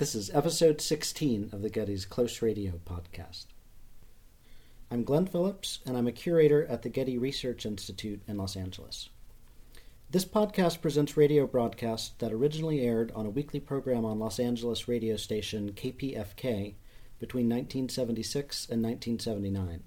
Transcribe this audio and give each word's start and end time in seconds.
This 0.00 0.14
is 0.14 0.30
episode 0.32 0.80
16 0.80 1.50
of 1.52 1.60
the 1.60 1.68
Getty's 1.68 2.06
Close 2.06 2.40
Radio 2.40 2.80
podcast. 2.86 3.44
I'm 4.90 5.04
Glenn 5.04 5.26
Phillips, 5.26 5.80
and 5.84 5.94
I'm 5.94 6.06
a 6.06 6.10
curator 6.10 6.64
at 6.64 6.80
the 6.80 6.88
Getty 6.88 7.18
Research 7.18 7.66
Institute 7.66 8.22
in 8.26 8.38
Los 8.38 8.56
Angeles. 8.56 9.10
This 10.08 10.24
podcast 10.24 10.80
presents 10.80 11.18
radio 11.18 11.46
broadcasts 11.46 12.14
that 12.16 12.32
originally 12.32 12.80
aired 12.80 13.12
on 13.14 13.26
a 13.26 13.30
weekly 13.30 13.60
program 13.60 14.06
on 14.06 14.18
Los 14.18 14.40
Angeles 14.40 14.88
radio 14.88 15.16
station 15.16 15.72
KPFK 15.72 16.76
between 17.18 17.50
1976 17.50 18.70
and 18.70 18.82
1979. 18.82 19.82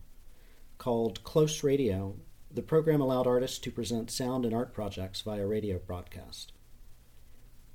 Called 0.77 1.23
Close 1.23 1.63
Radio, 1.63 2.17
the 2.51 2.61
program 2.61 3.01
allowed 3.01 3.25
artists 3.25 3.57
to 3.57 3.71
present 3.71 4.11
sound 4.11 4.45
and 4.45 4.53
art 4.53 4.75
projects 4.75 5.21
via 5.21 5.47
radio 5.47 5.79
broadcast. 5.79 6.53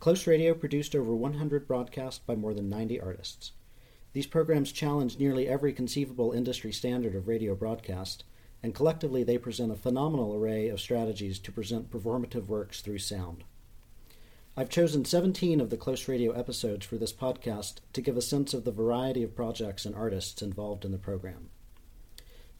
Close 0.00 0.28
Radio 0.28 0.54
produced 0.54 0.94
over 0.94 1.12
100 1.12 1.66
broadcasts 1.66 2.20
by 2.20 2.36
more 2.36 2.54
than 2.54 2.68
90 2.68 3.00
artists. 3.00 3.50
These 4.12 4.28
programs 4.28 4.70
challenge 4.70 5.18
nearly 5.18 5.48
every 5.48 5.72
conceivable 5.72 6.30
industry 6.30 6.72
standard 6.72 7.16
of 7.16 7.26
radio 7.26 7.56
broadcast, 7.56 8.22
and 8.62 8.74
collectively 8.74 9.24
they 9.24 9.38
present 9.38 9.72
a 9.72 9.76
phenomenal 9.76 10.36
array 10.36 10.68
of 10.68 10.80
strategies 10.80 11.40
to 11.40 11.50
present 11.50 11.90
performative 11.90 12.46
works 12.46 12.80
through 12.80 12.98
sound. 12.98 13.42
I've 14.56 14.70
chosen 14.70 15.04
17 15.04 15.60
of 15.60 15.68
the 15.68 15.76
Close 15.76 16.06
Radio 16.06 16.30
episodes 16.30 16.86
for 16.86 16.96
this 16.96 17.12
podcast 17.12 17.76
to 17.92 18.00
give 18.00 18.16
a 18.16 18.22
sense 18.22 18.54
of 18.54 18.64
the 18.64 18.70
variety 18.70 19.24
of 19.24 19.34
projects 19.34 19.84
and 19.84 19.96
artists 19.96 20.42
involved 20.42 20.84
in 20.84 20.92
the 20.92 20.98
program. 20.98 21.50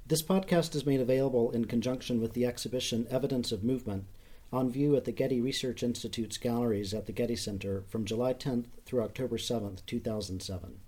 This 0.05 0.23
podcast 0.23 0.75
is 0.75 0.87
made 0.87 1.01
available 1.01 1.53
in 1.53 1.67
conjunction 1.67 2.21
with 2.21 2.33
the 2.33 2.47
exhibition 2.47 3.07
Evidence 3.11 3.53
of 3.53 3.63
Movement 3.63 4.07
on 4.53 4.71
view 4.71 4.97
at 4.97 5.05
the 5.05 5.13
Getty 5.13 5.41
Research 5.41 5.83
Institute's 5.83 6.39
galleries 6.39 6.95
at 6.95 7.07
the 7.07 7.13
Getty 7.13 7.37
Center 7.37 7.83
from 7.89 8.07
July 8.07 8.33
10th 8.33 8.67
through 8.87 9.03
October 9.03 9.37
7th, 9.37 9.85
2007. 9.87 10.81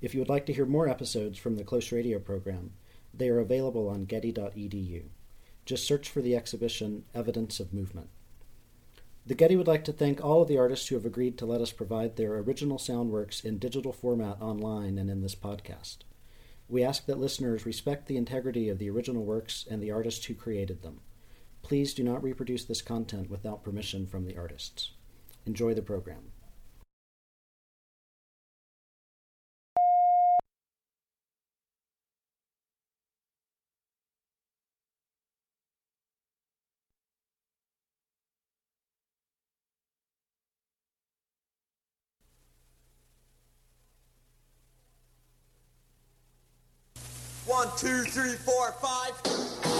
If 0.00 0.14
you 0.14 0.20
would 0.20 0.30
like 0.30 0.46
to 0.46 0.52
hear 0.52 0.64
more 0.64 0.88
episodes 0.88 1.38
from 1.38 1.56
the 1.56 1.64
Close 1.64 1.92
Radio 1.92 2.18
program, 2.18 2.72
they 3.12 3.28
are 3.28 3.38
available 3.38 3.88
on 3.88 4.06
getty.edu. 4.06 5.02
Just 5.66 5.86
search 5.86 6.08
for 6.08 6.22
the 6.22 6.34
exhibition 6.34 7.04
Evidence 7.14 7.60
of 7.60 7.74
Movement. 7.74 8.08
The 9.26 9.34
Getty 9.34 9.56
would 9.56 9.68
like 9.68 9.84
to 9.84 9.92
thank 9.92 10.24
all 10.24 10.40
of 10.40 10.48
the 10.48 10.56
artists 10.56 10.88
who 10.88 10.94
have 10.94 11.04
agreed 11.04 11.36
to 11.38 11.46
let 11.46 11.60
us 11.60 11.72
provide 11.72 12.16
their 12.16 12.38
original 12.38 12.78
sound 12.78 13.10
works 13.10 13.44
in 13.44 13.58
digital 13.58 13.92
format 13.92 14.40
online 14.40 14.96
and 14.96 15.10
in 15.10 15.20
this 15.20 15.34
podcast. 15.34 15.98
We 16.66 16.82
ask 16.82 17.04
that 17.04 17.18
listeners 17.18 17.66
respect 17.66 18.06
the 18.06 18.16
integrity 18.16 18.70
of 18.70 18.78
the 18.78 18.88
original 18.88 19.24
works 19.24 19.66
and 19.70 19.82
the 19.82 19.90
artists 19.90 20.24
who 20.24 20.34
created 20.34 20.82
them. 20.82 21.00
Please 21.62 21.94
do 21.94 22.02
not 22.02 22.22
reproduce 22.22 22.64
this 22.64 22.82
content 22.82 23.30
without 23.30 23.62
permission 23.62 24.06
from 24.06 24.24
the 24.26 24.36
artists. 24.36 24.90
Enjoy 25.46 25.72
the 25.74 25.82
program. 25.82 26.32
One, 47.46 47.68
two, 47.76 48.04
three, 48.04 48.34
four, 48.34 48.72
five. 48.80 49.79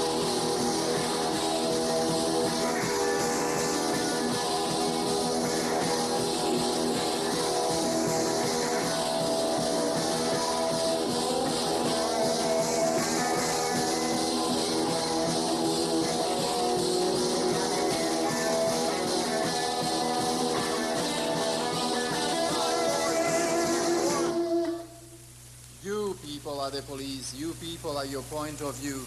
The 26.81 26.87
police. 26.87 27.35
You 27.35 27.53
people 27.55 27.97
are 27.97 28.07
your 28.07 28.23
point 28.23 28.61
of 28.61 28.75
view. 28.77 29.05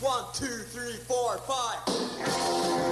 One, 0.00 0.24
two, 0.34 0.46
three, 0.46 0.96
four, 1.08 1.38
five. 1.38 2.85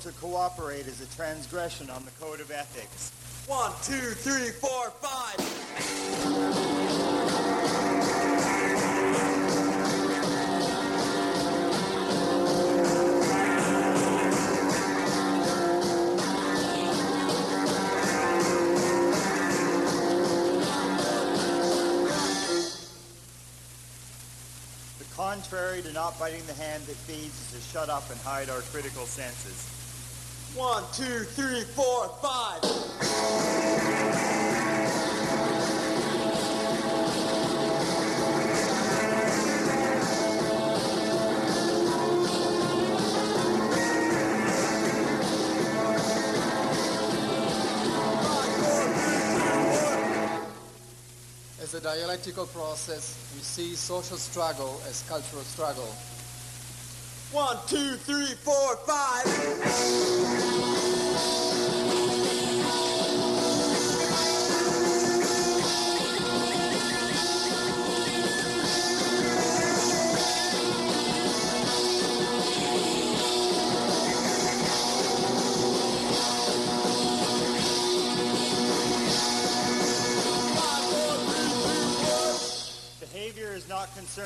To 0.00 0.12
cooperate 0.12 0.86
is 0.86 1.02
a 1.02 1.14
transgression 1.14 1.90
on 1.90 2.02
the 2.06 2.10
code 2.12 2.40
of 2.40 2.50
ethics. 2.50 3.12
One, 3.46 3.70
two, 3.82 3.92
three, 3.92 4.50
four, 4.50 4.90
five. 5.02 5.36
The 24.98 25.04
contrary 25.14 25.82
to 25.82 25.92
not 25.92 26.18
biting 26.18 26.46
the 26.46 26.54
hand 26.54 26.84
that 26.84 26.96
feeds 26.96 27.52
is 27.52 27.62
to 27.62 27.70
shut 27.70 27.90
up 27.90 28.10
and 28.10 28.18
hide 28.20 28.48
our 28.48 28.60
critical 28.62 29.04
senses. 29.04 29.79
One, 30.60 30.84
two, 30.92 31.24
three, 31.24 31.62
four, 31.62 32.06
five. 32.20 32.62
As 51.62 51.72
a 51.72 51.80
dialectical 51.80 52.44
process, 52.44 53.16
we 53.34 53.40
see 53.40 53.74
social 53.74 54.18
struggle 54.18 54.78
as 54.86 55.02
cultural 55.08 55.42
struggle. 55.42 55.88
One, 57.32 57.56
two, 57.68 57.94
three, 57.94 58.34
four, 58.34 58.76
five. 58.78 61.09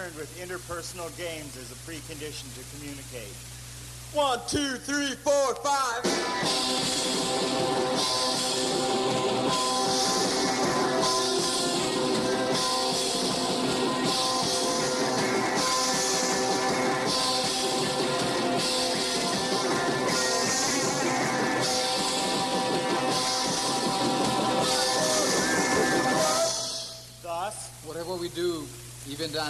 Concerned 0.05 0.17
with 0.17 0.37
interpersonal 0.39 1.17
games 1.17 1.57
as 1.57 1.71
a 1.73 1.77
precondition 1.89 2.53
to 2.55 2.63
communicate. 2.77 3.35
One, 4.13 4.41
two, 4.47 4.77
three, 4.77 5.15
four, 5.15 5.55
five. 5.57 6.05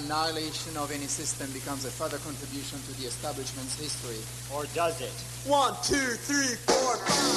Annihilation 0.04 0.76
of 0.76 0.90
any 0.92 1.06
system 1.06 1.50
becomes 1.52 1.84
a 1.84 1.90
further 1.90 2.18
contribution 2.18 2.78
to 2.82 3.00
the 3.00 3.06
establishment's 3.06 3.78
history. 3.80 4.20
or 4.54 4.66
does 4.74 5.00
it? 5.00 5.12
One, 5.48 5.74
two, 5.82 5.96
three, 5.96 6.56
four, 6.66 6.96
five. 6.96 7.34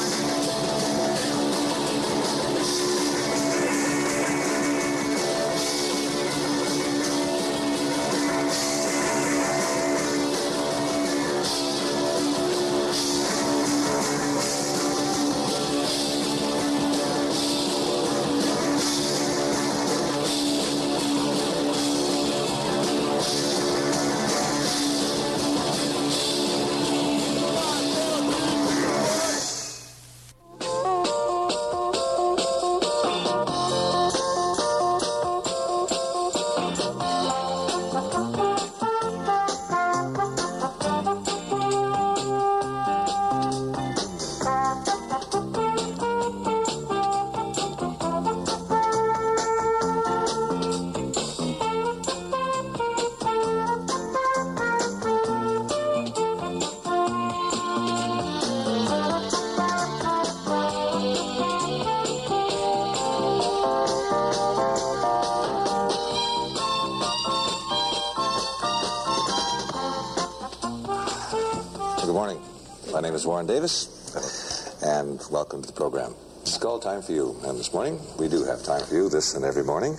Is 73.17 73.25
Warren 73.25 73.47
Davis, 73.47 74.77
and 74.83 75.19
welcome 75.31 75.63
to 75.63 75.67
the 75.67 75.73
program. 75.73 76.13
It's 76.43 76.55
call 76.59 76.77
time 76.77 77.01
for 77.01 77.13
you, 77.13 77.35
and 77.45 77.57
this 77.57 77.73
morning 77.73 77.99
we 78.19 78.29
do 78.29 78.43
have 78.43 78.61
time 78.61 78.85
for 78.85 78.93
you 78.93 79.09
this 79.09 79.33
and 79.33 79.43
every 79.43 79.63
morning. 79.63 79.97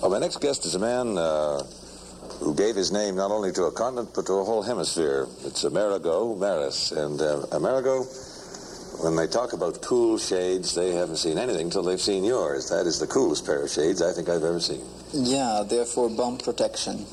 Well, 0.00 0.10
my 0.10 0.18
next 0.18 0.40
guest 0.40 0.64
is 0.64 0.74
a 0.74 0.78
man 0.78 1.18
uh, 1.18 1.62
who 2.40 2.54
gave 2.54 2.74
his 2.74 2.90
name 2.90 3.16
not 3.16 3.30
only 3.30 3.52
to 3.52 3.64
a 3.64 3.72
continent 3.72 4.12
but 4.14 4.24
to 4.26 4.32
a 4.32 4.44
whole 4.44 4.62
hemisphere. 4.62 5.26
It's 5.44 5.64
Amerigo 5.64 6.34
Marras, 6.36 6.90
and 6.96 7.20
uh, 7.20 7.44
Amerigo. 7.54 8.06
When 9.04 9.14
they 9.14 9.26
talk 9.26 9.52
about 9.52 9.82
cool 9.82 10.16
shades, 10.16 10.74
they 10.74 10.92
haven't 10.92 11.16
seen 11.16 11.36
anything 11.36 11.66
until 11.66 11.82
they've 11.82 12.00
seen 12.00 12.24
yours. 12.24 12.70
That 12.70 12.86
is 12.86 12.98
the 12.98 13.08
coolest 13.08 13.44
pair 13.44 13.62
of 13.62 13.68
shades 13.68 14.00
I 14.00 14.14
think 14.14 14.30
I've 14.30 14.42
ever 14.42 14.60
seen. 14.60 14.80
Yeah, 15.12 15.64
they're 15.68 15.84
therefore 15.84 16.08
bomb 16.08 16.38
protection. 16.38 17.04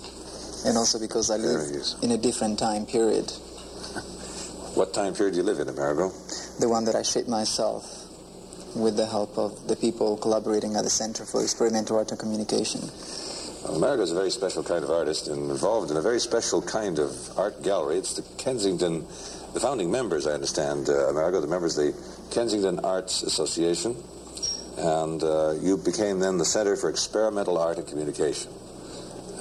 And 0.65 0.77
also 0.77 0.97
because 0.97 1.29
I 1.29 1.35
live 1.35 1.59
in 2.01 2.11
a 2.11 2.17
different 2.17 2.57
time 2.57 2.85
period, 2.85 3.33
What 4.77 4.93
time 4.93 5.15
period 5.15 5.31
do 5.31 5.37
you 5.37 5.43
live 5.43 5.57
in, 5.57 5.69
Amerigo? 5.69 6.13
the 6.59 6.69
one 6.69 6.85
that 6.85 6.93
I 6.93 7.01
shaped 7.01 7.27
myself 7.27 7.83
with 8.75 8.95
the 8.95 9.07
help 9.07 9.35
of 9.35 9.67
the 9.67 9.75
people 9.75 10.17
collaborating 10.17 10.75
at 10.75 10.83
the 10.83 10.89
Center 10.91 11.25
for 11.25 11.41
Experimental 11.41 11.97
Art 11.97 12.11
and 12.11 12.19
Communication. 12.19 12.81
Well, 13.63 13.73
Amerigo 13.73 14.03
is 14.03 14.11
a 14.11 14.13
very 14.13 14.29
special 14.29 14.61
kind 14.61 14.83
of 14.83 14.91
artist 14.91 15.29
and 15.29 15.49
involved 15.49 15.89
in 15.89 15.97
a 15.97 16.01
very 16.01 16.19
special 16.19 16.61
kind 16.61 16.99
of 16.99 17.09
art 17.39 17.63
gallery. 17.63 17.97
It's 17.97 18.13
the 18.13 18.21
Kensington, 18.37 19.01
the 19.55 19.59
founding 19.59 19.89
members, 19.89 20.27
I 20.27 20.33
understand, 20.33 20.89
uh, 20.89 21.09
Amerigo, 21.09 21.41
the 21.41 21.47
members 21.47 21.75
of 21.75 21.85
the 21.85 22.29
Kensington 22.29 22.77
Arts 22.85 23.23
Association. 23.23 23.97
And 24.77 25.23
uh, 25.23 25.55
you 25.59 25.77
became 25.77 26.19
then 26.19 26.37
the 26.37 26.45
Center 26.45 26.75
for 26.75 26.91
Experimental 26.91 27.57
Art 27.57 27.79
and 27.79 27.87
Communication. 27.87 28.53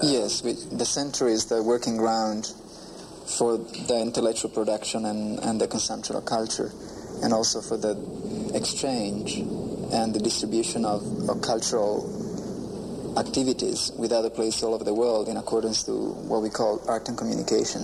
Yes, 0.02 0.42
we, 0.42 0.54
the 0.72 0.86
center 0.86 1.28
is 1.28 1.44
the 1.44 1.62
working 1.62 1.98
ground 1.98 2.54
for 3.26 3.58
the 3.58 4.00
intellectual 4.00 4.50
production 4.50 5.04
and, 5.04 5.38
and 5.40 5.60
the 5.60 5.66
consumption 5.66 6.16
of 6.16 6.24
culture, 6.24 6.70
and 7.22 7.32
also 7.32 7.60
for 7.60 7.76
the 7.76 7.96
exchange 8.54 9.38
and 9.92 10.14
the 10.14 10.20
distribution 10.20 10.84
of, 10.84 11.02
of 11.28 11.42
cultural 11.42 12.04
activities 13.18 13.92
with 13.96 14.12
other 14.12 14.30
places 14.30 14.62
all 14.62 14.74
over 14.74 14.84
the 14.84 14.94
world 14.94 15.28
in 15.28 15.36
accordance 15.36 15.82
to 15.84 15.92
what 15.92 16.42
we 16.42 16.50
call 16.50 16.82
art 16.88 17.08
and 17.08 17.16
communication 17.16 17.82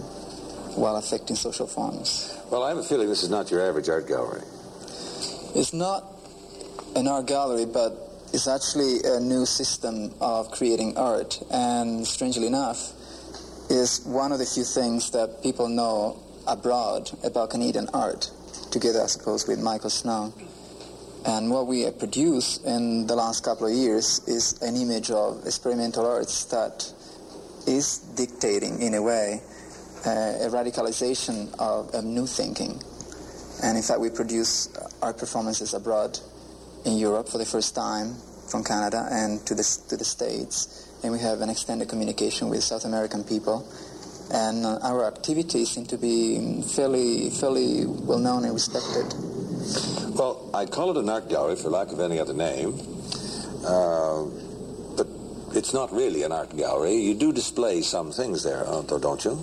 while 0.77 0.97
affecting 0.97 1.37
social 1.37 1.67
forms. 1.67 2.37
Well, 2.51 2.63
I 2.63 2.69
have 2.69 2.79
a 2.79 2.83
feeling 2.83 3.09
this 3.09 3.23
is 3.23 3.31
not 3.31 3.51
your 3.51 3.67
average 3.67 3.89
art 3.89 4.09
gallery. 4.09 4.43
It's 5.55 5.73
not 5.73 6.05
an 6.97 7.09
art 7.09 7.27
gallery, 7.27 7.67
but 7.67 7.93
it's 8.33 8.49
actually 8.49 9.01
a 9.05 9.21
new 9.21 9.45
system 9.45 10.15
of 10.21 10.51
creating 10.51 10.97
art. 10.97 11.39
And 11.51 12.07
strangely 12.07 12.47
enough, 12.47 12.93
is 13.73 14.05
one 14.05 14.33
of 14.33 14.39
the 14.39 14.45
few 14.45 14.65
things 14.65 15.11
that 15.13 15.43
people 15.43 15.67
know 15.67 16.21
abroad 16.47 17.11
about 17.25 17.51
Canadian 17.51 17.89
art, 17.95 18.31
together, 18.71 19.03
I 19.03 19.07
suppose, 19.07 19.49
with 19.49 19.61
Michael 19.61 19.89
Snow. 19.89 20.35
And 21.25 21.51
what 21.51 21.67
we 21.67 21.83
have 21.83 21.99
produced 21.99 22.67
in 22.67 23.07
the 23.07 23.17
last 23.17 23.45
couple 23.45 23.67
of 23.67 23.73
years 23.73 24.21
is 24.27 24.61
an 24.61 24.77
image 24.77 25.11
of 25.11 25.47
experimental 25.47 26.05
arts 26.07 26.45
that 26.47 26.93
is 27.67 27.99
dictating, 28.15 28.83
in 28.83 28.93
a 28.95 29.03
way, 29.03 29.41
uh, 30.05 30.11
a 30.11 30.51
radicalization 30.51 31.55
of, 31.59 31.95
of 31.95 32.05
new 32.05 32.27
thinking. 32.27 32.79
And 33.63 33.79
in 33.79 33.83
fact, 33.83 34.01
we 34.01 34.11
produce 34.11 34.69
art 35.01 35.17
performances 35.17 35.73
abroad 35.73 36.19
in 36.85 36.99
Europe 36.99 37.29
for 37.29 37.39
the 37.39 37.47
first 37.47 37.75
time 37.75 38.17
from 38.51 38.65
Canada 38.65 39.09
and 39.11 39.47
to 39.47 39.55
the, 39.55 39.63
to 39.89 39.97
the 39.97 40.05
States. 40.05 40.92
And 41.03 41.13
we 41.13 41.19
have 41.19 41.41
an 41.41 41.51
extended 41.51 41.89
communication 41.89 42.49
with 42.49 42.63
South 42.63 42.85
American 42.85 43.25
people. 43.25 43.67
And 44.33 44.65
uh, 44.65 44.79
our 44.83 45.05
activities 45.07 45.71
seem 45.71 45.87
to 45.87 45.99
be 45.99 46.63
fairly, 46.63 47.31
fairly 47.31 47.85
well 47.87 48.19
known 48.19 48.45
and 48.45 48.55
respected. 48.55 49.13
Well, 50.17 50.51
I 50.55 50.67
call 50.67 50.91
it 50.91 50.97
an 50.97 51.09
art 51.09 51.29
gallery 51.29 51.57
for 51.57 51.71
lack 51.71 51.93
of 51.93 52.01
any 52.01 52.19
other 52.19 52.33
name. 52.33 52.79
Uh, 53.67 54.25
but 54.97 55.09
it's 55.57 55.75
not 55.75 55.93
really 55.93 56.23
an 56.23 56.33
art 56.33 56.57
gallery. 56.57 56.95
You 56.95 57.15
do 57.15 57.33
display 57.33 57.83
some 57.83 58.13
things 58.13 58.43
there, 58.43 58.65
don't 58.65 59.25
you? 59.25 59.43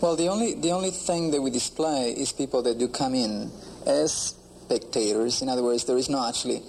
Well, 0.00 0.16
the 0.16 0.28
only, 0.28 0.54
the 0.54 0.72
only 0.72 0.90
thing 0.90 1.30
that 1.32 1.42
we 1.42 1.50
display 1.50 2.10
is 2.10 2.32
people 2.32 2.62
that 2.62 2.78
do 2.78 2.88
come 2.88 3.14
in 3.14 3.50
as 3.86 4.34
spectators. 4.64 5.42
In 5.42 5.48
other 5.48 5.62
words, 5.62 5.84
there 5.84 5.98
is 5.98 6.08
no 6.08 6.26
actually 6.26 6.62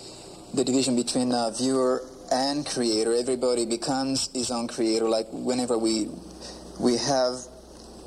the 0.53 0.63
division 0.63 0.95
between 0.95 1.31
uh, 1.31 1.51
viewer 1.51 2.03
and 2.31 2.65
creator. 2.65 3.13
Everybody 3.13 3.65
becomes 3.65 4.29
his 4.33 4.49
own 4.51 4.67
creator. 4.67 5.07
Like 5.09 5.27
whenever 5.31 5.77
we 5.77 6.07
we 6.79 6.97
have 6.97 7.35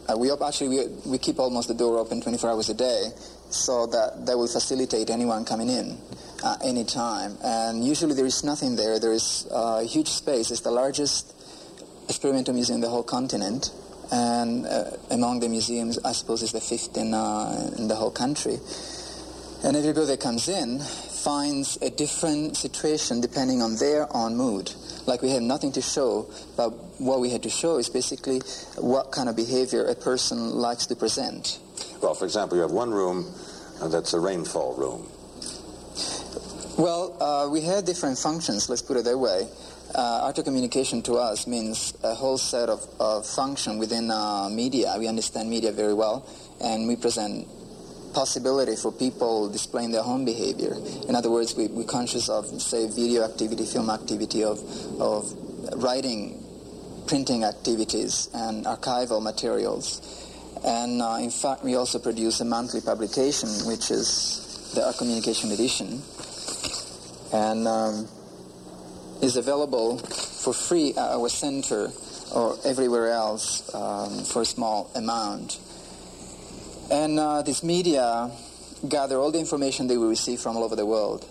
uh, 0.08 0.16
we 0.16 0.30
actually 0.32 0.68
we, 0.68 0.86
we 1.06 1.18
keep 1.18 1.38
almost 1.38 1.68
the 1.68 1.74
door 1.74 1.98
open 1.98 2.20
24 2.20 2.50
hours 2.50 2.68
a 2.68 2.74
day, 2.74 3.10
so 3.50 3.86
that 3.86 4.26
that 4.26 4.36
will 4.36 4.48
facilitate 4.48 5.10
anyone 5.10 5.44
coming 5.44 5.68
in 5.68 5.98
uh, 6.42 6.56
anytime. 6.64 7.36
And 7.42 7.84
usually 7.84 8.14
there 8.14 8.26
is 8.26 8.44
nothing 8.44 8.76
there. 8.76 8.98
There 8.98 9.12
is 9.12 9.46
uh, 9.50 9.80
a 9.82 9.84
huge 9.84 10.08
space. 10.08 10.50
It's 10.50 10.60
the 10.60 10.70
largest 10.70 11.34
experimental 12.08 12.54
museum 12.54 12.76
in 12.76 12.80
the 12.80 12.88
whole 12.88 13.02
continent. 13.02 13.70
And 14.12 14.66
uh, 14.66 14.90
among 15.10 15.40
the 15.40 15.48
museums, 15.48 15.98
I 16.04 16.12
suppose, 16.12 16.42
is 16.42 16.52
the 16.52 16.60
fifth 16.60 16.96
in, 16.96 17.14
uh, 17.14 17.70
in 17.78 17.88
the 17.88 17.96
whole 17.96 18.10
country. 18.10 18.58
And 19.64 19.76
everybody 19.76 20.06
that 20.08 20.20
comes 20.20 20.46
in 20.48 20.80
finds 21.24 21.78
a 21.80 21.88
different 21.88 22.54
situation 22.54 23.22
depending 23.22 23.62
on 23.62 23.76
their 23.76 24.06
own 24.14 24.36
mood. 24.36 24.70
Like 25.06 25.22
we 25.22 25.30
have 25.30 25.42
nothing 25.42 25.72
to 25.72 25.80
show, 25.80 26.30
but 26.56 26.68
what 27.00 27.20
we 27.20 27.30
had 27.30 27.42
to 27.44 27.50
show 27.50 27.78
is 27.78 27.88
basically 27.88 28.40
what 28.76 29.10
kind 29.10 29.30
of 29.30 29.36
behavior 29.36 29.86
a 29.86 29.94
person 29.94 30.50
likes 30.52 30.84
to 30.86 30.96
present. 30.96 31.58
Well, 32.02 32.14
for 32.14 32.26
example, 32.26 32.58
you 32.58 32.62
have 32.62 32.72
one 32.72 32.90
room 32.90 33.32
uh, 33.80 33.88
that's 33.88 34.12
a 34.12 34.20
rainfall 34.20 34.76
room. 34.76 35.08
Well, 36.76 37.16
uh, 37.22 37.48
we 37.48 37.62
had 37.62 37.86
different 37.86 38.18
functions, 38.18 38.68
let's 38.68 38.82
put 38.82 38.98
it 38.98 39.04
that 39.04 39.16
way. 39.16 39.48
Uh, 39.94 40.24
art 40.24 40.38
of 40.38 40.44
communication 40.44 41.02
to 41.02 41.14
us 41.14 41.46
means 41.46 41.94
a 42.02 42.14
whole 42.14 42.36
set 42.36 42.68
of, 42.68 42.84
of 42.98 43.24
function 43.24 43.78
within 43.78 44.10
uh, 44.10 44.48
media. 44.50 44.94
We 44.98 45.06
understand 45.06 45.48
media 45.48 45.72
very 45.72 45.94
well, 45.94 46.26
and 46.60 46.88
we 46.88 46.96
present 46.96 47.46
possibility 48.14 48.76
for 48.76 48.92
people 48.92 49.50
displaying 49.50 49.90
their 49.90 50.04
own 50.04 50.24
behavior. 50.24 50.74
In 51.08 51.14
other 51.14 51.30
words, 51.30 51.54
we, 51.56 51.66
we're 51.66 51.84
conscious 51.84 52.28
of, 52.28 52.46
say, 52.62 52.88
video 52.88 53.24
activity, 53.24 53.66
film 53.66 53.90
activity, 53.90 54.44
of, 54.44 54.60
of 55.00 55.30
writing, 55.82 56.42
printing 57.06 57.44
activities, 57.44 58.30
and 58.32 58.64
archival 58.64 59.22
materials. 59.22 60.00
And 60.64 61.02
uh, 61.02 61.18
in 61.20 61.30
fact, 61.30 61.62
we 61.64 61.74
also 61.74 61.98
produce 61.98 62.40
a 62.40 62.44
monthly 62.44 62.80
publication, 62.80 63.48
which 63.66 63.90
is 63.90 64.72
the 64.74 64.86
Art 64.86 64.96
Communication 64.96 65.52
Edition, 65.52 66.00
and 67.32 67.68
um, 67.68 68.08
is 69.20 69.36
available 69.36 69.98
for 69.98 70.54
free 70.54 70.90
at 70.92 71.10
our 71.12 71.28
center 71.28 71.90
or 72.34 72.56
everywhere 72.64 73.10
else 73.10 73.72
um, 73.74 74.24
for 74.24 74.42
a 74.42 74.44
small 74.44 74.90
amount. 74.94 75.58
And 76.90 77.18
uh, 77.18 77.42
this 77.42 77.62
media 77.62 78.30
gather 78.88 79.16
all 79.16 79.30
the 79.30 79.38
information 79.38 79.86
that 79.88 79.98
we 79.98 80.06
receive 80.06 80.40
from 80.40 80.56
all 80.56 80.64
over 80.64 80.76
the 80.76 80.86
world. 80.86 81.24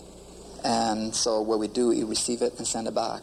And 0.63 1.13
so 1.13 1.41
what 1.41 1.59
we 1.59 1.67
do 1.67 1.91
is 1.91 2.03
receive 2.05 2.41
it 2.41 2.57
and 2.57 2.65
send 2.65 2.87
it 2.87 2.95
back. 2.95 3.21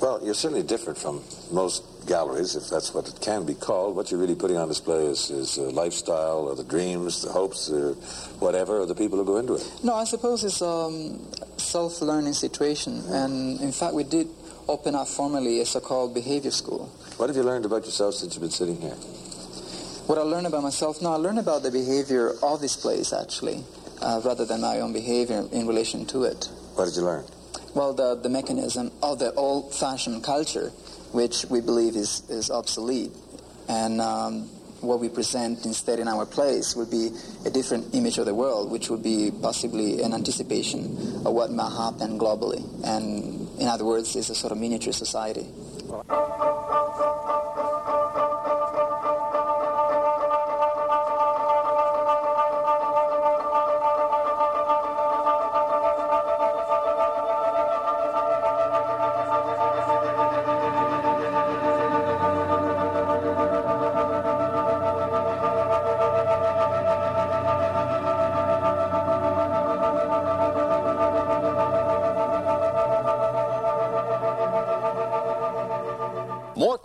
Well, 0.00 0.20
you're 0.24 0.34
certainly 0.34 0.62
different 0.62 0.98
from 0.98 1.22
most 1.50 1.82
galleries, 2.06 2.56
if 2.56 2.68
that's 2.68 2.92
what 2.92 3.08
it 3.08 3.20
can 3.20 3.46
be 3.46 3.54
called. 3.54 3.96
What 3.96 4.10
you're 4.10 4.20
really 4.20 4.34
putting 4.34 4.56
on 4.56 4.68
display 4.68 5.06
is, 5.06 5.30
is 5.30 5.58
uh, 5.58 5.62
lifestyle, 5.70 6.48
or 6.48 6.54
the 6.54 6.64
dreams, 6.64 7.22
the 7.22 7.30
hopes, 7.30 7.70
or 7.70 7.94
whatever, 8.40 8.80
of 8.80 8.88
the 8.88 8.94
people 8.94 9.18
who 9.18 9.24
go 9.24 9.38
into 9.38 9.54
it. 9.54 9.72
No, 9.82 9.94
I 9.94 10.04
suppose 10.04 10.44
it's 10.44 10.60
a 10.60 10.66
um, 10.66 11.26
self-learning 11.56 12.34
situation. 12.34 13.02
And 13.06 13.60
in 13.60 13.72
fact, 13.72 13.94
we 13.94 14.04
did 14.04 14.28
open 14.68 14.94
up 14.94 15.08
formally 15.08 15.60
a 15.60 15.66
so-called 15.66 16.12
behavior 16.12 16.50
school. 16.50 16.86
What 17.16 17.28
have 17.28 17.36
you 17.36 17.42
learned 17.42 17.64
about 17.64 17.84
yourself 17.84 18.14
since 18.14 18.34
you've 18.34 18.42
been 18.42 18.50
sitting 18.50 18.80
here? 18.80 18.96
What 20.06 20.18
I 20.18 20.22
learned 20.22 20.46
about 20.46 20.62
myself, 20.62 21.00
no, 21.00 21.12
I 21.12 21.16
learned 21.16 21.38
about 21.38 21.62
the 21.62 21.70
behavior 21.70 22.34
of 22.42 22.60
this 22.60 22.76
place, 22.76 23.12
actually, 23.14 23.64
uh, 24.02 24.20
rather 24.22 24.44
than 24.44 24.60
my 24.60 24.80
own 24.80 24.92
behavior 24.92 25.48
in 25.50 25.66
relation 25.66 26.04
to 26.06 26.24
it. 26.24 26.50
What 26.74 26.84
did 26.84 26.96
you 26.96 27.02
learn? 27.02 27.24
Well, 27.74 27.94
the, 27.94 28.14
the 28.14 28.28
mechanism 28.28 28.92
of 29.02 29.18
the 29.18 29.32
old-fashioned 29.32 30.22
culture, 30.22 30.68
which 31.12 31.46
we 31.46 31.62
believe 31.62 31.96
is, 31.96 32.22
is 32.28 32.50
obsolete. 32.50 33.12
And 33.66 34.02
um, 34.02 34.42
what 34.82 35.00
we 35.00 35.08
present 35.08 35.64
instead 35.64 35.98
in 35.98 36.06
our 36.06 36.26
place 36.26 36.76
would 36.76 36.90
be 36.90 37.08
a 37.46 37.50
different 37.50 37.94
image 37.94 38.18
of 38.18 38.26
the 38.26 38.34
world, 38.34 38.70
which 38.70 38.90
would 38.90 39.02
be 39.02 39.30
possibly 39.40 40.02
an 40.02 40.12
anticipation 40.12 41.24
of 41.24 41.32
what 41.32 41.50
might 41.50 41.72
happen 41.72 42.18
globally. 42.18 42.62
And 42.84 43.48
in 43.58 43.68
other 43.68 43.86
words, 43.86 44.14
it's 44.16 44.28
a 44.28 44.34
sort 44.34 44.52
of 44.52 44.58
miniature 44.58 44.92
society. 44.92 45.46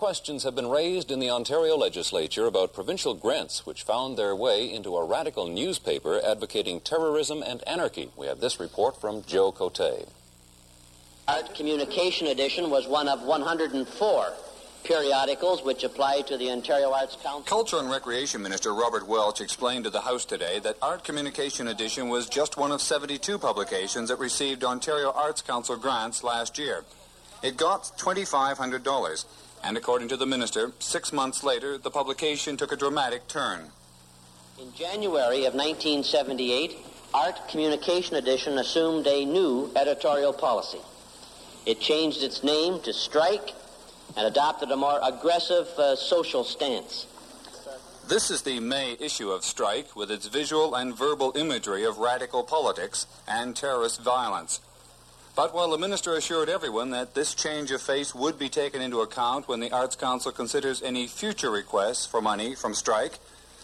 Questions 0.09 0.41
have 0.43 0.55
been 0.55 0.67
raised 0.67 1.11
in 1.11 1.19
the 1.19 1.29
Ontario 1.29 1.77
legislature 1.77 2.47
about 2.47 2.73
provincial 2.73 3.13
grants 3.13 3.63
which 3.67 3.83
found 3.83 4.17
their 4.17 4.35
way 4.35 4.65
into 4.73 4.97
a 4.97 5.05
radical 5.05 5.45
newspaper 5.45 6.19
advocating 6.25 6.81
terrorism 6.81 7.43
and 7.43 7.61
anarchy. 7.67 8.09
We 8.17 8.25
have 8.25 8.39
this 8.39 8.59
report 8.59 8.99
from 8.99 9.21
Joe 9.27 9.51
Cote. 9.51 10.09
Art 11.27 11.53
Communication 11.53 12.25
Edition 12.25 12.71
was 12.71 12.87
one 12.87 13.07
of 13.07 13.21
104 13.21 14.33
periodicals 14.83 15.63
which 15.63 15.83
apply 15.83 16.21
to 16.21 16.37
the 16.37 16.49
Ontario 16.49 16.91
Arts 16.91 17.15
Council. 17.21 17.41
Culture 17.41 17.77
and 17.77 17.91
Recreation 17.91 18.41
Minister 18.41 18.73
Robert 18.73 19.07
Welch 19.07 19.41
explained 19.41 19.83
to 19.83 19.91
the 19.91 20.01
House 20.01 20.25
today 20.25 20.57
that 20.57 20.75
Art 20.81 21.03
Communication 21.03 21.67
Edition 21.67 22.09
was 22.09 22.27
just 22.27 22.57
one 22.57 22.71
of 22.71 22.81
72 22.81 23.37
publications 23.37 24.09
that 24.09 24.17
received 24.17 24.63
Ontario 24.63 25.11
Arts 25.11 25.43
Council 25.43 25.77
grants 25.77 26.23
last 26.23 26.57
year. 26.57 26.83
It 27.41 27.55
got 27.55 27.83
$2,500, 27.97 29.25
and 29.63 29.77
according 29.77 30.07
to 30.09 30.17
the 30.17 30.25
minister, 30.25 30.71
six 30.79 31.11
months 31.11 31.43
later, 31.43 31.77
the 31.77 31.91
publication 31.91 32.57
took 32.57 32.71
a 32.71 32.75
dramatic 32.75 33.27
turn. 33.27 33.71
In 34.59 34.73
January 34.73 35.45
of 35.45 35.53
1978, 35.53 36.77
Art 37.13 37.47
Communication 37.49 38.15
Edition 38.17 38.57
assumed 38.57 39.07
a 39.07 39.25
new 39.25 39.71
editorial 39.75 40.33
policy. 40.33 40.79
It 41.65 41.79
changed 41.79 42.23
its 42.23 42.43
name 42.43 42.81
to 42.81 42.93
Strike 42.93 43.53
and 44.15 44.27
adopted 44.27 44.71
a 44.71 44.75
more 44.75 44.99
aggressive 45.03 45.67
uh, 45.77 45.95
social 45.95 46.43
stance. 46.43 47.07
This 48.07 48.31
is 48.31 48.41
the 48.41 48.59
May 48.59 48.97
issue 48.99 49.29
of 49.29 49.43
Strike 49.43 49.95
with 49.95 50.09
its 50.09 50.27
visual 50.27 50.73
and 50.73 50.97
verbal 50.97 51.31
imagery 51.35 51.83
of 51.85 51.99
radical 51.99 52.43
politics 52.43 53.05
and 53.27 53.55
terrorist 53.55 54.01
violence. 54.01 54.61
But 55.35 55.53
while 55.53 55.69
the 55.69 55.77
minister 55.77 56.15
assured 56.15 56.49
everyone 56.49 56.89
that 56.91 57.13
this 57.13 57.33
change 57.33 57.71
of 57.71 57.81
face 57.81 58.13
would 58.13 58.37
be 58.37 58.49
taken 58.49 58.81
into 58.81 58.99
account 59.01 59.47
when 59.47 59.59
the 59.59 59.71
Arts 59.71 59.95
Council 59.95 60.31
considers 60.31 60.81
any 60.81 61.07
future 61.07 61.49
requests 61.51 62.05
for 62.05 62.21
money 62.21 62.55
from 62.55 62.73
Strike, 62.73 63.19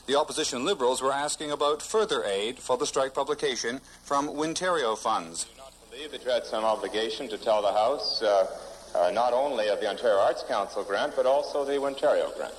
the 0.07 0.15
opposition 0.15 0.63
Liberals 0.63 1.01
were 1.01 1.12
asking 1.12 1.51
about 1.51 1.81
further 1.81 2.24
aid 2.24 2.60
for 2.60 2.77
the 2.77 2.86
Strike 2.86 3.13
publication 3.13 3.81
from 4.03 4.29
Wintario 4.29 4.98
funds. 4.98 5.48
I 5.50 5.53
do 5.53 5.57
not 5.57 5.91
believe 5.91 6.12
that 6.12 6.24
you 6.24 6.31
had 6.31 6.45
some 6.45 6.63
obligation 6.63 7.27
to 7.29 7.38
tell 7.38 7.62
the 7.62 7.74
House 7.74 8.22
uh, 8.22 8.48
uh, 8.95 9.12
not 9.12 9.34
only 9.34 9.67
of 9.67 9.81
the 9.81 9.89
Ontario 9.89 10.19
Arts 10.19 10.43
Council 10.48 10.84
grant, 10.84 11.15
but 11.15 11.25
also 11.25 11.65
the 11.65 11.74
Wintario 11.74 12.36
grant. 12.38 12.53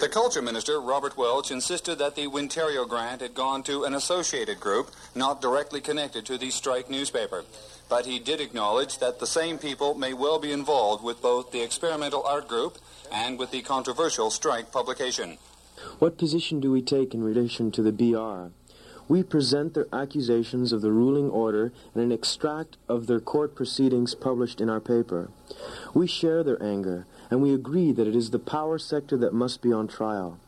The 0.00 0.08
Culture 0.08 0.40
Minister, 0.40 0.80
Robert 0.80 1.16
Welch, 1.16 1.50
insisted 1.50 1.98
that 1.98 2.14
the 2.14 2.28
Wintario 2.28 2.88
grant 2.88 3.22
had 3.22 3.34
gone 3.34 3.62
to 3.64 3.84
an 3.84 3.94
associated 3.94 4.60
group 4.60 4.92
not 5.16 5.40
directly 5.40 5.80
connected 5.80 6.24
to 6.26 6.38
the 6.38 6.50
strike 6.50 6.88
newspaper. 6.88 7.44
But 7.90 8.06
he 8.06 8.20
did 8.20 8.40
acknowledge 8.40 8.98
that 8.98 9.18
the 9.18 9.26
same 9.26 9.58
people 9.58 9.94
may 9.94 10.14
well 10.14 10.38
be 10.38 10.52
involved 10.52 11.02
with 11.02 11.20
both 11.20 11.50
the 11.50 11.60
experimental 11.60 12.22
art 12.22 12.46
group 12.46 12.78
and 13.12 13.36
with 13.36 13.50
the 13.50 13.62
controversial 13.62 14.30
strike 14.30 14.70
publication. 14.70 15.38
What 15.98 16.16
position 16.16 16.60
do 16.60 16.70
we 16.70 16.82
take 16.82 17.14
in 17.14 17.24
relation 17.24 17.72
to 17.72 17.82
the 17.82 17.90
BR? 17.90 18.52
We 19.08 19.24
present 19.24 19.74
their 19.74 19.88
accusations 19.92 20.72
of 20.72 20.82
the 20.82 20.92
ruling 20.92 21.30
order 21.30 21.72
and 21.92 22.04
an 22.04 22.12
extract 22.12 22.76
of 22.88 23.08
their 23.08 23.18
court 23.18 23.56
proceedings 23.56 24.14
published 24.14 24.60
in 24.60 24.70
our 24.70 24.78
paper. 24.78 25.30
We 25.92 26.06
share 26.06 26.44
their 26.44 26.62
anger, 26.62 27.06
and 27.28 27.42
we 27.42 27.52
agree 27.52 27.90
that 27.90 28.06
it 28.06 28.14
is 28.14 28.30
the 28.30 28.38
power 28.38 28.78
sector 28.78 29.16
that 29.16 29.34
must 29.34 29.62
be 29.62 29.72
on 29.72 29.88
trial. 29.88 30.38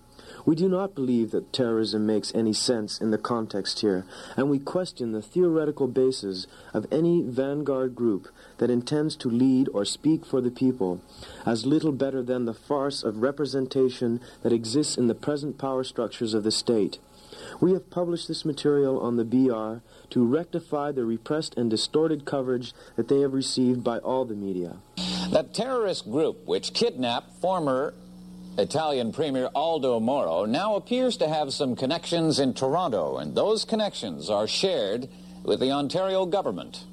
We 0.45 0.57
do 0.57 0.69
not 0.69 0.95
believe 0.95 1.31
that 1.31 1.53
terrorism 1.53 2.07
makes 2.07 2.35
any 2.35 2.53
sense 2.53 3.01
in 3.01 3.11
the 3.11 3.19
context 3.19 3.81
here, 3.81 4.05
and 4.37 4.51
we 4.51 4.59
question 4.59 5.13
the 5.13 5.23
theoretical 5.23 5.87
basis 5.87 6.47
of 6.75 6.87
any 6.91 7.23
vanguard 7.23 7.95
group 7.95 8.29
that 8.59 8.71
intends 8.71 9.15
to 9.17 9.31
lead 9.31 9.69
or 9.73 9.85
speak 9.85 10.27
for 10.27 10.41
the 10.41 10.51
people 10.51 11.01
as 11.47 11.65
little 11.65 11.93
better 11.93 12.23
than 12.23 12.45
the 12.45 12.55
farce 12.55 13.03
of 13.05 13.23
representation 13.23 14.21
that 14.43 14.53
exists 14.53 14.97
in 14.97 15.07
the 15.07 15.15
present 15.15 15.59
power 15.59 15.85
structures 15.85 16.35
of 16.35 16.43
the 16.43 16.51
state. 16.51 16.99
We 17.61 17.73
have 17.73 17.91
published 17.91 18.29
this 18.29 18.45
material 18.45 19.01
on 19.01 19.17
the 19.17 19.25
BR 19.25 19.83
to 20.11 20.27
rectify 20.27 20.93
the 20.93 21.05
repressed 21.05 21.57
and 21.57 21.71
distorted 21.71 22.25
coverage 22.25 22.75
that 22.97 23.09
they 23.09 23.21
have 23.21 23.33
received 23.33 23.83
by 23.83 23.99
all 23.99 24.25
the 24.25 24.35
media. 24.35 24.77
The 25.31 25.49
terrorist 25.53 26.11
group 26.11 26.45
which 26.47 26.75
kidnapped 26.75 27.41
former 27.41 27.95
Italian 28.59 29.13
Premier 29.13 29.49
Aldo 29.55 29.99
Moro 29.99 30.45
now 30.45 30.75
appears 30.77 31.17
to 31.17 31.29
have 31.29 31.55
some 31.55 31.75
connections 31.75 32.39
in 32.39 32.53
Toronto, 32.53 33.17
and 33.17 33.35
those 33.35 33.65
connections 33.65 34.29
are 34.29 34.47
shared 34.47 35.09
with 35.43 35.59
the 35.59 35.71
Ontario 35.71 36.27
government. 36.27 36.85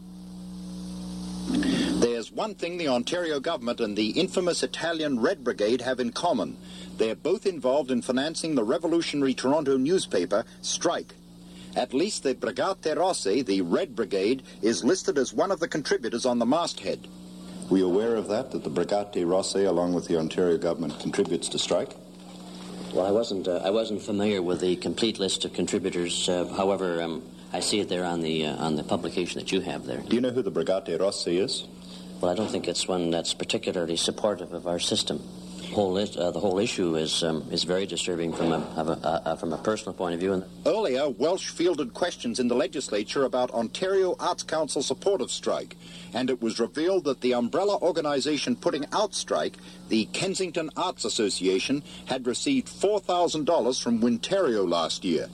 There's 1.49 2.31
one 2.31 2.55
thing 2.55 2.77
the 2.77 2.87
Ontario 2.87 3.41
government 3.41 3.81
and 3.81 3.97
the 3.97 4.11
infamous 4.11 4.63
Italian 4.63 5.19
Red 5.19 5.43
Brigade 5.43 5.81
have 5.81 5.99
in 5.99 6.13
common. 6.13 6.55
They're 6.97 7.13
both 7.13 7.45
involved 7.45 7.91
in 7.91 8.01
financing 8.01 8.55
the 8.55 8.63
revolutionary 8.63 9.33
Toronto 9.33 9.75
newspaper, 9.75 10.45
Strike. 10.61 11.13
At 11.75 11.93
least 11.93 12.23
the 12.23 12.35
Brigate 12.35 12.95
Rosse, 12.95 13.43
the 13.43 13.61
Red 13.61 13.97
Brigade, 13.97 14.43
is 14.61 14.85
listed 14.85 15.17
as 15.17 15.33
one 15.33 15.51
of 15.51 15.59
the 15.59 15.67
contributors 15.67 16.25
on 16.25 16.39
the 16.39 16.45
masthead. 16.45 17.05
Were 17.69 17.77
you 17.77 17.85
aware 17.85 18.15
of 18.15 18.27
that, 18.29 18.49
that 18.51 18.63
the 18.63 18.69
Brigate 18.69 19.27
Rosse, 19.27 19.55
along 19.55 19.93
with 19.93 20.07
the 20.07 20.17
Ontario 20.17 20.57
government, 20.57 20.99
contributes 20.99 21.49
to 21.49 21.59
strike? 21.59 21.91
Well, 22.93 23.05
I 23.05 23.11
wasn't. 23.11 23.47
Uh, 23.47 23.61
I 23.63 23.69
wasn't 23.69 24.01
familiar 24.01 24.41
with 24.41 24.61
the 24.61 24.75
complete 24.75 25.19
list 25.19 25.45
of 25.45 25.53
contributors. 25.53 26.27
Uh, 26.27 26.45
however, 26.45 26.99
um, 27.03 27.21
I 27.53 27.59
see 27.59 27.79
it 27.79 27.87
there 27.87 28.03
on 28.03 28.21
the 28.21 28.47
uh, 28.47 28.55
on 28.55 28.75
the 28.75 28.83
publication 28.83 29.39
that 29.39 29.51
you 29.51 29.61
have 29.61 29.85
there. 29.85 29.99
Do 29.99 30.15
you 30.15 30.21
know 30.21 30.31
who 30.31 30.41
the 30.41 30.51
Brigate 30.51 30.99
Rosse 30.99 31.27
is? 31.27 31.67
Well, 32.19 32.31
I 32.31 32.35
don't 32.35 32.49
think 32.49 32.67
it's 32.67 32.87
one 32.87 33.11
that's 33.11 33.35
particularly 33.35 33.95
supportive 33.95 34.53
of 34.53 34.65
our 34.65 34.79
system. 34.79 35.21
Whole 35.73 35.97
is, 35.97 36.17
uh, 36.17 36.31
the 36.31 36.39
whole 36.39 36.59
issue 36.59 36.95
is 36.95 37.23
um, 37.23 37.47
is 37.51 37.63
very 37.63 37.85
disturbing 37.85 38.33
from 38.33 38.51
a, 38.51 38.57
a, 38.57 39.21
a, 39.31 39.37
from 39.37 39.53
a 39.53 39.57
personal 39.57 39.93
point 39.93 40.15
of 40.15 40.19
view. 40.19 40.43
Earlier, 40.65 41.09
Welch 41.09 41.49
fielded 41.49 41.93
questions 41.93 42.39
in 42.39 42.47
the 42.47 42.55
legislature 42.55 43.23
about 43.23 43.51
Ontario 43.51 44.15
Arts 44.19 44.43
Council 44.43 44.81
support 44.81 45.21
of 45.21 45.31
strike, 45.31 45.77
and 46.13 46.29
it 46.29 46.41
was 46.41 46.59
revealed 46.59 47.03
that 47.03 47.21
the 47.21 47.33
umbrella 47.33 47.77
organization 47.77 48.55
putting 48.55 48.85
out 48.91 49.13
strike, 49.13 49.57
the 49.89 50.05
Kensington 50.05 50.71
Arts 50.75 51.05
Association, 51.05 51.83
had 52.05 52.25
received 52.25 52.67
four 52.67 52.99
thousand 52.99 53.45
dollars 53.45 53.79
from 53.79 54.01
Wintario 54.01 54.67
last 54.67 55.05
year. 55.05 55.27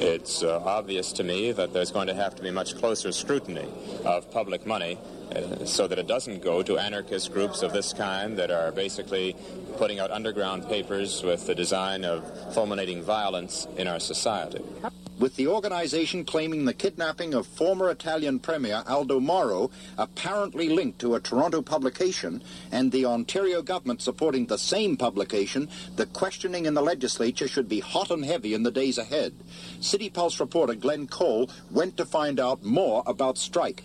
It's 0.00 0.42
uh, 0.42 0.62
obvious 0.64 1.12
to 1.12 1.24
me 1.24 1.52
that 1.52 1.74
there's 1.74 1.92
going 1.92 2.06
to 2.06 2.14
have 2.14 2.34
to 2.36 2.42
be 2.42 2.50
much 2.50 2.76
closer 2.78 3.12
scrutiny 3.12 3.68
of 4.04 4.30
public 4.30 4.66
money 4.66 4.96
uh, 4.96 5.17
Uh, 5.34 5.64
so 5.66 5.86
that 5.86 5.98
it 5.98 6.06
doesn't 6.06 6.42
go 6.42 6.62
to 6.62 6.78
anarchist 6.78 7.32
groups 7.32 7.62
of 7.62 7.72
this 7.72 7.92
kind 7.92 8.38
that 8.38 8.50
are 8.50 8.72
basically 8.72 9.36
putting 9.76 9.98
out 9.98 10.10
underground 10.10 10.66
papers 10.68 11.22
with 11.22 11.46
the 11.46 11.54
design 11.54 12.04
of 12.04 12.24
fulminating 12.54 13.02
violence 13.02 13.66
in 13.76 13.86
our 13.86 14.00
society. 14.00 14.64
With 15.18 15.34
the 15.34 15.48
organization 15.48 16.24
claiming 16.24 16.64
the 16.64 16.72
kidnapping 16.72 17.34
of 17.34 17.46
former 17.46 17.90
Italian 17.90 18.38
Premier 18.38 18.84
Aldo 18.86 19.18
Moro 19.18 19.70
apparently 19.98 20.68
linked 20.68 21.00
to 21.00 21.16
a 21.16 21.20
Toronto 21.20 21.60
publication, 21.60 22.40
and 22.70 22.92
the 22.92 23.04
Ontario 23.04 23.60
government 23.60 24.00
supporting 24.00 24.46
the 24.46 24.58
same 24.58 24.96
publication, 24.96 25.68
the 25.96 26.06
questioning 26.06 26.66
in 26.66 26.74
the 26.74 26.82
legislature 26.82 27.48
should 27.48 27.68
be 27.68 27.80
hot 27.80 28.12
and 28.12 28.24
heavy 28.24 28.54
in 28.54 28.62
the 28.62 28.70
days 28.70 28.96
ahead. 28.96 29.34
City 29.80 30.08
Pulse 30.08 30.38
reporter 30.38 30.74
Glenn 30.74 31.08
Cole 31.08 31.50
went 31.72 31.96
to 31.96 32.06
find 32.06 32.38
out 32.38 32.62
more 32.62 33.02
about 33.04 33.36
strike. 33.36 33.84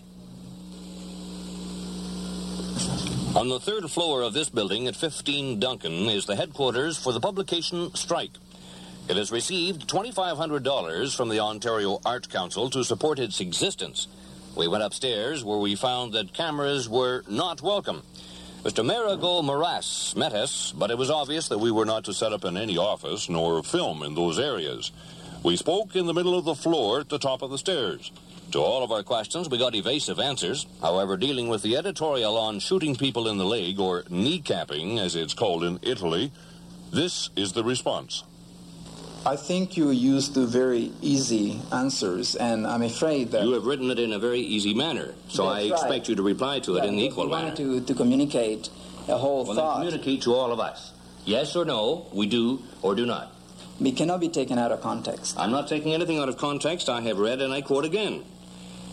On 3.34 3.48
the 3.48 3.58
third 3.58 3.90
floor 3.90 4.22
of 4.22 4.32
this 4.32 4.48
building 4.48 4.86
at 4.86 4.94
15 4.94 5.58
Duncan 5.58 6.08
is 6.08 6.24
the 6.24 6.36
headquarters 6.36 6.96
for 6.96 7.12
the 7.12 7.18
publication 7.18 7.92
Strike. 7.96 8.30
It 9.08 9.16
has 9.16 9.32
received 9.32 9.88
$2,500 9.88 11.16
from 11.16 11.30
the 11.30 11.40
Ontario 11.40 11.98
Art 12.06 12.28
Council 12.28 12.70
to 12.70 12.84
support 12.84 13.18
its 13.18 13.40
existence. 13.40 14.06
We 14.54 14.68
went 14.68 14.84
upstairs 14.84 15.42
where 15.42 15.58
we 15.58 15.74
found 15.74 16.12
that 16.12 16.32
cameras 16.32 16.88
were 16.88 17.24
not 17.28 17.60
welcome. 17.60 18.04
Mr. 18.62 18.78
Amerigo 18.78 19.42
Marras 19.42 20.14
met 20.14 20.32
us, 20.32 20.70
but 20.70 20.92
it 20.92 20.96
was 20.96 21.10
obvious 21.10 21.48
that 21.48 21.58
we 21.58 21.72
were 21.72 21.84
not 21.84 22.04
to 22.04 22.14
set 22.14 22.32
up 22.32 22.44
in 22.44 22.56
any 22.56 22.78
office 22.78 23.28
nor 23.28 23.64
film 23.64 24.04
in 24.04 24.14
those 24.14 24.38
areas. 24.38 24.92
We 25.42 25.56
spoke 25.56 25.96
in 25.96 26.06
the 26.06 26.14
middle 26.14 26.38
of 26.38 26.44
the 26.44 26.54
floor 26.54 27.00
at 27.00 27.08
the 27.08 27.18
top 27.18 27.42
of 27.42 27.50
the 27.50 27.58
stairs. 27.58 28.12
To 28.52 28.60
all 28.60 28.84
of 28.84 28.92
our 28.92 29.02
questions, 29.02 29.48
we 29.48 29.58
got 29.58 29.74
evasive 29.74 30.20
answers. 30.20 30.66
However, 30.80 31.16
dealing 31.16 31.48
with 31.48 31.62
the 31.62 31.76
editorial 31.76 32.36
on 32.36 32.60
shooting 32.60 32.94
people 32.94 33.26
in 33.26 33.36
the 33.36 33.44
leg, 33.44 33.80
or 33.80 34.02
kneecapping, 34.04 34.98
as 34.98 35.16
it's 35.16 35.34
called 35.34 35.64
in 35.64 35.80
Italy, 35.82 36.30
this 36.92 37.30
is 37.34 37.52
the 37.52 37.64
response. 37.64 38.22
I 39.26 39.36
think 39.36 39.76
you 39.76 39.90
used 39.90 40.34
to 40.34 40.46
very 40.46 40.92
easy 41.00 41.58
answers, 41.72 42.36
and 42.36 42.66
I'm 42.66 42.82
afraid 42.82 43.32
that 43.32 43.42
You 43.42 43.52
have 43.54 43.64
written 43.64 43.90
it 43.90 43.98
in 43.98 44.12
a 44.12 44.18
very 44.18 44.40
easy 44.40 44.74
manner, 44.74 45.14
so 45.28 45.46
I 45.46 45.60
expect 45.62 45.90
right. 45.90 46.08
you 46.10 46.14
to 46.14 46.22
reply 46.22 46.60
to 46.60 46.76
it 46.76 46.84
Yeah, 46.84 46.90
in 46.90 46.96
the 46.96 47.04
equal 47.06 47.28
manner. 47.28 47.56
to, 47.56 47.80
to 47.80 47.94
communicate 47.94 48.68
a 49.08 49.16
whole 49.16 49.44
Well, 49.46 49.56
thought. 49.56 49.76
communicate 49.78 50.22
to 50.22 50.34
all 50.34 50.52
of 50.52 50.60
us. 50.60 50.92
Yes 51.24 51.56
or 51.56 51.64
no, 51.64 52.06
we 52.12 52.26
do 52.26 52.62
or 52.82 52.94
do 52.94 53.06
not. 53.06 53.32
It 53.80 53.96
cannot 53.96 54.20
be 54.20 54.28
taken 54.28 54.58
out 54.58 54.70
of 54.70 54.80
context. 54.82 55.36
I'm 55.38 55.50
not 55.50 55.68
taking 55.68 55.94
anything 55.94 56.18
out 56.18 56.28
of 56.28 56.36
context. 56.36 56.88
I 56.88 57.00
have 57.00 57.18
read, 57.18 57.40
and 57.40 57.52
I 57.52 57.62
quote 57.62 57.84
again. 57.86 58.22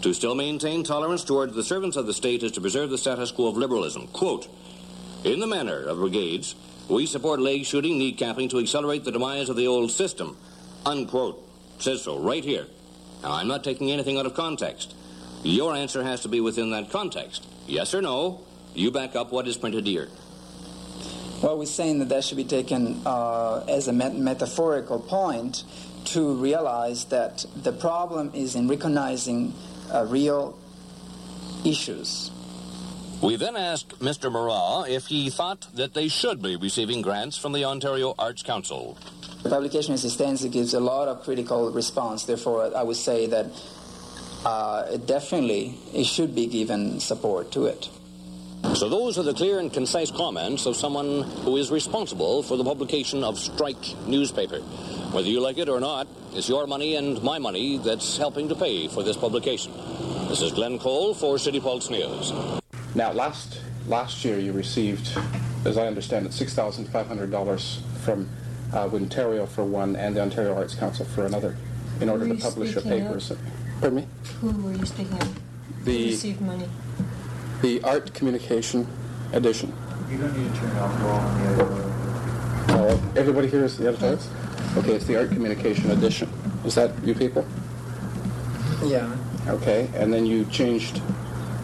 To 0.01 0.13
still 0.15 0.33
maintain 0.33 0.83
tolerance 0.83 1.23
towards 1.23 1.53
the 1.53 1.63
servants 1.63 1.95
of 1.95 2.07
the 2.07 2.13
state 2.13 2.41
is 2.41 2.53
to 2.53 2.61
preserve 2.61 2.89
the 2.89 2.97
status 2.97 3.31
quo 3.31 3.47
of 3.47 3.57
liberalism. 3.57 4.07
Quote, 4.07 4.47
In 5.23 5.39
the 5.39 5.45
manner 5.45 5.83
of 5.83 5.97
brigades, 5.97 6.55
we 6.89 7.05
support 7.05 7.39
leg 7.39 7.65
shooting, 7.65 7.99
knee 7.99 8.11
capping 8.11 8.49
to 8.49 8.57
accelerate 8.57 9.03
the 9.03 9.11
demise 9.11 9.47
of 9.47 9.57
the 9.57 9.67
old 9.67 9.91
system. 9.91 10.37
Unquote. 10.87 11.47
Says 11.77 12.01
so 12.01 12.17
right 12.17 12.43
here. 12.43 12.65
Now, 13.21 13.33
I'm 13.33 13.47
not 13.47 13.63
taking 13.63 13.91
anything 13.91 14.17
out 14.17 14.25
of 14.25 14.33
context. 14.33 14.95
Your 15.43 15.75
answer 15.75 16.03
has 16.03 16.21
to 16.21 16.29
be 16.29 16.41
within 16.41 16.71
that 16.71 16.89
context. 16.89 17.45
Yes 17.67 17.93
or 17.93 18.01
no? 18.01 18.41
You 18.73 18.89
back 18.89 19.15
up 19.15 19.31
what 19.31 19.47
is 19.47 19.55
printed 19.55 19.85
here. 19.85 20.09
Well, 21.43 21.59
we're 21.59 21.65
saying 21.65 21.99
that 21.99 22.09
that 22.09 22.23
should 22.23 22.37
be 22.37 22.43
taken 22.43 23.01
uh, 23.05 23.65
as 23.67 23.87
a 23.87 23.93
met- 23.93 24.15
metaphorical 24.15 24.99
point 24.99 25.63
to 26.05 26.33
realize 26.35 27.05
that 27.05 27.45
the 27.55 27.71
problem 27.71 28.31
is 28.33 28.55
in 28.55 28.67
recognizing 28.67 29.53
real 30.07 30.57
issues. 31.63 32.31
We 33.21 33.35
then 33.35 33.55
asked 33.55 33.99
Mr. 33.99 34.31
Marras 34.31 34.89
if 34.89 35.05
he 35.07 35.29
thought 35.29 35.67
that 35.75 35.93
they 35.93 36.07
should 36.07 36.41
be 36.41 36.55
receiving 36.55 37.03
grants 37.03 37.37
from 37.37 37.53
the 37.53 37.65
Ontario 37.65 38.15
Arts 38.17 38.41
Council. 38.41 38.97
The 39.43 39.49
publication 39.49 39.93
existence 39.93 40.43
gives 40.45 40.73
a 40.73 40.79
lot 40.79 41.07
of 41.07 41.23
critical 41.23 41.71
response. 41.71 42.23
Therefore, 42.23 42.75
I 42.75 42.81
would 42.81 42.95
say 42.95 43.27
that 43.27 43.45
uh, 44.43 44.97
definitely 44.97 45.77
it 45.93 46.05
should 46.05 46.33
be 46.33 46.47
given 46.47 46.99
support 46.99 47.51
to 47.51 47.65
it. 47.65 47.89
So 48.75 48.89
those 48.89 49.17
are 49.17 49.23
the 49.23 49.33
clear 49.33 49.59
and 49.59 49.71
concise 49.71 50.11
comments 50.11 50.65
of 50.65 50.75
someone 50.75 51.23
who 51.43 51.57
is 51.57 51.69
responsible 51.71 52.41
for 52.41 52.57
the 52.57 52.63
publication 52.63 53.23
of 53.23 53.37
Strike 53.37 53.95
newspaper. 54.07 54.59
Whether 55.11 55.27
you 55.27 55.39
like 55.41 55.57
it 55.57 55.67
or 55.67 55.79
not, 55.79 56.07
it's 56.33 56.47
your 56.47 56.65
money 56.67 56.95
and 56.95 57.21
my 57.21 57.37
money 57.37 57.77
that's 57.77 58.17
helping 58.17 58.47
to 58.49 58.55
pay 58.55 58.87
for 58.87 59.03
this 59.03 59.17
publication. 59.17 59.73
This 60.29 60.41
is 60.41 60.51
Glenn 60.53 60.79
Cole 60.79 61.13
for 61.13 61.37
City 61.37 61.59
Pulse 61.59 61.89
News. 61.89 62.31
Now, 62.95 63.11
last 63.11 63.59
last 63.87 64.23
year 64.23 64.39
you 64.39 64.53
received, 64.53 65.11
as 65.65 65.77
I 65.77 65.87
understand 65.87 66.25
it, 66.25 66.33
six 66.33 66.53
thousand 66.53 66.85
five 66.85 67.07
hundred 67.07 67.29
dollars 67.31 67.81
from 68.03 68.29
uh, 68.73 68.87
Ontario 68.87 69.45
for 69.45 69.65
one 69.65 69.95
and 69.95 70.15
the 70.15 70.21
Ontario 70.21 70.55
Arts 70.55 70.75
Council 70.75 71.05
for 71.05 71.25
another, 71.25 71.57
in 71.99 72.09
order 72.09 72.27
to 72.27 72.35
publish 72.35 72.71
your 72.73 72.81
speaking 72.81 73.05
papers. 73.05 73.31
of? 73.31 73.39
Pardon 73.81 73.97
me. 73.99 74.07
Who 74.39 74.51
were 74.51 74.73
you 74.73 74.85
speaking 74.85 75.21
of? 75.21 75.27
Who 75.27 75.83
The 75.83 76.05
received 76.07 76.41
money? 76.41 76.67
The 77.61 77.81
Art 77.83 78.13
Communication 78.13 78.87
Edition. 79.33 79.73
You 80.09 80.17
don't 80.17 80.35
need 80.37 80.53
to 80.53 80.59
turn 80.59 80.77
off 80.77 80.99
the 80.99 81.05
on 81.07 81.57
the 81.57 81.63
other 81.63 81.91
Uh, 82.69 82.99
everybody 83.15 83.47
here 83.47 83.63
is 83.63 83.77
the 83.77 83.87
editorials? 83.87 84.27
Okay, 84.77 84.93
it's 84.93 85.05
the 85.05 85.17
Art 85.17 85.29
Communication 85.29 85.91
Edition. 85.91 86.29
Is 86.65 86.75
that 86.75 86.91
you 87.03 87.13
people? 87.13 87.45
Yeah. 88.83 89.15
Okay, 89.47 89.89
and 89.95 90.11
then 90.13 90.25
you 90.25 90.45
changed 90.45 91.01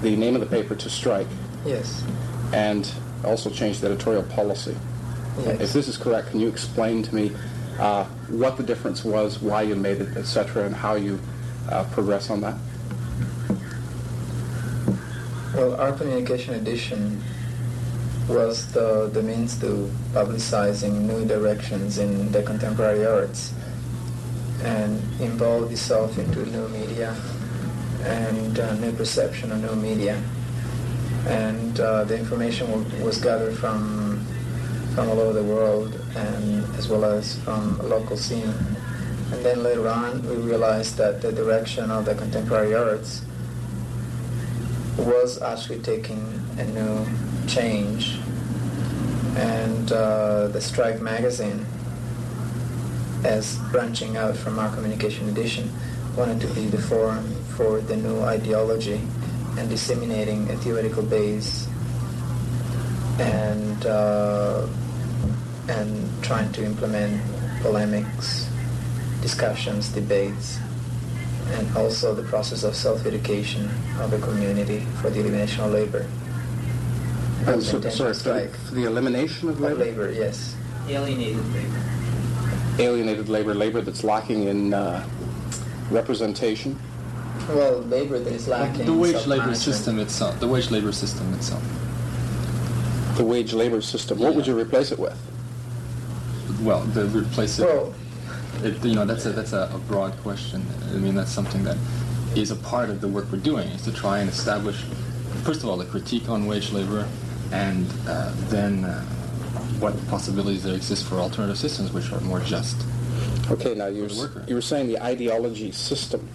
the 0.01 0.15
name 0.15 0.35
of 0.35 0.41
the 0.41 0.47
paper 0.47 0.75
to 0.75 0.89
Strike 0.89 1.27
Yes. 1.65 2.03
and 2.53 2.89
also 3.23 3.49
changed 3.49 3.81
the 3.81 3.87
editorial 3.87 4.23
policy. 4.23 4.75
Yes. 5.39 5.61
If 5.61 5.73
this 5.73 5.87
is 5.87 5.97
correct, 5.97 6.31
can 6.31 6.39
you 6.39 6.47
explain 6.47 7.03
to 7.03 7.15
me 7.15 7.31
uh, 7.79 8.05
what 8.29 8.57
the 8.57 8.63
difference 8.63 9.03
was, 9.05 9.39
why 9.41 9.61
you 9.63 9.75
made 9.75 10.01
it, 10.01 10.17
etc., 10.17 10.65
and 10.65 10.75
how 10.75 10.95
you 10.95 11.19
uh, 11.69 11.83
progress 11.91 12.29
on 12.29 12.41
that? 12.41 12.55
Well, 15.57 15.75
our 15.81 15.91
communication 15.91 16.53
edition 16.53 17.19
was 18.29 18.71
the, 18.73 19.09
the 19.11 19.23
means 19.23 19.59
to 19.61 19.89
publicizing 20.13 20.93
new 21.09 21.25
directions 21.25 21.97
in 21.97 22.31
the 22.31 22.43
contemporary 22.43 23.07
arts 23.07 23.55
and 24.61 25.01
involved 25.19 25.71
itself 25.71 26.19
into 26.19 26.45
new 26.45 26.67
media 26.67 27.15
and 28.03 28.59
uh, 28.59 28.75
new 28.75 28.91
perception 28.91 29.51
of 29.51 29.63
new 29.63 29.75
media. 29.81 30.21
And 31.25 31.79
uh, 31.79 32.03
the 32.03 32.19
information 32.19 32.69
wa- 32.71 33.03
was 33.03 33.17
gathered 33.17 33.57
from 33.57 34.23
from 34.93 35.09
all 35.09 35.19
over 35.19 35.33
the 35.33 35.43
world 35.43 35.99
and 36.15 36.65
as 36.75 36.87
well 36.87 37.03
as 37.03 37.39
from 37.39 37.79
local 37.79 38.15
scene. 38.15 38.53
And 39.31 39.43
then 39.43 39.63
later 39.63 39.87
on, 39.87 40.21
we 40.21 40.35
realized 40.35 40.97
that 40.97 41.23
the 41.23 41.31
direction 41.31 41.89
of 41.89 42.05
the 42.05 42.13
contemporary 42.13 42.75
arts 42.75 43.23
was 44.97 45.41
actually 45.41 45.79
taking 45.79 46.21
a 46.57 46.65
new 46.65 47.05
change. 47.47 48.17
And 49.35 49.91
uh, 49.91 50.47
the 50.47 50.61
Strike 50.61 50.99
magazine, 51.01 51.65
as 53.23 53.57
branching 53.71 54.17
out 54.17 54.35
from 54.35 54.57
our 54.57 54.73
communication 54.73 55.29
edition, 55.29 55.71
wanted 56.15 56.41
to 56.41 56.47
be 56.55 56.65
the 56.65 56.81
forum 56.81 57.35
for 57.55 57.81
the 57.81 57.95
new 57.95 58.21
ideology 58.21 59.01
and 59.57 59.69
disseminating 59.69 60.49
a 60.49 60.57
theoretical 60.57 61.03
base 61.03 61.67
and 63.19 63.85
uh, 63.85 64.67
and 65.69 66.23
trying 66.23 66.51
to 66.53 66.63
implement 66.63 67.21
polemics, 67.61 68.49
discussions, 69.21 69.89
debates, 69.89 70.59
and 71.53 71.77
also 71.77 72.13
the 72.13 72.23
process 72.23 72.63
of 72.63 72.75
self-education 72.75 73.69
of 73.99 74.11
the 74.11 74.19
community 74.19 74.79
for 75.01 75.09
the 75.09 75.19
elimination 75.19 75.63
of 75.63 75.71
labor. 75.71 76.05
I'm 77.45 77.61
so, 77.61 77.77
Intention 77.77 77.91
sorry, 77.91 78.15
strike. 78.15 78.51
the, 78.51 78.57
for 78.57 78.75
the 78.75 78.83
elimination 78.85 79.49
of 79.49 79.55
Of 79.55 79.61
labor? 79.61 79.75
labor, 80.07 80.11
yes. 80.11 80.55
Alienated 80.89 81.37
labor. 81.53 81.81
Alienated 82.79 83.29
labor, 83.29 83.53
labor 83.53 83.81
that's 83.81 84.03
lacking 84.03 84.43
in 84.47 84.73
uh, 84.73 85.07
representation. 85.89 86.77
Well, 87.49 87.79
labor 87.83 88.19
that 88.19 88.33
is 88.33 88.47
lacking 88.47 88.85
the 88.85 88.93
wage 88.93 89.25
labor 89.25 89.55
system 89.55 89.99
itself. 89.99 90.39
The 90.39 90.47
wage 90.47 90.69
labor 90.69 90.91
system 90.91 91.33
itself. 91.33 91.63
The 93.15 93.23
wage 93.23 93.53
labor 93.53 93.81
system. 93.81 94.19
What 94.19 94.35
would 94.35 94.45
you 94.45 94.57
replace 94.59 94.91
it 94.91 94.99
with? 94.99 95.17
Well, 96.61 96.81
the 96.81 97.05
replace 97.05 97.59
it. 97.59 97.65
Well, 97.65 97.93
it, 98.63 98.83
you 98.83 98.95
know, 98.95 99.05
that's 99.05 99.25
a 99.25 99.31
that's 99.31 99.53
a, 99.53 99.69
a 99.73 99.77
broad 99.87 100.13
question. 100.23 100.65
I 100.91 100.97
mean, 100.97 101.15
that's 101.15 101.31
something 101.31 101.63
that 101.63 101.77
is 102.35 102.51
a 102.51 102.55
part 102.55 102.89
of 102.89 103.01
the 103.01 103.07
work 103.07 103.25
we're 103.31 103.37
doing 103.39 103.67
is 103.69 103.81
to 103.83 103.91
try 103.91 104.19
and 104.19 104.29
establish, 104.29 104.83
first 105.43 105.63
of 105.63 105.69
all, 105.69 105.79
a 105.81 105.85
critique 105.85 106.29
on 106.29 106.45
wage 106.45 106.71
labor, 106.71 107.07
and 107.51 107.85
uh, 108.07 108.31
then 108.49 108.83
uh, 108.85 109.01
what 109.79 109.93
possibilities 110.07 110.63
there 110.63 110.75
exist 110.75 111.05
for 111.07 111.15
alternative 111.15 111.57
systems 111.57 111.91
which 111.91 112.11
are 112.11 112.19
more 112.21 112.39
just. 112.41 112.77
Okay, 113.49 113.73
now 113.75 113.87
you 113.87 114.03
were, 114.03 114.43
you 114.47 114.55
were 114.55 114.61
saying 114.61 114.87
the 114.87 115.01
ideology 115.01 115.71
system. 115.71 116.27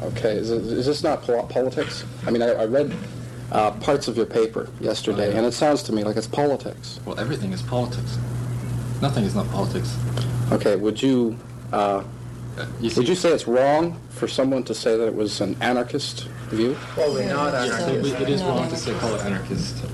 Okay, 0.00 0.32
is, 0.36 0.50
it, 0.50 0.62
is 0.64 0.84
this 0.86 1.02
not 1.02 1.22
pol- 1.22 1.46
politics? 1.46 2.04
I 2.26 2.30
mean, 2.30 2.42
I, 2.42 2.48
I 2.52 2.64
read 2.66 2.92
uh, 3.52 3.70
parts 3.72 4.08
of 4.08 4.16
your 4.16 4.26
paper 4.26 4.68
yesterday, 4.80 5.28
Oh, 5.28 5.30
yeah. 5.30 5.36
and 5.38 5.46
it 5.46 5.52
sounds 5.52 5.82
to 5.84 5.92
me 5.92 6.02
like 6.04 6.16
it's 6.16 6.26
politics. 6.26 7.00
Well, 7.06 7.18
everything 7.20 7.52
is 7.52 7.62
politics. 7.62 8.18
Nothing 9.00 9.24
is 9.24 9.34
not 9.34 9.48
politics. 9.50 9.96
Okay, 10.52 10.74
would 10.76 11.00
you, 11.00 11.38
uh, 11.72 12.02
would 12.80 13.08
you 13.08 13.14
say 13.14 13.32
it's 13.32 13.46
wrong 13.46 14.00
for 14.10 14.26
someone 14.28 14.62
to 14.64 14.74
say 14.74 14.96
that 14.96 15.06
it 15.06 15.14
was 15.14 15.40
an 15.40 15.56
anarchist 15.60 16.24
view? 16.50 16.76
Well, 16.96 17.12
we're 17.12 17.28
not 17.28 17.54
anarchists. 17.54 18.12
it, 18.12 18.22
it 18.22 18.28
is 18.30 18.42
wrong 18.42 18.68
to 18.70 18.76
say 18.76 18.94
call 18.98 19.14
it 19.14 19.22
anarchist. 19.24 19.84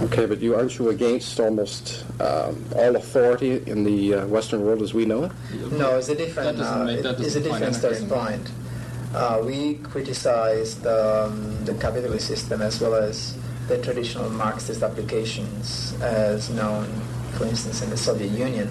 Okay, 0.00 0.26
but 0.26 0.40
you 0.40 0.54
aren't 0.54 0.78
you 0.78 0.90
against 0.90 1.38
almost 1.40 2.04
um, 2.20 2.64
all 2.76 2.94
authority 2.96 3.62
in 3.66 3.82
the 3.84 4.14
uh, 4.14 4.26
Western 4.28 4.64
world 4.64 4.80
as 4.82 4.94
we 4.94 5.04
know 5.04 5.24
it? 5.24 5.32
No, 5.72 5.96
it's 5.98 6.08
a 6.08 6.14
different. 6.14 6.56
That 6.56 6.62
doesn't 6.62 6.80
uh, 6.82 6.84
make- 6.84 7.02
that 7.02 7.20
it- 7.20 7.26
it's 7.26 7.34
a 7.36 7.40
doesn't 7.40 7.42
different 7.42 7.74
define 8.08 8.08
starting 8.08 8.08
point. 8.08 8.50
Uh, 9.14 9.42
we 9.44 9.74
criticized 9.76 10.86
um, 10.86 11.64
the 11.64 11.74
capitalist 11.74 12.26
system 12.26 12.60
as 12.62 12.80
well 12.80 12.94
as 12.94 13.36
the 13.66 13.78
traditional 13.82 14.28
Marxist 14.30 14.82
applications 14.82 15.94
as 16.00 16.48
known, 16.50 16.86
for 17.36 17.46
instance, 17.46 17.82
in 17.82 17.90
the 17.90 17.96
Soviet 17.96 18.30
Union. 18.30 18.68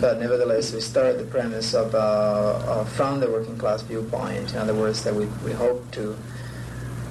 But 0.00 0.18
nevertheless, 0.18 0.72
we 0.72 0.80
start 0.80 1.18
the 1.18 1.24
premise 1.24 1.74
of, 1.74 1.94
uh, 1.94 1.98
uh, 1.98 2.84
from 2.84 3.20
the 3.20 3.30
working 3.30 3.56
class 3.58 3.82
viewpoint. 3.82 4.52
In 4.52 4.58
other 4.58 4.74
words, 4.74 5.04
that 5.04 5.14
we, 5.14 5.26
we 5.44 5.52
hope 5.52 5.90
to, 5.92 6.16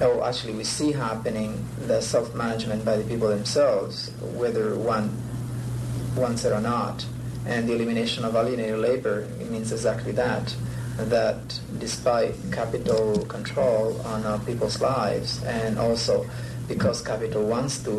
or 0.02 0.24
actually 0.28 0.54
we 0.54 0.63
see 0.63 0.91
happening 0.91 1.65
the 1.88 2.02
self-management 2.02 2.84
by 2.84 2.98
the 2.98 3.04
people 3.04 3.30
themselves, 3.30 4.12
whether 4.34 4.76
one 4.76 5.15
wants 6.15 6.44
it 6.44 6.52
or 6.52 6.60
not. 6.60 7.06
And 7.46 7.67
the 7.67 7.74
elimination 7.74 8.26
of 8.26 8.36
alienated 8.36 8.80
labor 8.80 9.28
it 9.39 9.50
means 9.50 9.72
exactly 9.72 10.12
that. 10.13 10.56
That 10.98 11.60
despite 11.80 12.36
capital 12.52 13.26
control 13.26 14.00
on 14.02 14.26
uh, 14.26 14.38
people's 14.39 14.82
lives, 14.82 15.41
and 15.44 15.80
also 15.80 16.26
because 16.67 17.02
capital 17.02 17.44
wants 17.44 17.84
to, 17.84 17.91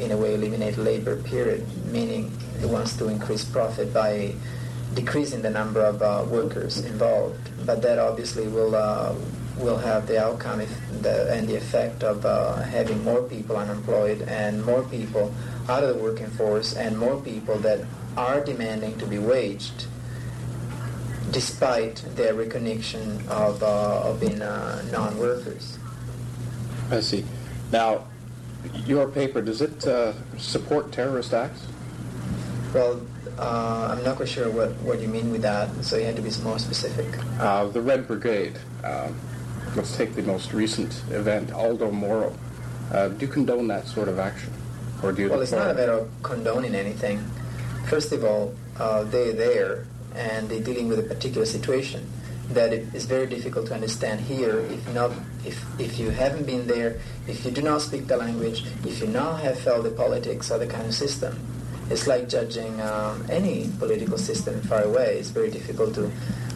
in 0.00 0.10
a 0.10 0.16
way, 0.16 0.34
eliminate 0.34 0.78
labor, 0.78 1.16
period, 1.22 1.66
meaning 1.92 2.32
it 2.62 2.68
wants 2.68 2.96
to 2.96 3.08
increase 3.08 3.44
profit 3.44 3.92
by 3.92 4.34
decreasing 4.94 5.42
the 5.42 5.50
number 5.50 5.80
of 5.80 6.00
uh, 6.02 6.24
workers 6.28 6.84
involved. 6.84 7.50
But 7.66 7.82
that 7.82 7.98
obviously 7.98 8.48
will 8.48 8.74
uh, 8.74 9.14
will 9.58 9.78
have 9.78 10.06
the 10.06 10.22
outcome 10.22 10.60
the, 11.00 11.32
and 11.32 11.48
the 11.48 11.56
effect 11.56 12.02
of 12.02 12.24
uh, 12.26 12.56
having 12.56 13.02
more 13.04 13.22
people 13.22 13.56
unemployed 13.56 14.22
and 14.22 14.64
more 14.64 14.82
people 14.84 15.32
out 15.68 15.82
of 15.82 15.96
the 15.96 16.02
working 16.02 16.28
force 16.28 16.74
and 16.74 16.98
more 16.98 17.20
people 17.22 17.56
that 17.58 17.80
are 18.16 18.40
demanding 18.44 18.96
to 18.98 19.06
be 19.06 19.18
waged 19.18 19.86
despite 21.30 21.96
their 22.14 22.34
recognition 22.34 23.22
of, 23.28 23.62
uh, 23.62 24.02
of 24.02 24.20
being 24.20 24.40
uh, 24.40 24.82
non-workers. 24.90 25.78
I 26.90 27.00
see. 27.00 27.24
Now, 27.72 28.06
your 28.84 29.08
paper, 29.08 29.42
does 29.42 29.60
it 29.60 29.86
uh, 29.86 30.12
support 30.38 30.92
terrorist 30.92 31.34
acts? 31.34 31.66
Well, 32.76 33.00
uh, 33.38 33.96
I'm 33.96 34.04
not 34.04 34.16
quite 34.16 34.28
sure 34.28 34.50
what, 34.50 34.72
what 34.82 35.00
you 35.00 35.08
mean 35.08 35.32
with 35.32 35.40
that, 35.40 35.70
so 35.82 35.96
you 35.96 36.04
had 36.04 36.16
to 36.16 36.20
be 36.20 36.30
more 36.44 36.58
specific. 36.58 37.06
Uh, 37.40 37.68
the 37.68 37.80
Red 37.80 38.06
Brigade, 38.06 38.58
um, 38.84 39.18
let's 39.74 39.96
take 39.96 40.14
the 40.14 40.20
most 40.20 40.52
recent 40.52 40.92
event, 41.10 41.54
Aldo 41.54 41.90
Moro. 41.90 42.36
Uh, 42.92 43.08
do 43.08 43.24
you 43.24 43.32
condone 43.32 43.66
that 43.68 43.86
sort 43.86 44.08
of 44.08 44.18
action? 44.18 44.52
Or 45.02 45.10
do 45.10 45.22
you 45.22 45.30
Well, 45.30 45.40
it's 45.40 45.52
not 45.52 45.70
a 45.70 45.74
matter 45.74 45.92
of 45.92 46.10
condoning 46.22 46.74
anything. 46.74 47.24
First 47.88 48.12
of 48.12 48.24
all, 48.24 48.54
uh, 48.78 49.04
they're 49.04 49.32
there 49.32 49.86
and 50.14 50.50
they're 50.50 50.60
dealing 50.60 50.88
with 50.88 50.98
a 50.98 51.08
particular 51.14 51.46
situation 51.46 52.06
that 52.50 52.74
it 52.74 52.94
is 52.94 53.06
very 53.06 53.26
difficult 53.26 53.68
to 53.68 53.74
understand 53.74 54.20
here 54.20 54.58
if 54.58 54.92
not 54.92 55.12
if, 55.46 55.64
if 55.80 55.98
you 55.98 56.10
haven't 56.10 56.44
been 56.44 56.66
there, 56.66 57.00
if 57.26 57.42
you 57.42 57.50
do 57.50 57.62
not 57.62 57.80
speak 57.80 58.06
the 58.06 58.18
language, 58.18 58.66
if 58.84 59.00
you 59.00 59.06
not 59.06 59.40
have 59.40 59.58
felt 59.58 59.84
the 59.84 59.90
politics 59.90 60.50
or 60.50 60.58
the 60.58 60.66
kind 60.66 60.84
of 60.84 60.94
system. 60.94 61.55
It's 61.88 62.06
like 62.06 62.28
judging 62.28 62.80
um, 62.80 63.24
any 63.30 63.70
political 63.78 64.18
system 64.18 64.60
far 64.62 64.82
away. 64.82 65.18
It's 65.18 65.30
very 65.30 65.50
difficult 65.50 65.94
to, 65.94 66.10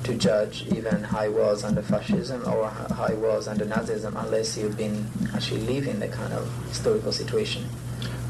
to 0.04 0.14
judge 0.14 0.66
even 0.68 1.04
how 1.04 1.22
it 1.24 1.32
was 1.32 1.62
under 1.62 1.82
fascism 1.82 2.42
or 2.48 2.72
it 3.08 3.18
was 3.18 3.46
under 3.46 3.64
Nazism 3.64 4.20
unless 4.22 4.56
you've 4.58 4.76
been 4.76 5.06
actually 5.34 5.60
living 5.60 6.00
the 6.00 6.08
kind 6.08 6.32
of 6.32 6.52
historical 6.68 7.12
situation. 7.12 7.64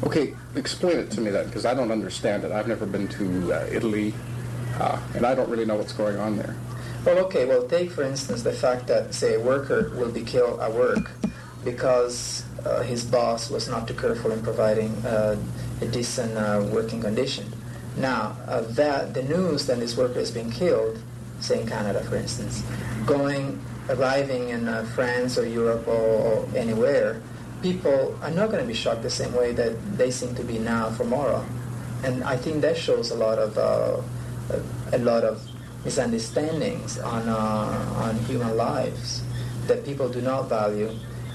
Okay, 0.03 0.35
explain 0.55 0.97
it 0.97 1.11
to 1.11 1.21
me 1.21 1.31
then, 1.31 1.45
because 1.45 1.65
I 1.65 1.73
don't 1.73 1.91
understand 1.91 2.43
it. 2.43 2.51
I've 2.51 2.67
never 2.67 2.85
been 2.85 3.07
to 3.09 3.53
uh, 3.53 3.67
Italy, 3.71 4.13
uh, 4.79 4.99
and 5.15 5.25
I 5.25 5.35
don't 5.35 5.49
really 5.49 5.65
know 5.65 5.75
what's 5.75 5.93
going 5.93 6.17
on 6.17 6.37
there. 6.37 6.55
Well, 7.05 7.17
okay. 7.25 7.45
Well, 7.45 7.67
take 7.67 7.91
for 7.91 8.03
instance 8.03 8.43
the 8.43 8.51
fact 8.51 8.87
that, 8.87 9.13
say, 9.13 9.35
a 9.35 9.39
worker 9.39 9.91
will 9.95 10.11
be 10.11 10.21
killed 10.21 10.59
at 10.59 10.71
work 10.71 11.11
because 11.63 12.45
uh, 12.65 12.81
his 12.81 13.03
boss 13.03 13.49
was 13.49 13.67
not 13.67 13.87
too 13.87 13.93
careful 13.93 14.31
in 14.31 14.41
providing 14.41 14.91
uh, 15.05 15.35
a 15.81 15.87
decent 15.87 16.37
uh, 16.37 16.63
working 16.71 17.01
condition. 17.01 17.51
Now, 17.97 18.37
uh, 18.47 18.61
that 18.61 19.13
the 19.13 19.23
news 19.23 19.65
that 19.67 19.79
this 19.79 19.97
worker 19.97 20.19
has 20.19 20.31
been 20.31 20.51
killed, 20.51 21.01
say 21.39 21.61
in 21.61 21.67
Canada, 21.67 22.01
for 22.03 22.15
instance, 22.15 22.63
going 23.05 23.59
arriving 23.89 24.49
in 24.49 24.69
uh, 24.69 24.85
France 24.95 25.37
or 25.37 25.45
Europe 25.45 25.87
or, 25.87 25.93
or 25.93 26.47
anywhere, 26.55 27.21
people 27.61 28.17
are 28.21 28.31
not 28.31 28.49
going 28.49 28.61
to 28.61 28.67
be 28.67 28.73
shocked 28.73 29.03
the 29.03 29.09
same 29.09 29.33
way 29.33 29.51
that 29.51 29.73
they 29.97 30.11
seem 30.11 30.33
to 30.35 30.43
be 30.43 30.57
now 30.57 30.89
for 30.91 31.03
Moro. 31.03 31.45
And 32.03 32.23
I 32.23 32.37
think 32.37 32.61
that 32.61 32.77
shows 32.77 33.11
a 33.11 33.15
lot 33.15 33.37
of 33.37 33.57
uh, 33.57 34.01
a, 34.91 34.97
a 34.97 34.99
lot 34.99 35.23
of 35.23 35.41
misunderstandings 35.83 36.97
on 36.99 37.27
uh, 37.27 37.93
on 37.97 38.17
human 38.25 38.55
lives 38.57 39.23
that 39.67 39.85
people 39.85 40.09
do 40.09 40.21
not 40.21 40.49
value 40.49 40.89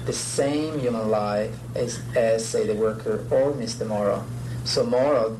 the 0.05 0.13
same 0.13 0.79
human 0.79 1.09
life 1.09 1.53
as, 1.75 1.99
as 2.15 2.45
say 2.45 2.65
the 2.65 2.75
worker 2.75 3.25
or 3.29 3.51
Mr. 3.51 3.85
Moro. 3.85 4.23
So 4.67 4.85
Moro 4.85 5.39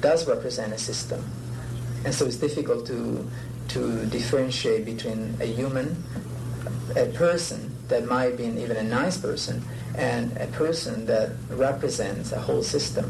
does 0.00 0.26
represent 0.26 0.72
a 0.72 0.78
system, 0.78 1.24
and 2.04 2.12
so 2.12 2.26
it's 2.26 2.36
difficult 2.36 2.84
to 2.88 3.24
to 3.68 4.06
differentiate 4.06 4.84
between 4.84 5.36
a 5.40 5.46
human, 5.46 6.02
a 6.96 7.06
person 7.14 7.72
that 7.86 8.06
might 8.06 8.36
be 8.36 8.44
even 8.44 8.76
a 8.76 8.82
nice 8.82 9.18
person, 9.18 9.62
and 9.96 10.36
a 10.38 10.48
person 10.48 11.06
that 11.06 11.30
represents 11.50 12.32
a 12.32 12.40
whole 12.40 12.62
system. 12.62 13.06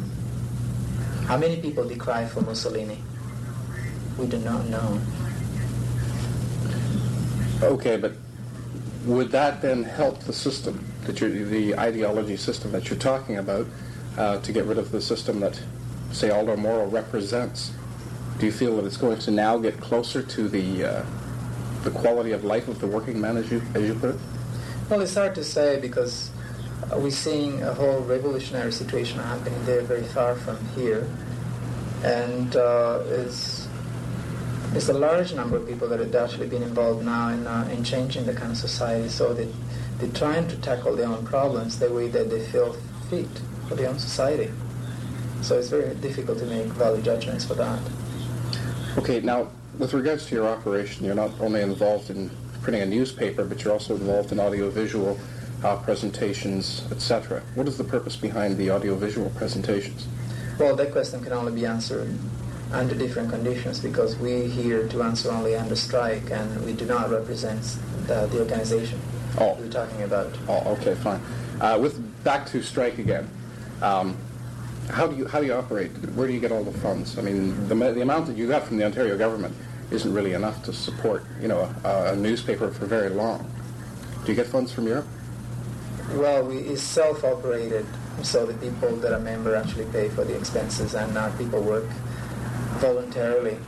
How 1.24 1.38
many 1.38 1.56
people 1.62 1.88
decry 1.88 2.26
for 2.26 2.42
Mussolini? 2.42 3.02
We 4.18 4.26
do 4.26 4.38
not 4.38 4.66
know. 4.68 5.00
Okay, 7.62 7.96
but 7.96 8.12
would 9.06 9.30
that 9.30 9.62
then 9.62 9.84
help 9.84 10.20
the 10.20 10.34
system, 10.34 10.84
that 11.04 11.16
the 11.16 11.78
ideology 11.78 12.36
system 12.36 12.72
that 12.72 12.90
you're 12.90 12.98
talking 12.98 13.38
about, 13.38 13.66
uh, 14.16 14.38
to 14.40 14.52
get 14.52 14.64
rid 14.64 14.78
of 14.78 14.90
the 14.90 15.00
system 15.00 15.40
that, 15.40 15.60
say, 16.12 16.30
Aldo 16.30 16.56
Moro 16.56 16.86
represents? 16.86 17.72
Do 18.38 18.46
you 18.46 18.52
feel 18.52 18.76
that 18.76 18.84
it's 18.84 18.96
going 18.96 19.18
to 19.20 19.30
now 19.30 19.58
get 19.58 19.80
closer 19.80 20.22
to 20.22 20.48
the 20.48 20.84
uh, 20.84 21.06
the 21.84 21.90
quality 21.90 22.32
of 22.32 22.44
life 22.44 22.68
of 22.68 22.80
the 22.80 22.86
working 22.86 23.20
man, 23.20 23.36
as 23.36 23.50
you 23.50 23.62
as 23.74 23.82
you 23.82 23.94
put 23.94 24.10
it? 24.10 24.20
Well, 24.90 25.00
it's 25.00 25.14
hard 25.14 25.34
to 25.36 25.44
say 25.44 25.80
because 25.80 26.30
uh, 26.92 26.98
we're 26.98 27.10
seeing 27.10 27.62
a 27.62 27.74
whole 27.74 28.00
revolutionary 28.00 28.72
situation 28.72 29.18
happening 29.18 29.64
there 29.64 29.82
very 29.82 30.04
far 30.04 30.34
from 30.36 30.58
here. 30.76 31.08
And 32.04 32.54
uh, 32.54 33.02
it's, 33.06 33.66
it's 34.74 34.88
a 34.88 34.92
large 34.92 35.32
number 35.32 35.56
of 35.56 35.66
people 35.66 35.88
that 35.88 35.98
have 35.98 36.14
actually 36.14 36.46
been 36.46 36.62
involved 36.62 37.04
now 37.04 37.30
in, 37.30 37.46
uh, 37.46 37.68
in 37.72 37.82
changing 37.82 38.26
the 38.26 38.34
kind 38.34 38.52
of 38.52 38.58
society. 38.58 39.08
So 39.08 39.32
they, 39.32 39.48
they're 39.98 40.10
trying 40.10 40.46
to 40.48 40.56
tackle 40.58 40.94
their 40.94 41.08
own 41.08 41.24
problems 41.24 41.78
the 41.78 41.90
way 41.90 42.08
that 42.08 42.30
they 42.30 42.44
feel 42.46 42.74
fit 43.08 43.26
for 43.68 43.74
their 43.74 43.88
own 43.88 43.98
society. 43.98 44.50
So 45.42 45.58
it's 45.58 45.68
very 45.68 45.94
difficult 45.96 46.38
to 46.38 46.46
make 46.46 46.66
valid 46.66 47.04
judgments 47.04 47.44
for 47.44 47.54
that. 47.54 47.80
Okay, 48.98 49.20
now 49.20 49.48
with 49.78 49.92
regards 49.92 50.26
to 50.26 50.34
your 50.34 50.48
operation, 50.48 51.04
you're 51.04 51.14
not 51.14 51.32
only 51.40 51.60
involved 51.60 52.10
in 52.10 52.30
printing 52.62 52.82
a 52.82 52.86
newspaper, 52.86 53.44
but 53.44 53.62
you're 53.62 53.72
also 53.72 53.94
involved 53.94 54.32
in 54.32 54.40
audiovisual 54.40 55.18
uh, 55.62 55.76
presentations, 55.76 56.86
etc. 56.90 57.42
What 57.54 57.68
is 57.68 57.76
the 57.76 57.84
purpose 57.84 58.16
behind 58.16 58.56
the 58.56 58.70
audiovisual 58.70 59.30
presentations? 59.30 60.06
Well, 60.58 60.74
that 60.76 60.92
question 60.92 61.22
can 61.22 61.32
only 61.32 61.52
be 61.52 61.66
answered 61.66 62.12
under 62.72 62.94
different 62.94 63.30
conditions 63.30 63.78
because 63.78 64.16
we're 64.16 64.48
here 64.48 64.88
to 64.88 65.02
answer 65.02 65.30
only 65.30 65.54
under 65.54 65.76
strike 65.76 66.30
and 66.30 66.64
we 66.64 66.72
do 66.72 66.84
not 66.84 67.10
represent 67.10 67.62
the, 68.06 68.26
the 68.26 68.40
organization 68.40 69.00
oh. 69.38 69.56
we're 69.60 69.68
talking 69.68 70.02
about. 70.02 70.36
Oh, 70.48 70.72
okay, 70.72 70.94
fine. 70.94 71.20
Uh, 71.60 71.78
with 71.80 72.24
back 72.24 72.46
to 72.46 72.62
strike 72.62 72.98
again. 72.98 73.28
Um, 73.82 74.16
how 74.90 75.06
do 75.06 75.16
you 75.16 75.26
how 75.26 75.40
do 75.40 75.46
you 75.46 75.54
operate? 75.54 75.90
Where 76.14 76.26
do 76.26 76.32
you 76.32 76.40
get 76.40 76.52
all 76.52 76.64
the 76.64 76.76
funds? 76.78 77.18
I 77.18 77.22
mean, 77.22 77.68
the, 77.68 77.74
the 77.74 78.02
amount 78.02 78.26
that 78.26 78.36
you 78.36 78.48
got 78.48 78.64
from 78.64 78.76
the 78.76 78.84
Ontario 78.84 79.18
government 79.18 79.54
isn't 79.90 80.12
really 80.12 80.32
enough 80.32 80.62
to 80.64 80.72
support 80.72 81.24
you 81.40 81.48
know 81.48 81.72
a, 81.84 82.12
a 82.12 82.16
newspaper 82.16 82.70
for 82.70 82.86
very 82.86 83.08
long. 83.08 83.50
Do 84.24 84.32
you 84.32 84.36
get 84.36 84.46
funds 84.46 84.72
from 84.72 84.86
Europe? 84.86 85.06
Well, 86.14 86.44
we, 86.44 86.58
it's 86.58 86.82
self-operated, 86.82 87.84
so 88.22 88.46
the 88.46 88.54
people 88.54 88.94
that 88.96 89.12
are 89.12 89.18
member 89.18 89.56
actually 89.56 89.86
pay 89.86 90.08
for 90.08 90.24
the 90.24 90.36
expenses 90.36 90.94
and 90.94 91.18
uh, 91.18 91.36
people 91.36 91.60
work 91.60 91.84
voluntarily 92.78 93.58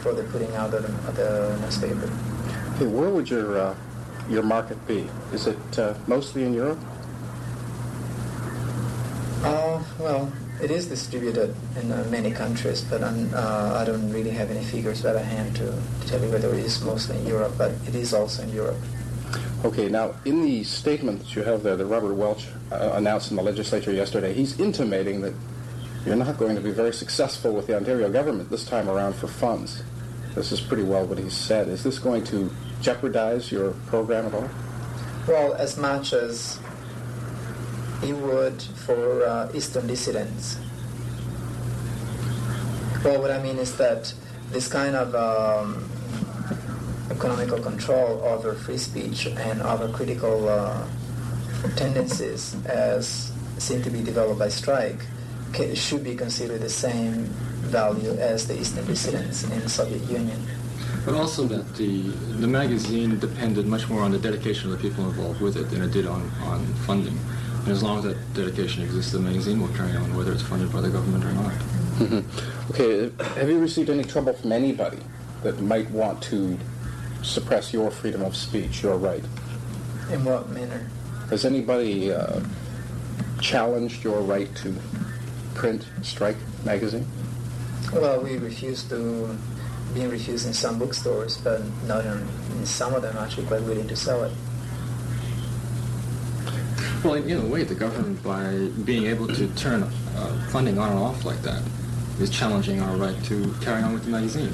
for 0.00 0.12
the 0.12 0.22
putting 0.24 0.54
out 0.54 0.72
of 0.74 0.82
the, 0.82 1.12
the 1.12 1.58
newspaper. 1.60 2.06
Hey, 2.78 2.86
where 2.86 3.10
would 3.10 3.28
your 3.28 3.58
uh, 3.58 3.74
your 4.30 4.42
market 4.42 4.78
be? 4.86 5.08
Is 5.32 5.46
it 5.46 5.78
uh, 5.78 5.94
mostly 6.06 6.44
in 6.44 6.54
Europe? 6.54 6.78
Uh, 9.44 9.82
well, 10.00 10.32
it 10.60 10.70
is 10.70 10.86
distributed 10.86 11.54
in 11.80 11.92
uh, 11.92 12.04
many 12.10 12.30
countries, 12.32 12.82
but 12.82 13.02
uh, 13.02 13.74
I 13.76 13.84
don't 13.84 14.10
really 14.12 14.30
have 14.30 14.50
any 14.50 14.64
figures 14.64 15.04
at 15.04 15.22
hand 15.24 15.54
to, 15.56 15.66
to 15.66 16.08
tell 16.08 16.20
you 16.20 16.30
whether 16.30 16.52
it 16.52 16.64
is 16.64 16.82
mostly 16.82 17.18
in 17.18 17.26
Europe, 17.26 17.52
but 17.56 17.70
it 17.86 17.94
is 17.94 18.12
also 18.12 18.42
in 18.42 18.52
Europe. 18.52 18.76
Okay, 19.64 19.88
now 19.88 20.14
in 20.24 20.42
the 20.42 20.64
statement 20.64 21.20
that 21.20 21.36
you 21.36 21.42
have 21.42 21.62
there 21.62 21.76
that 21.76 21.86
Robert 21.86 22.14
Welch 22.14 22.46
uh, 22.72 22.92
announced 22.94 23.30
in 23.30 23.36
the 23.36 23.42
legislature 23.42 23.92
yesterday, 23.92 24.32
he's 24.32 24.58
intimating 24.58 25.20
that 25.20 25.34
you're 26.04 26.16
not 26.16 26.36
going 26.38 26.56
to 26.56 26.62
be 26.62 26.70
very 26.70 26.92
successful 26.92 27.52
with 27.52 27.66
the 27.66 27.76
Ontario 27.76 28.10
government 28.10 28.50
this 28.50 28.64
time 28.64 28.88
around 28.88 29.14
for 29.14 29.28
funds. 29.28 29.82
This 30.34 30.52
is 30.52 30.60
pretty 30.60 30.84
well 30.84 31.06
what 31.06 31.18
he 31.18 31.28
said. 31.30 31.68
Is 31.68 31.82
this 31.84 31.98
going 31.98 32.24
to 32.24 32.50
jeopardize 32.80 33.50
your 33.52 33.72
program 33.86 34.26
at 34.26 34.34
all? 34.34 34.48
Well, 35.26 35.54
as 35.54 35.76
much 35.76 36.12
as 36.12 36.58
would 38.12 38.62
for 38.62 39.24
uh, 39.24 39.50
Eastern 39.54 39.86
dissidents. 39.86 40.58
Well, 43.04 43.20
what 43.20 43.30
I 43.30 43.42
mean 43.42 43.58
is 43.58 43.76
that 43.76 44.12
this 44.50 44.68
kind 44.68 44.96
of 44.96 45.14
um, 45.14 45.88
economical 47.10 47.60
control 47.60 48.20
over 48.24 48.54
free 48.54 48.78
speech 48.78 49.26
and 49.26 49.62
over 49.62 49.88
critical 49.88 50.48
uh, 50.48 50.86
tendencies 51.76 52.54
as 52.66 53.32
seem 53.58 53.82
to 53.82 53.90
be 53.90 54.02
developed 54.02 54.38
by 54.38 54.48
strike 54.48 55.00
should 55.74 56.04
be 56.04 56.14
considered 56.14 56.60
the 56.60 56.68
same 56.68 57.24
value 57.70 58.12
as 58.18 58.46
the 58.46 58.58
Eastern 58.58 58.86
dissidents 58.86 59.44
in 59.44 59.60
the 59.60 59.68
Soviet 59.68 60.02
Union. 60.02 60.40
But 61.04 61.14
also 61.14 61.44
that 61.44 61.74
the 61.76 62.02
the 62.42 62.46
magazine 62.46 63.18
depended 63.18 63.66
much 63.66 63.88
more 63.88 64.02
on 64.02 64.12
the 64.12 64.18
dedication 64.18 64.70
of 64.70 64.76
the 64.76 64.88
people 64.88 65.04
involved 65.06 65.40
with 65.40 65.56
it 65.56 65.70
than 65.70 65.82
it 65.82 65.90
did 65.90 66.06
on, 66.06 66.30
on 66.42 66.66
funding. 66.86 67.18
And 67.68 67.76
as 67.76 67.82
long 67.82 67.98
as 67.98 68.04
that 68.04 68.32
dedication 68.32 68.82
exists, 68.82 69.12
the 69.12 69.18
magazine 69.18 69.60
will 69.60 69.68
carry 69.68 69.94
on, 69.94 70.16
whether 70.16 70.32
it's 70.32 70.40
funded 70.40 70.72
by 70.72 70.80
the 70.80 70.88
government 70.88 71.22
or 71.22 71.32
not. 71.32 71.52
Mm-hmm. 71.98 72.70
Okay, 72.70 73.12
have 73.38 73.46
you 73.46 73.58
received 73.58 73.90
any 73.90 74.04
trouble 74.04 74.32
from 74.32 74.52
anybody 74.52 74.96
that 75.42 75.60
might 75.60 75.90
want 75.90 76.22
to 76.22 76.58
suppress 77.20 77.70
your 77.74 77.90
freedom 77.90 78.22
of 78.22 78.34
speech, 78.34 78.82
your 78.82 78.96
right? 78.96 79.22
In 80.10 80.24
what 80.24 80.48
manner? 80.48 80.88
Has 81.28 81.44
anybody 81.44 82.10
uh, 82.10 82.40
challenged 83.42 84.02
your 84.02 84.22
right 84.22 84.48
to 84.56 84.74
print 85.54 85.86
Strike 86.00 86.38
magazine? 86.64 87.06
Well, 87.92 88.22
we 88.22 88.38
refuse 88.38 88.82
to, 88.84 89.36
being 89.92 90.08
refused 90.08 90.46
in 90.46 90.54
some 90.54 90.78
bookstores, 90.78 91.36
but 91.36 91.60
not 91.86 92.06
in, 92.06 92.26
in 92.56 92.64
some 92.64 92.94
of 92.94 93.02
them 93.02 93.14
actually 93.18 93.46
quite 93.46 93.60
willing 93.64 93.88
to 93.88 93.96
sell 93.96 94.24
it. 94.24 94.32
Well, 97.04 97.14
in, 97.14 97.28
in 97.30 97.38
a 97.38 97.46
way, 97.46 97.62
the 97.62 97.74
government, 97.74 98.22
by 98.22 98.68
being 98.84 99.06
able 99.06 99.28
to 99.28 99.46
turn 99.54 99.82
uh, 99.84 100.48
funding 100.50 100.78
on 100.78 100.90
and 100.90 100.98
off 100.98 101.24
like 101.24 101.40
that, 101.42 101.62
is 102.20 102.28
challenging 102.30 102.80
our 102.80 102.96
right 102.96 103.22
to 103.24 103.54
carry 103.60 103.82
on 103.82 103.92
with 103.94 104.04
the 104.04 104.10
magazine. 104.10 104.52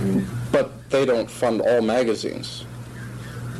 I 0.00 0.04
mean, 0.04 0.26
But 0.50 0.88
they 0.90 1.04
don't 1.04 1.30
fund 1.30 1.60
all 1.60 1.82
magazines. 1.82 2.64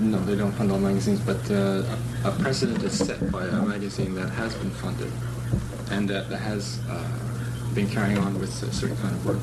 no, 0.01 0.19
they 0.25 0.37
don't 0.37 0.53
fund 0.53 0.73
all 0.73 0.79
magazines, 0.79 1.21
but 1.21 1.39
uh, 1.51 1.83
a, 2.25 2.31
precedent 2.41 2.83
is 2.83 2.97
set 2.99 3.31
by 3.31 3.45
a 3.47 3.62
magazine 3.62 4.15
that 4.15 4.31
has 4.31 4.55
been 4.55 4.71
funded 4.71 5.12
and 5.91 6.09
that, 6.09 6.29
that 6.31 6.39
has 6.39 6.81
uh, 6.89 7.07
been 7.75 7.89
carrying 7.89 8.19
on 8.19 8.39
with 8.39 8.62
a 8.62 8.73
certain 8.73 8.97
kind 8.99 9.15
of 9.15 9.27
work. 9.27 9.39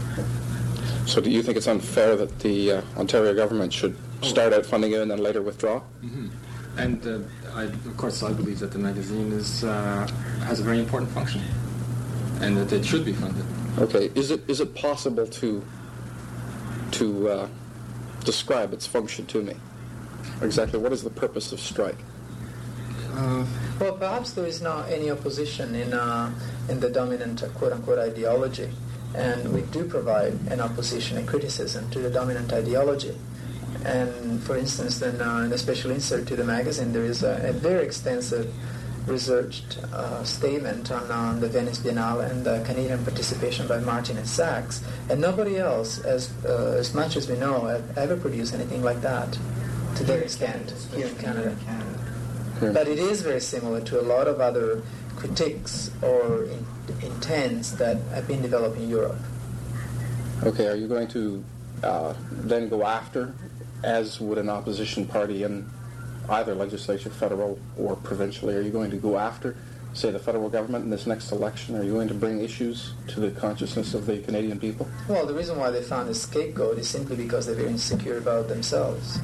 So 1.07 1.21
do 1.21 1.29
you 1.29 1.43
think 1.43 1.57
it's 1.57 1.67
unfair 1.67 2.15
that 2.15 2.39
the 2.39 2.71
uh, 2.73 2.81
Ontario 2.97 3.33
government 3.35 3.73
should 3.73 3.95
start 4.21 4.53
out 4.53 4.65
funding 4.65 4.91
it 4.93 5.01
and 5.01 5.11
then 5.11 5.19
later 5.19 5.41
withdraw? 5.41 5.79
hmm 6.01 6.27
And 6.77 7.05
uh, 7.05 7.19
I, 7.53 7.63
of 7.63 7.97
course, 7.97 8.23
I 8.23 8.33
believe 8.33 8.59
that 8.59 8.71
the 8.71 8.79
magazine 8.79 9.31
is 9.31 9.63
uh, 9.63 10.07
has 10.45 10.59
a 10.59 10.63
very 10.63 10.79
important 10.79 11.11
function, 11.11 11.41
and 12.41 12.57
that 12.57 12.71
it 12.73 12.83
should 12.85 13.05
be 13.05 13.13
funded. 13.13 13.45
Okay, 13.77 14.11
is 14.15 14.31
it 14.31 14.41
is 14.49 14.59
it 14.59 14.73
possible 14.73 15.27
to 15.27 15.63
to 16.91 17.29
uh, 17.29 17.47
describe 18.25 18.73
its 18.73 18.87
function 18.87 19.25
to 19.27 19.43
me? 19.43 19.55
Exactly, 20.41 20.79
what 20.79 20.91
is 20.91 21.03
the 21.03 21.09
purpose 21.09 21.51
of 21.51 21.59
strike? 21.59 21.97
Well, 23.79 23.93
perhaps 23.93 24.33
there 24.33 24.47
is 24.47 24.61
not 24.61 24.89
any 24.89 25.11
opposition 25.11 25.75
in 25.75 25.93
uh, 25.93 26.31
in 26.69 26.79
the 26.79 26.89
dominant 26.89 27.43
uh, 27.43 27.49
quote-unquote 27.49 27.99
ideology, 27.99 28.69
and 29.13 29.53
we 29.53 29.61
do 29.61 29.85
provide 29.85 30.33
an 30.49 30.59
opposition, 30.59 31.17
and 31.17 31.27
criticism 31.27 31.89
to 31.91 31.99
the 31.99 32.09
dominant 32.09 32.51
ideology. 32.51 33.15
And 33.85 34.41
for 34.43 34.57
instance, 34.57 34.99
then 34.99 35.21
uh, 35.21 35.39
in 35.39 35.51
a 35.51 35.57
special 35.57 35.91
insert 35.91 36.27
to 36.27 36.35
the 36.35 36.43
magazine, 36.43 36.93
there 36.93 37.03
is 37.03 37.23
a, 37.23 37.49
a 37.49 37.53
very 37.53 37.85
extensive 37.85 38.53
researched 39.05 39.79
uh, 39.91 40.23
statement 40.23 40.89
on 40.89 41.11
um, 41.11 41.39
the 41.41 41.49
Venice 41.49 41.79
Biennale 41.79 42.29
and 42.29 42.45
the 42.45 42.63
Canadian 42.65 43.03
participation 43.03 43.67
by 43.67 43.79
Martin 43.79 44.17
and 44.17 44.27
Sachs, 44.27 44.81
and 45.09 45.19
nobody 45.19 45.57
else, 45.57 45.99
as 45.99 46.31
uh, 46.45 46.77
as 46.79 46.93
much 46.93 47.17
as 47.17 47.29
we 47.29 47.35
know, 47.35 47.65
have 47.65 47.97
ever 47.97 48.15
produced 48.15 48.53
anything 48.53 48.81
like 48.81 49.01
that 49.01 49.37
to 49.95 50.03
that 50.05 50.19
extent 50.19 50.73
here 50.95 51.07
in 51.07 51.15
Canada. 51.15 51.55
But 52.61 52.87
it 52.87 52.97
is 52.97 53.21
very 53.21 53.41
similar 53.41 53.81
to 53.81 53.99
a 53.99 54.03
lot 54.03 54.27
of 54.27 54.39
other 54.39 54.81
critiques 55.17 55.91
or 56.01 56.45
in, 56.45 56.65
intents 57.01 57.71
that 57.71 57.97
have 58.13 58.27
been 58.27 58.41
developed 58.41 58.77
in 58.77 58.89
Europe. 58.89 59.17
Okay, 60.43 60.67
are 60.67 60.75
you 60.75 60.87
going 60.87 61.07
to 61.09 61.43
uh, 61.83 62.13
then 62.31 62.69
go 62.69 62.85
after, 62.85 63.33
as 63.83 64.19
would 64.19 64.37
an 64.37 64.49
opposition 64.49 65.05
party 65.05 65.43
in 65.43 65.69
either 66.29 66.55
legislature, 66.55 67.09
federal 67.09 67.59
or 67.77 67.95
provincially, 67.97 68.55
are 68.55 68.61
you 68.61 68.71
going 68.71 68.89
to 68.91 68.97
go 68.97 69.17
after, 69.17 69.55
say, 69.93 70.09
the 70.09 70.19
federal 70.19 70.49
government 70.49 70.85
in 70.85 70.89
this 70.89 71.05
next 71.05 71.31
election? 71.31 71.75
Are 71.75 71.83
you 71.83 71.93
going 71.93 72.07
to 72.07 72.13
bring 72.13 72.41
issues 72.41 72.93
to 73.09 73.19
the 73.19 73.31
consciousness 73.31 73.93
of 73.93 74.05
the 74.05 74.19
Canadian 74.19 74.59
people? 74.59 74.87
Well, 75.09 75.25
the 75.25 75.33
reason 75.33 75.57
why 75.57 75.69
they 75.71 75.81
found 75.81 76.09
a 76.09 76.15
scapegoat 76.15 76.77
is 76.79 76.87
simply 76.87 77.17
because 77.17 77.45
they're 77.45 77.55
very 77.55 77.69
insecure 77.69 78.17
about 78.17 78.47
themselves. 78.47 79.19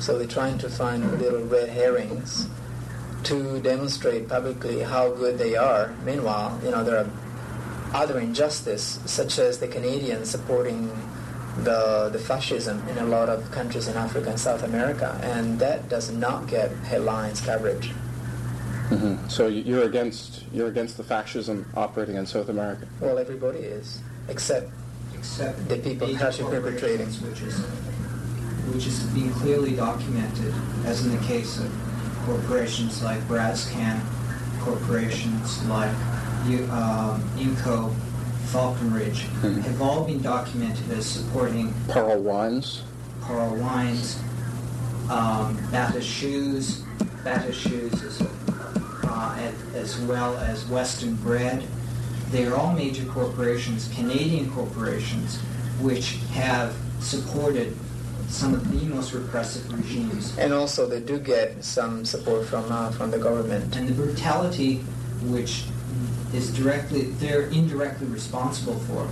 So 0.00 0.18
they're 0.18 0.28
trying 0.28 0.58
to 0.58 0.68
find 0.68 1.18
little 1.20 1.44
red 1.44 1.68
herrings 1.68 2.48
to 3.24 3.60
demonstrate 3.60 4.28
publicly 4.28 4.80
how 4.80 5.10
good 5.10 5.38
they 5.38 5.56
are. 5.56 5.92
Meanwhile, 6.04 6.60
you 6.64 6.70
know, 6.70 6.84
there 6.84 6.98
are 6.98 7.10
other 7.92 8.20
injustices, 8.20 9.00
such 9.10 9.38
as 9.38 9.58
the 9.58 9.66
Canadians 9.66 10.30
supporting 10.30 10.90
the, 11.64 12.08
the 12.12 12.18
fascism 12.18 12.82
in 12.88 12.98
a 12.98 13.04
lot 13.04 13.28
of 13.28 13.50
countries 13.50 13.88
in 13.88 13.96
Africa 13.96 14.30
and 14.30 14.38
South 14.40 14.62
America, 14.62 15.18
and 15.22 15.58
that 15.58 15.88
does 15.88 16.10
not 16.12 16.46
get 16.48 16.70
headlines 16.90 17.40
coverage. 17.40 17.88
hmm 18.88 19.16
So 19.28 19.46
you- 19.48 19.62
you're 19.68 19.84
against 19.84 20.44
you're 20.52 20.68
against 20.68 20.96
the 20.96 21.04
fascism 21.04 21.66
operating 21.76 22.16
in 22.16 22.26
South 22.26 22.48
America. 22.48 22.86
Well, 23.00 23.18
everybody 23.18 23.58
is, 23.60 24.00
except 24.28 24.70
except 25.14 25.68
the 25.68 25.76
people 25.78 26.06
major 26.08 26.26
actually 26.26 26.50
perpetrating. 26.56 27.08
which 27.26 27.42
is 27.42 27.56
which 28.72 28.86
is 28.86 28.98
being 29.16 29.32
clearly 29.32 29.72
documented, 29.76 30.52
as 30.84 31.04
in 31.04 31.10
the 31.16 31.22
case 31.26 31.58
of 31.58 31.70
corporations 32.26 33.02
like 33.02 33.20
Brascan, 33.28 34.00
corporations 34.60 35.64
like 35.66 35.94
U- 36.46 36.68
um, 36.70 37.22
Inco, 37.36 37.92
Falconbridge, 38.52 39.26
Mhm. 39.42 39.62
have 39.62 39.82
all 39.82 40.04
been 40.04 40.22
documented 40.22 40.90
as 40.96 41.04
supporting 41.04 41.74
Pearl 41.88 42.18
Wines. 42.18 42.80
Pearl 43.22 43.54
Wines, 43.56 44.16
um, 45.10 45.58
Bata 45.70 46.00
Shoes, 46.00 46.80
Bata 47.24 47.52
Shoes 47.52 47.92
is, 48.02 48.22
uh, 48.22 49.38
as 49.74 49.98
well 50.00 50.36
as 50.38 50.66
Western 50.66 51.14
Bread. 51.16 51.64
They 52.32 52.46
are 52.46 52.54
all 52.54 52.72
major 52.72 53.04
corporations, 53.04 53.88
Canadian 53.94 54.50
corporations, 54.50 55.36
which 55.80 56.18
have 56.32 56.72
supported 57.00 57.76
some 58.30 58.54
of 58.54 58.70
the 58.70 58.86
most 58.94 59.12
repressive 59.12 59.70
regimes. 59.72 60.32
And 60.38 60.52
also, 60.52 60.86
they 60.86 61.00
do 61.00 61.18
get 61.18 61.64
some 61.64 62.04
support 62.04 62.46
from 62.46 62.64
uh, 62.70 62.90
from 62.90 63.10
the 63.10 63.18
government. 63.18 63.76
And 63.76 63.88
the 63.88 63.92
brutality 63.92 64.84
which 65.22 65.64
is 66.34 66.52
directly, 66.56 67.02
they're 67.18 67.46
indirectly 67.48 68.06
responsible 68.08 68.78
for, 68.80 69.08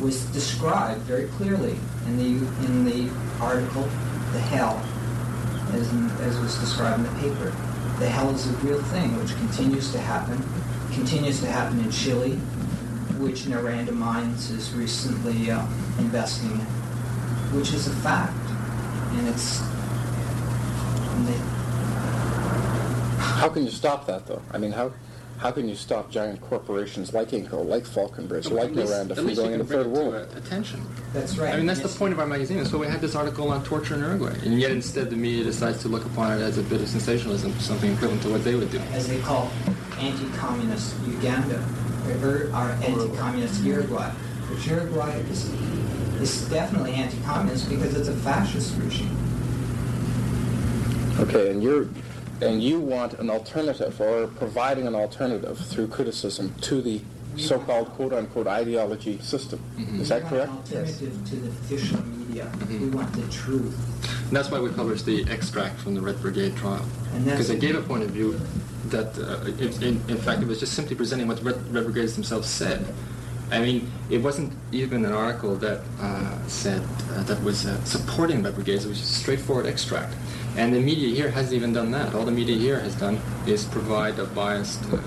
was 0.00 0.24
described 0.26 1.00
very 1.02 1.26
clearly 1.28 1.78
in 2.06 2.16
the 2.16 2.46
in 2.66 2.84
the 2.84 3.10
article, 3.40 3.88
"The 4.32 4.40
Hell," 4.40 4.82
as 5.72 5.90
in, 5.92 6.10
as 6.22 6.38
was 6.38 6.56
described 6.58 6.98
in 6.98 7.04
the 7.04 7.20
paper. 7.20 7.54
The 7.98 8.08
hell 8.08 8.28
is 8.30 8.46
a 8.46 8.52
real 8.58 8.82
thing, 8.82 9.16
which 9.18 9.34
continues 9.36 9.90
to 9.92 9.98
happen, 9.98 10.42
continues 10.92 11.40
to 11.40 11.46
happen 11.46 11.80
in 11.80 11.90
Chile, 11.90 12.32
which 13.18 13.44
Noranda 13.44 13.92
Mines 13.92 14.50
is 14.50 14.72
recently 14.74 15.50
uh, 15.50 15.64
investing 15.98 16.50
in, 16.50 16.66
which 17.56 17.72
is 17.72 17.86
a 17.86 17.94
fact, 18.02 18.34
and 19.14 19.28
it's. 19.28 19.60
And 19.60 21.26
they, 21.26 21.38
How 23.18 23.48
can 23.48 23.64
you 23.64 23.70
stop 23.70 24.06
that, 24.08 24.26
though? 24.26 24.42
I 24.52 24.58
mean, 24.58 24.72
how 24.72 24.92
how 25.38 25.50
can 25.50 25.68
you 25.68 25.74
stop 25.74 26.10
giant 26.10 26.40
corporations 26.40 27.12
like 27.12 27.28
Inco, 27.30 27.64
like 27.64 27.84
Falconbridge, 27.84 28.48
like 28.50 28.70
At 28.70 28.74
Miranda 28.74 29.12
at 29.12 29.18
from 29.18 29.28
you 29.28 29.36
going 29.36 29.50
can 29.52 29.60
into 29.60 29.64
bring 29.64 29.82
third 29.84 29.92
world? 29.92 30.14
uh, 30.14 30.38
attention. 30.38 30.80
That's 31.12 31.36
right. 31.36 31.52
I 31.52 31.56
mean, 31.58 31.66
that's 31.66 31.80
Yes. 31.80 31.92
the 31.92 31.98
point 31.98 32.12
of 32.14 32.18
our 32.20 32.26
magazine. 32.26 32.64
So 32.64 32.78
we 32.78 32.86
had 32.86 33.00
this 33.00 33.14
article 33.14 33.50
on 33.50 33.62
torture 33.64 33.94
in 33.94 34.00
Uruguay, 34.00 34.34
and 34.44 34.58
yet 34.60 34.70
instead 34.70 35.10
the 35.10 35.16
media 35.16 35.44
decides 35.44 35.82
to 35.82 35.88
look 35.88 36.04
upon 36.06 36.32
it 36.38 36.42
as 36.42 36.56
a 36.58 36.62
bit 36.62 36.80
of 36.80 36.88
sensationalism, 36.88 37.52
something 37.60 37.92
equivalent 37.92 38.22
to 38.22 38.30
what 38.30 38.44
they 38.44 38.54
would 38.54 38.70
do. 38.70 38.78
as 38.92 39.06
they 39.08 39.20
call 39.20 39.50
anti-communist 40.00 40.94
Uganda, 41.06 41.62
or, 42.22 42.48
or 42.54 42.70
anti-communist 42.84 43.62
Uruguay. 43.62 44.10
But 44.48 44.66
Uruguay 44.66 45.10
is, 45.30 45.50
is 46.20 46.48
definitely 46.48 46.92
anti-communist 46.94 47.68
because 47.68 47.94
it's 47.94 48.08
a 48.08 48.16
fascist 48.16 48.76
regime. 48.78 49.16
Okay, 51.18 51.50
and 51.50 51.62
you're 51.62 51.88
and 52.40 52.62
you 52.62 52.80
want 52.80 53.14
an 53.14 53.30
alternative 53.30 54.00
or 54.00 54.26
providing 54.26 54.86
an 54.86 54.94
alternative 54.94 55.58
through 55.58 55.88
criticism 55.88 56.54
to 56.62 56.82
the 56.82 57.00
so-called 57.36 57.88
quote-unquote 57.90 58.46
ideology 58.46 59.18
system. 59.20 59.60
Is 60.00 60.08
that 60.08 60.22
correct? 60.24 60.50
want 60.50 60.70
an 60.70 60.78
alternative 60.78 61.28
to 61.28 61.36
the 61.36 61.48
official 61.48 62.02
media. 62.06 62.50
We 62.68 62.88
want 62.88 63.12
the 63.12 63.30
truth. 63.30 63.76
And 64.28 64.36
that's 64.36 64.50
why 64.50 64.58
we 64.58 64.70
published 64.70 65.04
the 65.04 65.24
extract 65.30 65.78
from 65.78 65.94
the 65.94 66.00
Red 66.00 66.20
Brigade 66.20 66.56
trial. 66.56 66.84
Because 67.24 67.50
it 67.50 67.60
gave 67.60 67.76
a 67.76 67.82
point 67.82 68.04
of 68.04 68.10
view 68.10 68.40
that, 68.86 69.18
uh, 69.18 69.44
in, 69.62 69.82
in, 69.82 70.10
in 70.10 70.16
fact, 70.16 70.42
it 70.42 70.48
was 70.48 70.60
just 70.60 70.74
simply 70.74 70.96
presenting 70.96 71.28
what 71.28 71.38
the 71.38 71.44
Red, 71.44 71.74
Red 71.74 71.84
Brigades 71.84 72.14
themselves 72.14 72.48
said. 72.48 72.86
I 73.50 73.60
mean, 73.60 73.90
it 74.10 74.18
wasn't 74.18 74.52
even 74.72 75.04
an 75.04 75.12
article 75.12 75.54
that 75.56 75.82
uh, 76.00 76.46
said 76.48 76.82
uh, 77.12 77.22
that 77.24 77.40
was 77.42 77.66
uh, 77.66 77.82
supporting 77.84 78.42
Red 78.42 78.54
Brigades. 78.54 78.84
It 78.84 78.88
was 78.88 78.98
just 78.98 79.12
a 79.12 79.18
straightforward 79.20 79.66
extract. 79.66 80.14
And 80.56 80.72
the 80.72 80.80
media 80.80 81.14
here 81.14 81.30
hasn't 81.30 81.54
even 81.54 81.72
done 81.72 81.90
that. 81.90 82.14
All 82.14 82.24
the 82.24 82.32
media 82.32 82.56
here 82.56 82.80
has 82.80 82.94
done 82.94 83.20
is 83.46 83.64
provide 83.64 84.18
a 84.18 84.24
biased 84.26 84.82
uh, 84.84 84.98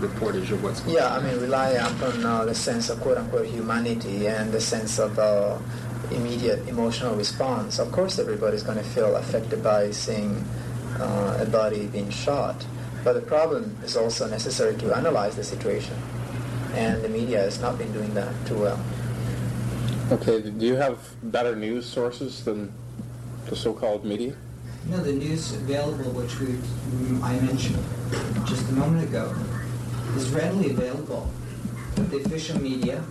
reportage 0.00 0.50
of 0.50 0.62
what's 0.62 0.80
going 0.80 0.96
Yeah, 0.96 1.08
on. 1.08 1.22
Yeah, 1.24 1.28
I 1.28 1.32
mean, 1.32 1.42
rely 1.42 1.70
upon 1.70 2.24
uh, 2.24 2.44
the 2.46 2.54
sense 2.54 2.88
of 2.88 3.00
quote-unquote 3.00 3.46
humanity 3.46 4.26
and 4.28 4.50
the 4.50 4.60
sense 4.60 4.98
of 4.98 5.18
uh, 5.18 5.58
immediate 6.10 6.66
emotional 6.68 7.14
response. 7.16 7.78
Of 7.78 7.92
course, 7.92 8.18
everybody's 8.18 8.62
going 8.62 8.78
to 8.78 8.84
feel 8.84 9.14
affected 9.16 9.62
by 9.62 9.90
seeing 9.90 10.42
uh, 10.98 11.38
a 11.40 11.46
body 11.46 11.86
being 11.86 12.08
shot. 12.10 12.64
But 13.04 13.12
the 13.12 13.20
problem 13.20 13.76
is 13.84 13.94
also 13.96 14.26
necessary 14.26 14.74
to 14.76 14.96
analyze 14.96 15.36
the 15.36 15.44
situation. 15.44 15.96
And 16.72 17.02
the 17.02 17.08
media 17.10 17.40
has 17.40 17.60
not 17.60 17.76
been 17.76 17.92
doing 17.92 18.14
that 18.14 18.32
too 18.46 18.58
well. 18.58 18.80
Okay, 20.12 20.40
do 20.40 20.64
you 20.64 20.76
have 20.76 20.98
better 21.30 21.54
news 21.54 21.84
sources 21.84 22.42
than 22.44 22.72
the 23.46 23.56
so-called 23.56 24.04
media? 24.04 24.34
You 24.86 24.96
know, 24.96 25.02
the 25.02 25.12
news 25.12 25.52
available, 25.52 26.12
which 26.12 26.38
we 26.40 26.46
mm, 26.46 27.22
I 27.22 27.38
mentioned 27.40 27.84
just 28.46 28.68
a 28.70 28.72
moment 28.72 29.08
ago, 29.08 29.34
is 30.16 30.30
readily 30.30 30.70
available. 30.70 31.30
But 31.94 32.10
the 32.10 32.18
official 32.18 32.60
media, 32.60 33.02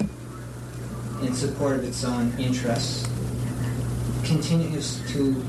in 1.21 1.33
support 1.33 1.77
of 1.77 1.83
its 1.83 2.03
own 2.03 2.33
interests, 2.39 3.07
continues 4.23 5.01
to 5.11 5.43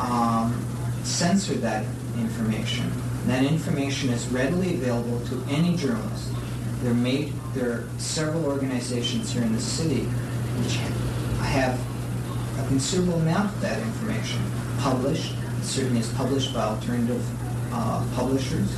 um, 0.00 0.64
censor 1.04 1.54
that 1.54 1.84
information. 2.16 2.90
That 3.26 3.44
information 3.44 4.10
is 4.10 4.26
readily 4.28 4.74
available 4.74 5.20
to 5.26 5.44
any 5.50 5.76
journalist. 5.76 6.32
There, 6.82 6.94
there 7.54 7.70
are 7.70 7.88
several 7.98 8.46
organizations 8.46 9.32
here 9.32 9.42
in 9.42 9.52
the 9.52 9.60
city 9.60 10.02
which 10.60 10.76
have 11.46 11.78
a 12.58 12.66
considerable 12.68 13.20
amount 13.20 13.54
of 13.54 13.60
that 13.60 13.80
information 13.82 14.40
published. 14.78 15.34
It 15.58 15.64
certainly 15.64 16.00
is 16.00 16.12
published 16.12 16.54
by 16.54 16.62
alternative 16.62 17.24
uh, 17.72 18.04
publishers. 18.14 18.76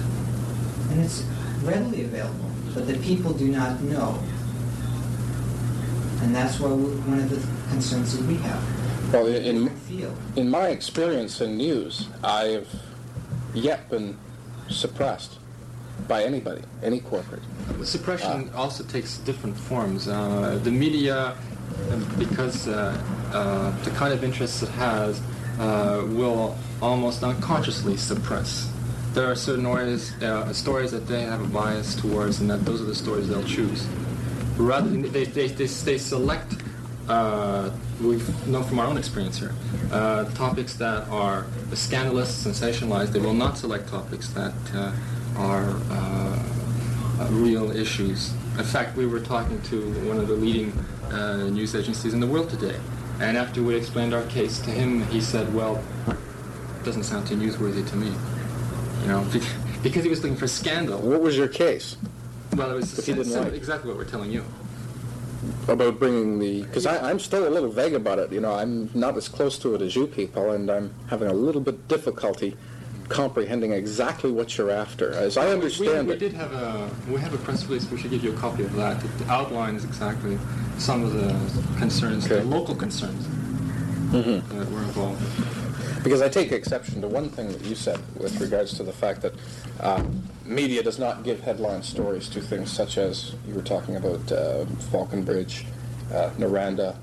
And 0.90 1.00
it's 1.00 1.24
readily 1.62 2.04
available, 2.04 2.50
but 2.74 2.86
the 2.86 2.98
people 2.98 3.32
do 3.32 3.48
not 3.48 3.80
know. 3.82 4.18
And 6.22 6.34
that's 6.34 6.60
why 6.60 6.68
one 6.70 7.18
of 7.18 7.30
the 7.30 7.70
concerns 7.70 8.16
that 8.16 8.26
we 8.26 8.34
have. 8.36 9.12
Well, 9.12 9.26
in, 9.26 9.70
in 10.36 10.50
my 10.50 10.68
experience 10.68 11.40
in 11.40 11.56
news, 11.56 12.08
I've 12.22 12.68
yet 13.54 13.88
been 13.90 14.16
suppressed 14.68 15.38
by 16.06 16.24
anybody, 16.24 16.62
any 16.82 17.00
corporate. 17.00 17.42
Suppression 17.84 18.50
also 18.54 18.84
takes 18.84 19.18
different 19.18 19.56
forms. 19.56 20.08
Uh, 20.08 20.58
the 20.62 20.70
media, 20.70 21.16
uh, 21.16 21.96
because 22.18 22.68
uh, 22.68 23.00
uh, 23.32 23.70
the 23.84 23.90
kind 23.90 24.12
of 24.12 24.22
interests 24.24 24.62
it 24.62 24.68
has, 24.70 25.20
uh, 25.60 26.02
will 26.06 26.56
almost 26.80 27.22
unconsciously 27.22 27.96
suppress. 27.96 28.72
There 29.12 29.30
are 29.30 29.34
certain 29.34 29.64
stories, 29.64 30.22
uh, 30.22 30.52
stories 30.52 30.90
that 30.92 31.06
they 31.06 31.22
have 31.22 31.42
a 31.42 31.46
bias 31.48 31.94
towards, 31.94 32.40
and 32.40 32.48
that 32.50 32.64
those 32.64 32.80
are 32.80 32.84
the 32.84 32.94
stories 32.94 33.28
they'll 33.28 33.44
choose. 33.44 33.86
Rather, 34.56 34.88
they, 34.88 35.24
they, 35.24 35.48
they, 35.48 35.66
they 35.66 35.98
select. 35.98 36.54
Uh, 37.08 37.70
we 38.00 38.16
know 38.46 38.62
from 38.62 38.78
our 38.78 38.86
own 38.86 38.96
experience 38.96 39.38
here, 39.38 39.52
uh, 39.92 40.24
topics 40.32 40.74
that 40.76 41.06
are 41.08 41.44
scandalous, 41.74 42.46
sensationalized. 42.46 43.12
They 43.12 43.18
will 43.18 43.34
not 43.34 43.58
select 43.58 43.88
topics 43.88 44.28
that 44.30 44.54
uh, 44.74 44.92
are 45.36 45.74
uh, 45.90 47.28
real 47.30 47.70
issues. 47.72 48.32
In 48.56 48.64
fact, 48.64 48.96
we 48.96 49.06
were 49.06 49.20
talking 49.20 49.60
to 49.62 49.92
one 50.08 50.18
of 50.18 50.28
the 50.28 50.34
leading 50.34 50.72
news 51.52 51.74
agencies 51.74 52.14
in 52.14 52.20
the 52.20 52.26
world 52.26 52.48
today, 52.48 52.76
and 53.20 53.36
after 53.36 53.62
we 53.62 53.76
explained 53.76 54.14
our 54.14 54.24
case 54.24 54.58
to 54.60 54.70
him, 54.70 55.04
he 55.06 55.20
said, 55.20 55.52
"Well, 55.54 55.82
it 56.08 56.84
doesn't 56.84 57.04
sound 57.04 57.26
too 57.26 57.36
newsworthy 57.36 57.88
to 57.88 57.96
me." 57.96 58.12
You 59.02 59.08
know, 59.08 59.26
because 59.82 60.04
he 60.04 60.10
was 60.10 60.22
looking 60.22 60.36
for 60.36 60.48
scandal. 60.48 61.00
What 61.00 61.20
was 61.20 61.36
your 61.36 61.48
case? 61.48 61.96
Well, 62.56 62.70
it 62.72 62.74
was 62.74 62.98
If 62.98 63.06
he 63.06 63.12
didn't 63.12 63.32
like. 63.32 63.52
exactly 63.52 63.88
what 63.90 63.98
we're 63.98 64.04
telling 64.04 64.30
you. 64.30 64.44
About 65.68 65.98
bringing 65.98 66.38
the, 66.38 66.62
because 66.64 66.84
I'm 66.84 67.18
still 67.18 67.48
a 67.48 67.48
little 67.48 67.70
vague 67.70 67.94
about 67.94 68.18
it. 68.18 68.30
You 68.32 68.40
know, 68.40 68.52
I'm 68.52 68.90
not 68.92 69.16
as 69.16 69.28
close 69.28 69.58
to 69.60 69.74
it 69.74 69.80
as 69.80 69.96
you 69.96 70.06
people, 70.06 70.50
and 70.50 70.68
I'm 70.70 70.92
having 71.08 71.28
a 71.28 71.32
little 71.32 71.60
bit 71.62 71.88
difficulty 71.88 72.56
comprehending 73.10 73.72
exactly 73.72 74.30
what 74.30 74.56
you're 74.56 74.70
after. 74.70 75.12
As 75.12 75.36
I 75.36 75.48
understand 75.50 76.06
we, 76.06 76.14
it, 76.14 76.20
we 76.20 76.28
did 76.28 76.32
have 76.32 76.52
a 76.52 76.88
we 77.10 77.20
have 77.20 77.34
a 77.34 77.38
press 77.38 77.66
release. 77.66 77.90
We 77.90 77.98
should 77.98 78.10
give 78.12 78.24
you 78.24 78.32
a 78.32 78.36
copy 78.36 78.62
of 78.62 78.72
that. 78.76 79.04
It 79.04 79.10
outlines 79.28 79.84
exactly 79.84 80.38
some 80.78 81.02
of 81.04 81.12
the 81.12 81.28
concerns, 81.78 82.26
the 82.28 82.42
local 82.44 82.74
concerns 82.74 83.26
Mhm. 84.12 84.48
that 84.48 84.70
were 84.70 84.82
involved. 84.82 85.22
Because 86.02 86.22
I 86.22 86.28
take 86.28 86.50
exception 86.52 87.02
to 87.02 87.08
one 87.08 87.28
thing 87.28 87.48
that 87.52 87.62
you 87.64 87.74
said 87.74 87.98
with 88.16 88.40
regards 88.40 88.72
to 88.74 88.82
the 88.82 88.92
fact 88.92 89.20
that 89.22 89.34
uh, 89.80 90.02
media 90.46 90.82
does 90.82 90.98
not 90.98 91.22
give 91.24 91.40
headline 91.40 91.82
stories 91.82 92.28
to 92.30 92.40
things 92.40 92.72
such 92.72 92.96
as 92.96 93.34
you 93.46 93.54
were 93.54 93.62
talking 93.62 93.96
about 93.96 94.32
uh, 94.32 94.64
Falconbridge, 94.90 95.66
uh, 96.12 96.30
Noranda, 96.38 96.96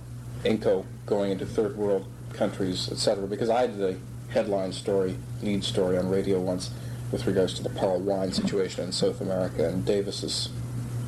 Inco 0.43 0.83
going 1.05 1.31
into 1.31 1.45
third 1.45 1.77
world 1.77 2.05
countries, 2.33 2.89
etc. 2.91 3.27
Because 3.27 3.49
I 3.49 3.67
did 3.67 3.81
a 3.81 3.95
headline 4.29 4.71
story, 4.73 5.17
lead 5.41 5.63
story 5.63 5.97
on 5.97 6.09
radio 6.09 6.39
once 6.39 6.71
with 7.11 7.25
regards 7.25 7.53
to 7.55 7.63
the 7.63 7.69
Paul 7.69 7.99
wine 7.99 8.31
situation 8.33 8.83
in 8.83 8.91
South 8.91 9.21
America 9.21 9.67
and 9.69 9.85
Davis's 9.85 10.49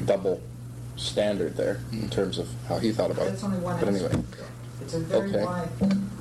double 0.05 0.41
standard 0.95 1.55
there 1.57 1.79
in 1.91 2.09
terms 2.09 2.37
of 2.37 2.47
how 2.67 2.77
he 2.77 2.91
thought 2.91 3.11
about 3.11 3.25
That's 3.25 3.41
it. 3.43 3.45
only 3.45 3.59
one 3.59 3.79
But 3.79 3.89
anyway. 3.89 4.11
It's 4.81 4.93
a 4.93 4.99
very 4.99 5.29
Okay. 5.29 5.43
wide. 5.45 5.69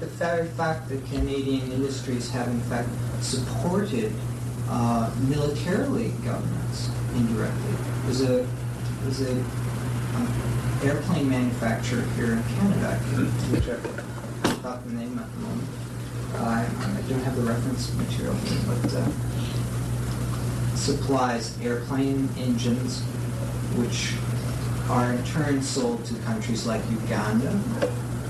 The 0.00 0.06
very 0.06 0.46
fact 0.48 0.88
that 0.88 1.04
Canadian 1.06 1.72
industries 1.72 2.30
have 2.30 2.48
in 2.48 2.60
fact 2.62 2.88
supported 3.20 4.12
uh, 4.68 5.10
militarily 5.28 6.12
governments 6.24 6.90
indirectly. 7.14 7.74
There's 8.04 8.20
a 8.22 8.46
there's 9.02 9.20
a 9.22 9.32
um, 9.32 10.80
airplane 10.84 11.28
manufacturer 11.30 12.02
here 12.16 12.32
in 12.32 12.42
Canada, 12.42 12.96
which 13.50 13.68
I 13.68 13.74
forgot 14.50 14.84
the 14.86 14.92
name 14.92 15.18
at 15.18 15.32
the 15.32 15.40
moment. 15.40 15.67
Uh, 16.34 16.44
I, 16.44 17.08
don't 17.08 17.20
have 17.20 17.36
the 17.36 17.42
reference 17.42 17.92
material, 17.94 18.34
here, 18.34 18.60
but 18.66 18.94
uh, 18.94 19.08
supplies 20.76 21.58
airplane 21.62 22.28
engines, 22.38 23.02
which 23.76 24.14
are 24.90 25.12
in 25.12 25.24
turn 25.24 25.62
sold 25.62 26.04
to 26.06 26.14
countries 26.20 26.66
like 26.66 26.82
Uganda, 26.90 27.60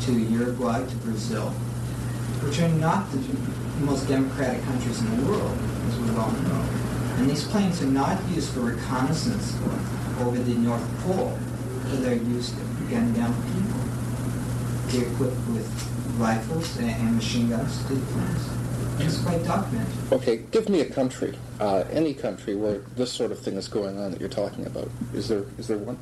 to 0.00 0.12
Uruguay, 0.12 0.86
to 0.86 0.96
Brazil, 0.96 1.50
which 2.42 2.60
are 2.60 2.68
not 2.68 3.10
the 3.10 3.18
most 3.84 4.08
democratic 4.08 4.62
countries 4.64 5.00
in 5.00 5.16
the 5.16 5.30
world, 5.30 5.58
as 5.88 5.98
we 5.98 6.10
all 6.16 6.30
know. 6.30 6.68
And 7.18 7.28
these 7.28 7.44
planes 7.44 7.82
are 7.82 7.86
not 7.86 8.22
used 8.30 8.52
for 8.52 8.60
reconnaissance 8.60 9.56
over 10.20 10.38
the 10.38 10.54
North 10.54 10.86
Pole, 11.02 11.36
but 11.84 12.02
they're 12.02 12.14
used 12.14 12.56
to 12.56 12.62
gun 12.90 13.12
down 13.12 13.34
people. 13.52 13.80
They're 14.86 15.12
equipped 15.12 15.48
with 15.48 15.97
rifles 16.18 16.76
and, 16.78 17.14
machine 17.14 17.48
guns 17.50 17.84
to 17.86 17.94
the 17.94 18.06
planes. 18.12 18.48
It's 19.00 19.22
quite 19.22 19.44
documented. 19.44 20.12
Okay, 20.12 20.38
give 20.50 20.68
me 20.68 20.80
a 20.80 20.84
country, 20.90 21.38
uh, 21.60 21.84
any 21.90 22.12
country 22.14 22.56
where 22.56 22.78
this 22.96 23.12
sort 23.12 23.30
of 23.30 23.38
thing 23.38 23.54
is 23.56 23.68
going 23.68 23.98
on 23.98 24.10
that 24.10 24.20
you're 24.20 24.28
talking 24.28 24.66
about. 24.66 24.90
Is 25.14 25.28
there 25.28 25.44
is 25.56 25.68
there 25.68 25.78
one? 25.78 25.98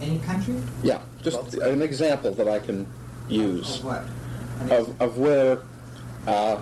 Any 0.00 0.18
country? 0.20 0.56
Yeah, 0.82 1.00
just 1.22 1.54
an 1.54 1.82
example 1.82 2.32
that 2.32 2.48
I 2.48 2.58
can 2.58 2.86
use 3.28 3.78
Of 3.78 3.84
what? 3.84 4.04
of, 4.70 5.00
of 5.00 5.18
where 5.18 5.58
uh, 6.26 6.58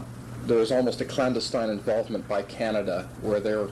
there 0.47 0.59
is 0.59 0.72
almost 0.72 1.01
a 1.01 1.05
clandestine 1.05 1.70
involvement 1.70 2.27
by 2.29 2.43
Canada 2.43 3.09
where 3.22 3.41
they're 3.41 3.68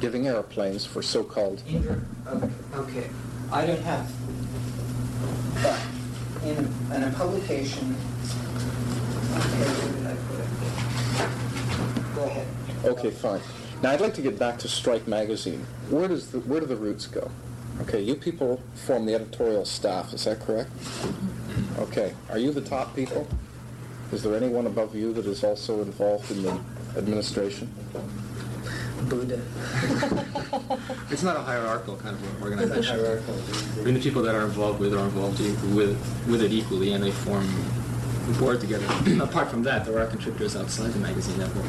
giving 0.00 0.26
airplanes 0.26 0.84
for 0.84 1.02
so-called 1.02 1.62
Inter- 1.68 2.02
okay, 2.26 2.50
okay. 2.74 3.10
I 3.52 3.66
don't 3.66 3.82
have, 3.82 4.10
in, 6.44 6.56
in 6.94 7.02
a 7.02 7.10
publication, 7.12 7.96
okay? 9.36 10.16
Go 12.14 12.24
ahead. 12.24 12.46
Okay, 12.84 13.10
fine. 13.10 13.40
Now 13.82 13.90
I'd 13.90 14.00
like 14.00 14.14
to 14.14 14.22
get 14.22 14.38
back 14.38 14.58
to 14.60 14.68
Strike 14.68 15.06
Magazine. 15.08 15.66
Where 15.88 16.08
does 16.08 16.30
the, 16.30 16.40
where 16.40 16.60
do 16.60 16.66
the 16.66 16.76
roots 16.76 17.06
go? 17.06 17.30
Okay, 17.80 18.00
you 18.00 18.14
people 18.14 18.60
form 18.74 19.06
the 19.06 19.14
editorial 19.14 19.64
staff. 19.64 20.12
Is 20.12 20.24
that 20.24 20.40
correct? 20.40 20.70
Okay. 21.78 22.14
Are 22.30 22.38
you 22.38 22.52
the 22.52 22.60
top 22.60 22.94
people? 22.94 23.26
Is 24.12 24.22
there 24.22 24.36
anyone 24.36 24.66
above 24.66 24.94
you 24.94 25.12
that 25.14 25.26
is 25.26 25.42
also 25.42 25.80
involved 25.82 26.30
in 26.30 26.42
the 26.42 26.60
administration? 26.96 27.72
Buddha. 29.02 29.40
It's 31.10 31.22
not 31.22 31.36
a 31.36 31.40
hierarchical 31.40 31.96
kind 31.96 32.16
of 32.16 32.42
organization. 32.42 32.98
I 33.80 33.82
mean, 33.84 33.94
the 33.94 34.00
people 34.00 34.22
that 34.22 34.34
are 34.34 34.44
involved 34.44 34.80
with 34.80 34.92
it 34.94 34.96
are 34.98 35.04
involved 35.04 35.40
e- 35.40 35.52
with 35.74 35.96
with 36.26 36.42
it 36.42 36.52
equally, 36.52 36.92
and 36.94 37.02
they 37.04 37.10
form 37.10 37.46
a 38.28 38.32
board 38.38 38.60
together. 38.60 38.86
Apart 39.22 39.48
from 39.50 39.62
that, 39.64 39.84
there 39.84 39.98
are 40.00 40.06
contributors 40.06 40.56
outside 40.56 40.90
the 40.92 40.98
magazine 41.00 41.38
that 41.38 41.54
will 41.54 41.64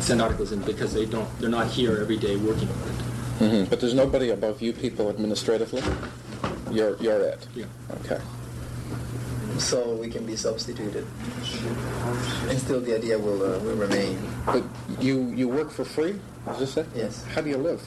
send 0.00 0.22
articles 0.22 0.52
in 0.52 0.60
because 0.62 0.92
they 0.94 1.06
don't, 1.06 1.28
they're 1.40 1.48
not 1.48 1.66
here 1.66 1.98
every 2.00 2.16
day 2.16 2.36
working 2.36 2.68
on 2.68 2.78
it. 2.88 2.98
hmm 3.64 3.64
But 3.70 3.80
there's 3.80 3.94
nobody 3.94 4.30
above 4.30 4.62
you 4.62 4.72
people 4.72 5.08
administratively? 5.10 5.82
You're, 6.70 6.96
you're 6.98 7.20
it? 7.20 7.46
Yeah. 7.54 7.66
Okay. 8.04 8.20
So 9.58 9.94
we 9.94 10.08
can 10.08 10.26
be 10.26 10.36
substituted. 10.36 11.06
And 12.48 12.58
still 12.58 12.80
the 12.80 12.94
idea 12.96 13.18
will, 13.18 13.42
uh, 13.42 13.58
will 13.60 13.76
remain. 13.76 14.18
But 14.46 14.64
you, 15.00 15.30
you 15.30 15.48
work 15.48 15.70
for 15.70 15.84
free? 15.84 16.18
Is 16.50 16.58
this 16.58 16.76
it? 16.76 16.86
Yes. 16.94 17.24
How 17.24 17.40
do 17.40 17.48
you 17.50 17.56
live? 17.56 17.82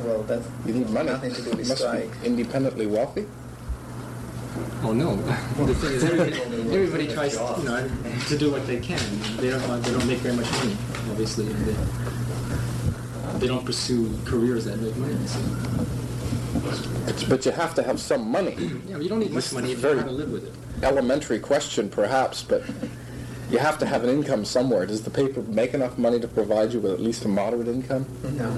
Well, 0.00 0.22
that's 0.22 0.46
You 0.66 0.74
need 0.74 0.90
money. 0.90 1.10
nothing 1.10 1.32
to 1.34 1.42
do 1.42 1.50
with 1.50 1.68
must 1.68 1.82
strike. 1.82 2.20
be 2.20 2.26
independently 2.26 2.86
wealthy? 2.86 3.26
Oh 4.82 4.92
no! 4.92 5.16
the 5.66 5.74
thing 5.74 5.92
is, 5.92 6.04
everybody, 6.04 6.40
everybody 6.72 7.08
tries, 7.08 7.36
to, 7.36 7.54
you 7.58 7.64
know, 7.64 7.90
to 8.28 8.38
do 8.38 8.50
what 8.50 8.66
they 8.66 8.78
can. 8.78 9.00
They 9.38 9.50
don't, 9.50 9.82
they 9.82 9.90
don't 9.90 10.06
make 10.06 10.18
very 10.18 10.36
much 10.36 10.50
money, 10.52 10.76
obviously. 11.10 11.46
And 11.46 11.66
they, 11.66 13.38
they 13.38 13.46
don't 13.46 13.64
pursue 13.64 14.16
careers 14.24 14.66
that 14.66 14.80
make 14.80 14.96
money. 14.96 15.16
So. 15.26 15.40
It's, 17.06 17.24
but 17.24 17.44
you 17.46 17.52
have 17.52 17.74
to 17.74 17.82
have 17.82 18.00
some 18.00 18.28
money. 18.30 18.54
Yeah, 18.88 18.98
you 18.98 19.08
don't 19.08 19.18
need 19.20 19.32
much 19.32 19.52
money 19.52 19.72
if 19.72 19.78
you 19.78 19.82
know 19.82 19.88
very 19.94 19.98
how 20.00 20.06
to 20.06 20.12
live 20.12 20.30
with 20.32 20.44
it. 20.46 20.84
elementary 20.84 21.38
question, 21.38 21.88
perhaps, 21.88 22.42
but 22.42 22.62
you 23.50 23.58
have 23.58 23.78
to 23.78 23.86
have 23.86 24.04
an 24.04 24.10
income 24.10 24.44
somewhere. 24.44 24.86
Does 24.86 25.02
the 25.02 25.10
paper 25.10 25.42
make 25.42 25.74
enough 25.74 25.98
money 25.98 26.18
to 26.20 26.28
provide 26.28 26.72
you 26.72 26.80
with 26.80 26.92
at 26.92 27.00
least 27.00 27.24
a 27.24 27.28
moderate 27.28 27.68
income? 27.68 28.06
No. 28.36 28.50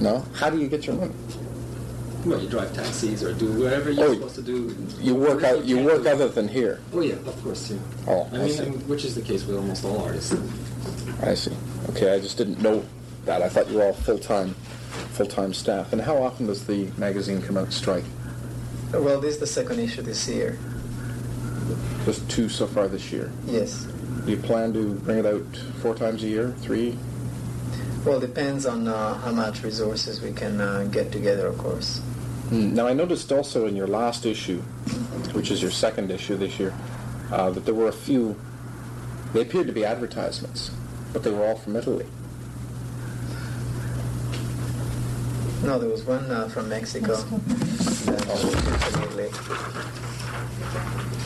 No? 0.00 0.24
How 0.34 0.50
do 0.50 0.58
you 0.58 0.68
get 0.68 0.86
your 0.86 0.96
money? 0.96 1.14
Well, 2.24 2.40
you 2.40 2.48
drive 2.50 2.72
taxis 2.74 3.22
or 3.24 3.32
do 3.32 3.50
whatever 3.52 3.90
you're 3.90 4.04
Oh, 4.08 4.14
supposed 4.14 4.34
to 4.36 4.42
do. 4.42 4.76
You 5.00 5.14
work 5.14 5.42
out. 5.42 5.64
You 5.64 5.82
work 5.82 6.02
do. 6.02 6.08
other 6.10 6.28
than 6.28 6.48
here. 6.48 6.80
Oh 6.92 7.00
yeah, 7.00 7.14
of 7.14 7.42
course, 7.42 7.70
yeah. 7.70 7.78
Oh, 8.06 8.28
I 8.32 8.36
I 8.36 8.38
mean, 8.44 8.50
see. 8.50 8.64
which 8.92 9.04
is 9.06 9.14
the 9.14 9.22
case 9.22 9.44
with 9.46 9.56
almost 9.56 9.84
all 9.86 10.02
artists. 10.02 10.34
I 11.22 11.34
see. 11.34 11.52
Okay, 11.90 12.12
I 12.14 12.20
just 12.20 12.36
didn't 12.36 12.60
know 12.60 12.84
that. 13.24 13.40
I 13.42 13.48
thought 13.48 13.68
you 13.70 13.78
were 13.78 13.84
all 13.84 13.94
full-time, 13.94 14.54
full-time 15.20 15.52
staff. 15.52 15.92
And 15.92 16.00
how 16.00 16.16
often 16.16 16.46
does 16.46 16.64
the 16.64 16.90
magazine 16.96 17.42
come 17.42 17.58
out 17.58 17.74
strike? 17.74 18.04
Well, 18.90 19.20
this 19.20 19.34
is 19.34 19.40
the 19.40 19.46
second 19.46 19.78
issue 19.78 20.00
this 20.00 20.26
year. 20.26 20.58
Just 22.06 22.28
two 22.30 22.48
so 22.48 22.66
far 22.66 22.88
this 22.88 23.12
year. 23.12 23.30
Yes. 23.44 23.84
Do 24.24 24.30
you 24.30 24.38
plan 24.38 24.72
to 24.72 24.94
bring 24.94 25.18
it 25.18 25.26
out 25.26 25.44
four 25.82 25.94
times 25.94 26.24
a 26.24 26.26
year, 26.26 26.54
three? 26.62 26.96
Well, 28.06 28.16
it 28.16 28.26
depends 28.28 28.64
on 28.64 28.88
uh, 28.88 29.18
how 29.18 29.32
much 29.32 29.62
resources 29.62 30.22
we 30.22 30.32
can 30.32 30.58
uh, 30.58 30.84
get 30.84 31.12
together, 31.12 31.48
of 31.48 31.58
course. 31.58 31.98
Hmm. 32.48 32.74
Now, 32.74 32.86
I 32.86 32.94
noticed 32.94 33.30
also 33.30 33.66
in 33.66 33.76
your 33.76 33.88
last 33.88 34.24
issue, 34.24 34.60
which 35.32 35.50
is 35.50 35.60
your 35.60 35.70
second 35.70 36.10
issue 36.10 36.38
this 36.38 36.58
year, 36.58 36.74
uh, 37.30 37.50
that 37.50 37.66
there 37.66 37.74
were 37.74 37.88
a 37.88 37.92
few, 37.92 38.36
they 39.34 39.42
appeared 39.42 39.66
to 39.66 39.74
be 39.74 39.84
advertisements, 39.84 40.70
but 41.12 41.24
they 41.24 41.30
were 41.30 41.44
all 41.44 41.56
from 41.56 41.76
Italy. 41.76 42.06
No, 45.62 45.78
there 45.78 45.90
was 45.90 46.04
one 46.04 46.30
uh, 46.30 46.48
from 46.48 46.68
Mexico. 46.68 47.16
that 47.16 48.26
was. 48.26 48.44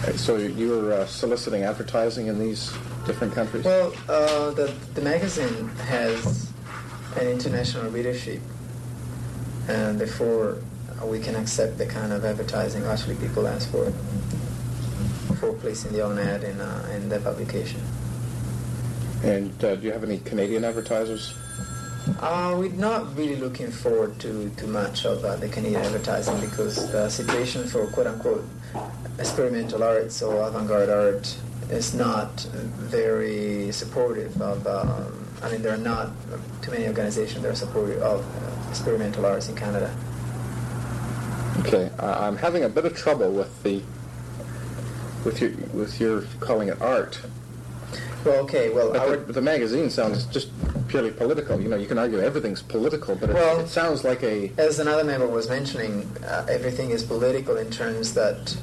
Okay, 0.05 0.17
So 0.17 0.37
you 0.37 0.71
were 0.71 0.93
uh, 0.93 1.07
soliciting 1.07 1.63
advertising 1.63 2.27
in 2.27 2.39
these 2.39 2.73
different 3.07 3.33
countries? 3.33 3.65
Well, 3.65 3.93
uh, 4.09 4.51
the, 4.51 4.75
the 4.95 5.01
magazine 5.03 5.69
has 5.87 6.53
an 7.17 7.29
international 7.29 7.91
readership, 7.91 8.41
and 9.69 10.01
therefore 10.01 10.59
uh, 11.01 11.07
we 11.07 11.21
can 11.21 11.37
accept 11.37 11.79
the 11.79 11.87
kind 11.87 12.13
of 12.13 12.25
advertising 12.25 12.85
actually 12.85 13.15
people 13.17 13.47
ask 13.47 13.71
for 13.71 13.93
for 15.37 15.53
placing 15.55 15.93
their 15.93 16.05
own 16.05 16.19
ad 16.19 16.45
in, 16.45 16.61
uh, 16.61 16.93
in 16.95 17.09
their 17.09 17.21
publication. 17.21 17.81
And 19.23 19.65
uh, 19.65 19.77
do 19.77 19.87
you 19.87 19.93
have 19.93 20.05
any 20.05 20.19
Canadian 20.19 20.65
advertisers? 20.65 21.35
Uh, 22.21 22.55
we're 22.59 22.71
not 22.73 23.17
really 23.17 23.37
looking 23.37 23.71
forward 23.71 24.19
to 24.21 24.51
too 24.59 24.67
much 24.67 25.07
of 25.07 25.25
uh, 25.25 25.37
the 25.37 25.49
Canadian 25.49 25.81
advertising 25.81 26.39
because 26.41 26.93
the 26.93 27.09
situation 27.09 27.65
for 27.67 27.87
quote-unquote 27.87 28.45
experimental 29.19 29.83
arts 29.83 30.23
or 30.23 30.47
avant-garde 30.47 30.91
art 30.91 31.37
is 31.71 31.95
not 31.95 32.43
very 32.77 33.73
supportive 33.73 34.41
of. 34.43 34.67
Um, 34.67 35.27
I 35.43 35.51
mean, 35.51 35.63
there 35.63 35.73
are 35.73 35.79
not 35.79 36.11
too 36.61 36.73
many 36.73 36.87
organizations 36.87 37.43
that 37.43 37.51
are 37.51 37.55
supportive 37.55 38.03
of 38.03 38.25
experimental 38.69 39.25
arts 39.25 39.49
in 39.49 39.57
Canada. 39.57 39.95
Okay, 41.61 41.91
I'm 41.99 42.37
having 42.37 42.65
a 42.65 42.69
bit 42.69 42.85
of 42.85 42.95
trouble 42.95 43.33
with 43.33 43.63
the 43.63 43.83
with 45.25 45.41
your 45.41 45.53
with 45.73 46.01
your 46.01 46.23
calling 46.41 46.69
it 46.69 46.81
art. 46.83 47.21
Well, 48.25 48.37
okay, 48.45 48.71
well, 48.71 48.93
But 48.93 49.27
the, 49.27 49.33
the 49.35 49.41
magazine 49.43 49.91
sounds 49.91 50.25
just 50.27 50.49
purely 50.89 51.11
political. 51.11 51.61
You 51.61 51.69
know, 51.69 51.77
you 51.77 51.87
can 51.87 51.99
argue 51.99 52.19
everything's 52.21 52.63
political, 52.63 53.15
but 53.17 53.31
it, 53.31 53.35
Well- 53.35 53.61
it 53.61 53.69
sounds 53.69 54.03
like 54.05 54.23
a 54.23 54.51
as 54.57 54.79
another 54.79 55.05
member 55.05 55.27
was 55.27 55.49
mentioning, 55.49 56.09
uh, 56.27 56.47
everything 56.49 56.91
is 56.91 57.03
political 57.03 57.57
in 57.57 57.71
terms 57.71 58.15
that 58.15 58.57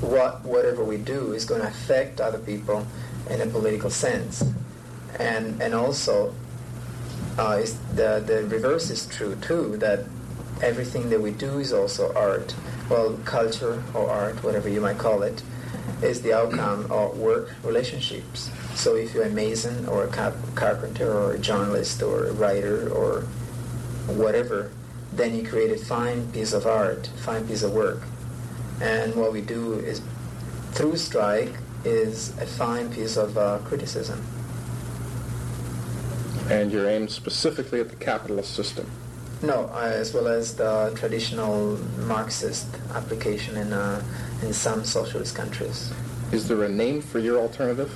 what 0.00 0.42
whatever 0.44 0.82
we 0.82 0.96
do 0.96 1.32
is 1.32 1.44
going 1.44 1.60
to 1.60 1.68
affect 1.68 2.20
other 2.20 2.38
people 2.38 2.86
in 3.28 3.40
a 3.40 3.46
political 3.46 3.90
sense, 3.90 4.42
and 5.18 5.60
and 5.60 5.74
also 5.74 6.34
uh, 7.38 7.58
is 7.62 7.78
the 7.94 8.22
the 8.26 8.44
reverse 8.46 8.90
is 8.90 9.06
true 9.06 9.36
too 9.36 9.76
that 9.76 10.00
everything 10.62 11.10
that 11.10 11.20
we 11.20 11.30
do 11.30 11.58
is 11.58 11.72
also 11.72 12.12
art. 12.14 12.54
Well, 12.88 13.16
culture 13.24 13.82
or 13.94 14.10
art, 14.10 14.42
whatever 14.42 14.68
you 14.68 14.80
might 14.80 14.98
call 14.98 15.22
it, 15.22 15.42
is 16.02 16.22
the 16.22 16.32
outcome 16.32 16.90
of 16.90 17.18
work 17.18 17.50
relationships. 17.62 18.50
So 18.74 18.96
if 18.96 19.12
you're 19.14 19.24
a 19.24 19.30
mason 19.30 19.86
or 19.86 20.04
a 20.04 20.08
cap- 20.08 20.34
carpenter 20.54 21.12
or 21.12 21.32
a 21.32 21.38
journalist 21.38 22.02
or 22.02 22.26
a 22.26 22.32
writer 22.32 22.88
or 22.90 23.22
whatever, 24.06 24.70
then 25.12 25.34
you 25.36 25.46
create 25.46 25.70
a 25.72 25.84
fine 25.84 26.30
piece 26.32 26.52
of 26.52 26.66
art, 26.66 27.08
fine 27.24 27.46
piece 27.46 27.62
of 27.62 27.72
work. 27.72 28.02
And 28.80 29.14
what 29.14 29.32
we 29.32 29.42
do 29.42 29.74
is, 29.74 30.00
through 30.72 30.96
strike, 30.96 31.52
is 31.84 32.30
a 32.38 32.46
fine 32.46 32.90
piece 32.90 33.16
of 33.16 33.36
uh, 33.36 33.58
criticism. 33.64 34.24
and 36.50 36.72
you're 36.72 36.88
aimed 36.88 37.10
specifically 37.10 37.80
at 37.80 37.88
the 37.90 37.96
capitalist 37.96 38.54
system. 38.54 38.90
No, 39.42 39.70
uh, 39.72 39.78
as 39.94 40.12
well 40.12 40.26
as 40.26 40.56
the 40.56 40.92
traditional 40.96 41.78
Marxist 42.06 42.66
application 42.92 43.56
in, 43.56 43.72
uh, 43.72 44.02
in 44.42 44.52
some 44.52 44.84
socialist 44.84 45.34
countries. 45.34 45.92
Is 46.32 46.48
there 46.48 46.62
a 46.64 46.68
name 46.68 47.00
for 47.02 47.18
your 47.18 47.38
alternative? 47.38 47.92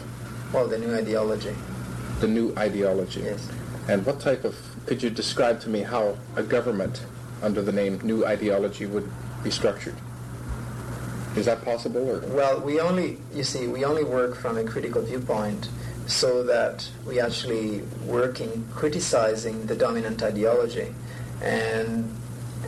Well, 0.53 0.69
the 0.69 0.79
new 0.79 0.95
ideology. 0.95 1.55
The 2.21 2.29
new 2.29 2.55
ideology. 2.57 3.21
Yes. 3.21 3.49
And 3.89 4.05
what 4.07 4.21
type 4.21 4.45
of 4.45 4.57
could 4.87 5.03
you 5.03 5.11
describe 5.11 5.61
to 5.61 5.69
me 5.69 5.81
how 5.83 6.17
a 6.37 6.43
government 6.43 7.05
under 7.43 7.63
the 7.63 7.73
name 7.73 8.01
new 8.03 8.27
ideology 8.27 8.87
would 8.87 9.11
be 9.43 9.51
structured? 9.51 9.95
Is 11.37 11.47
that 11.47 11.65
possible 11.65 12.09
or 12.09 12.21
Well, 12.29 12.61
we 12.61 12.81
only, 12.81 13.19
you 13.35 13.43
see, 13.43 13.67
we 13.67 13.85
only 13.85 14.05
work 14.05 14.37
from 14.37 14.57
a 14.57 14.65
critical 14.65 15.03
viewpoint 15.03 15.69
so 16.07 16.45
that 16.45 16.89
we 17.07 17.19
actually 17.19 17.83
work 18.07 18.41
in 18.41 18.67
criticizing 18.73 19.67
the 19.67 19.75
dominant 19.75 20.23
ideology. 20.23 20.95
And, 21.43 22.15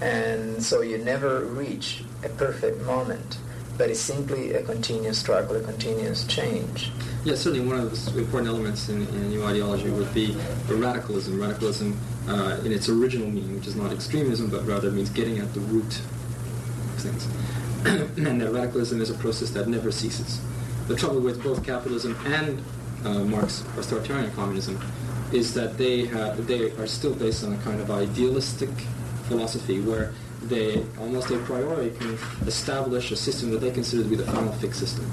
and 0.01 0.63
so 0.63 0.81
you 0.81 0.99
never 0.99 1.45
reach 1.45 2.03
a 2.25 2.29
perfect 2.31 2.83
moment, 2.83 3.39
but 3.79 3.91
it's 3.91 4.01
simply 4.01 4.55
a 4.55 4.63
continuous 4.63 5.19
struggle, 5.19 5.57
a 5.57 5.61
continuous 5.61 6.25
change. 6.27 6.91
Yeah, 7.25 7.35
certainly 7.35 7.67
one 7.67 7.79
of 7.79 7.91
the 7.91 8.19
important 8.19 8.49
elements 8.49 8.89
in, 8.89 9.03
in 9.09 9.29
new 9.31 9.45
ideology 9.45 9.91
would 9.91 10.13
be 10.15 10.37
radicalism. 10.69 11.41
Radicalism, 11.41 11.99
uh, 12.29 12.61
in 12.65 12.73
its 12.73 12.89
original 12.89 13.29
meaning, 13.29 13.57
which 13.57 13.67
is 13.67 13.77
not 13.77 13.93
extremism, 13.93 14.49
but 14.49 14.67
rather 14.67 14.91
means 14.91 15.11
getting 15.11 15.39
at 15.39 15.53
the 15.53 15.61
root 15.61 15.99
of 15.99 17.01
things. 17.01 17.27
and 18.17 18.41
that 18.41 18.53
radicalism 18.53 19.01
is 19.01 19.11
a 19.11 19.15
process 19.15 19.51
that 19.51 19.69
never 19.69 19.91
ceases. 19.93 20.41
The 20.89 20.97
trouble 20.97 21.21
with 21.21 21.43
both 21.43 21.65
capitalism 21.65 22.17
and 22.27 22.63
uh, 23.05 23.25
Marx 23.25 23.63
authoritarian 23.77 24.31
communism 24.33 24.81
is 25.33 25.55
that 25.55 25.77
they 25.77 26.07
they 26.47 26.71
are 26.73 26.87
still 26.87 27.15
based 27.15 27.45
on 27.45 27.53
a 27.53 27.57
kind 27.59 27.81
of 27.81 27.91
idealistic 27.91 28.71
philosophy 29.29 29.81
where 29.81 30.13
they 30.49 30.85
almost 30.99 31.31
a 31.31 31.39
priori 31.39 31.91
can 31.91 32.19
establish 32.47 33.11
a 33.11 33.17
system 33.17 33.51
that 33.51 33.61
they 33.61 33.71
consider 33.71 34.03
to 34.03 34.09
be 34.09 34.17
the 34.17 34.27
final 34.27 34.53
fixed 34.55 34.81
system. 34.81 35.11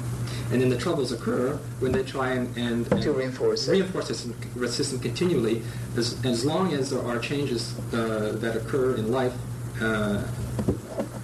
And 0.52 0.62
then 0.62 0.70
the 0.70 0.78
troubles 0.78 1.12
occur 1.12 1.58
when 1.80 1.92
they 1.92 2.04
try 2.04 2.32
and, 2.32 2.56
and, 2.58 2.92
and 2.92 3.02
To 3.02 3.12
reinforce 3.12 3.68
it. 3.68 3.72
reinforce 3.72 4.08
this 4.10 4.20
system, 4.20 4.68
system 4.68 5.00
continually, 5.00 5.62
as, 5.98 6.24
as 6.26 6.46
long 6.46 6.74
as 6.74 6.92
there 6.92 7.02
are 7.02 7.18
changes 7.18 7.76
uh, 7.94 8.34
that 8.40 8.56
occur 8.56 8.96
in 8.96 9.12
life, 9.12 9.34
uh, 9.82 10.24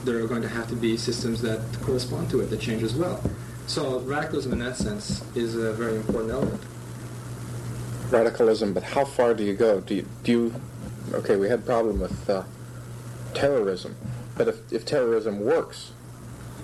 there 0.04 0.18
are 0.24 0.28
going 0.28 0.42
to 0.42 0.48
have 0.50 0.68
to 0.70 0.76
be 0.76 0.98
systems 0.98 1.42
that 1.42 1.60
correspond 1.82 2.30
to 2.32 2.40
it 2.40 2.50
that 2.50 2.60
change 2.60 2.82
as 2.82 2.96
well. 2.96 3.22
So 3.68 4.00
radicalism 4.00 4.54
in 4.54 4.60
that 4.60 4.78
sense 4.78 5.24
is 5.36 5.56
a 5.56 5.74
very 5.74 5.96
important 5.96 6.32
element. 6.32 6.62
radicalism? 8.10 8.74
But 8.74 8.84
how 8.84 9.06
far 9.06 9.34
do 9.34 9.44
you 9.44 9.54
go? 9.54 9.82
Do 9.82 9.94
you, 9.96 10.06
do 10.24 10.32
you 10.32 10.54
okay? 11.14 11.36
We 11.36 11.50
had 11.50 11.66
problem 11.66 12.00
with 12.00 12.30
uh, 12.30 12.44
terrorism, 13.34 13.96
but 14.38 14.48
if, 14.48 14.74
if 14.74 14.86
terrorism 14.86 15.40
works, 15.40 15.92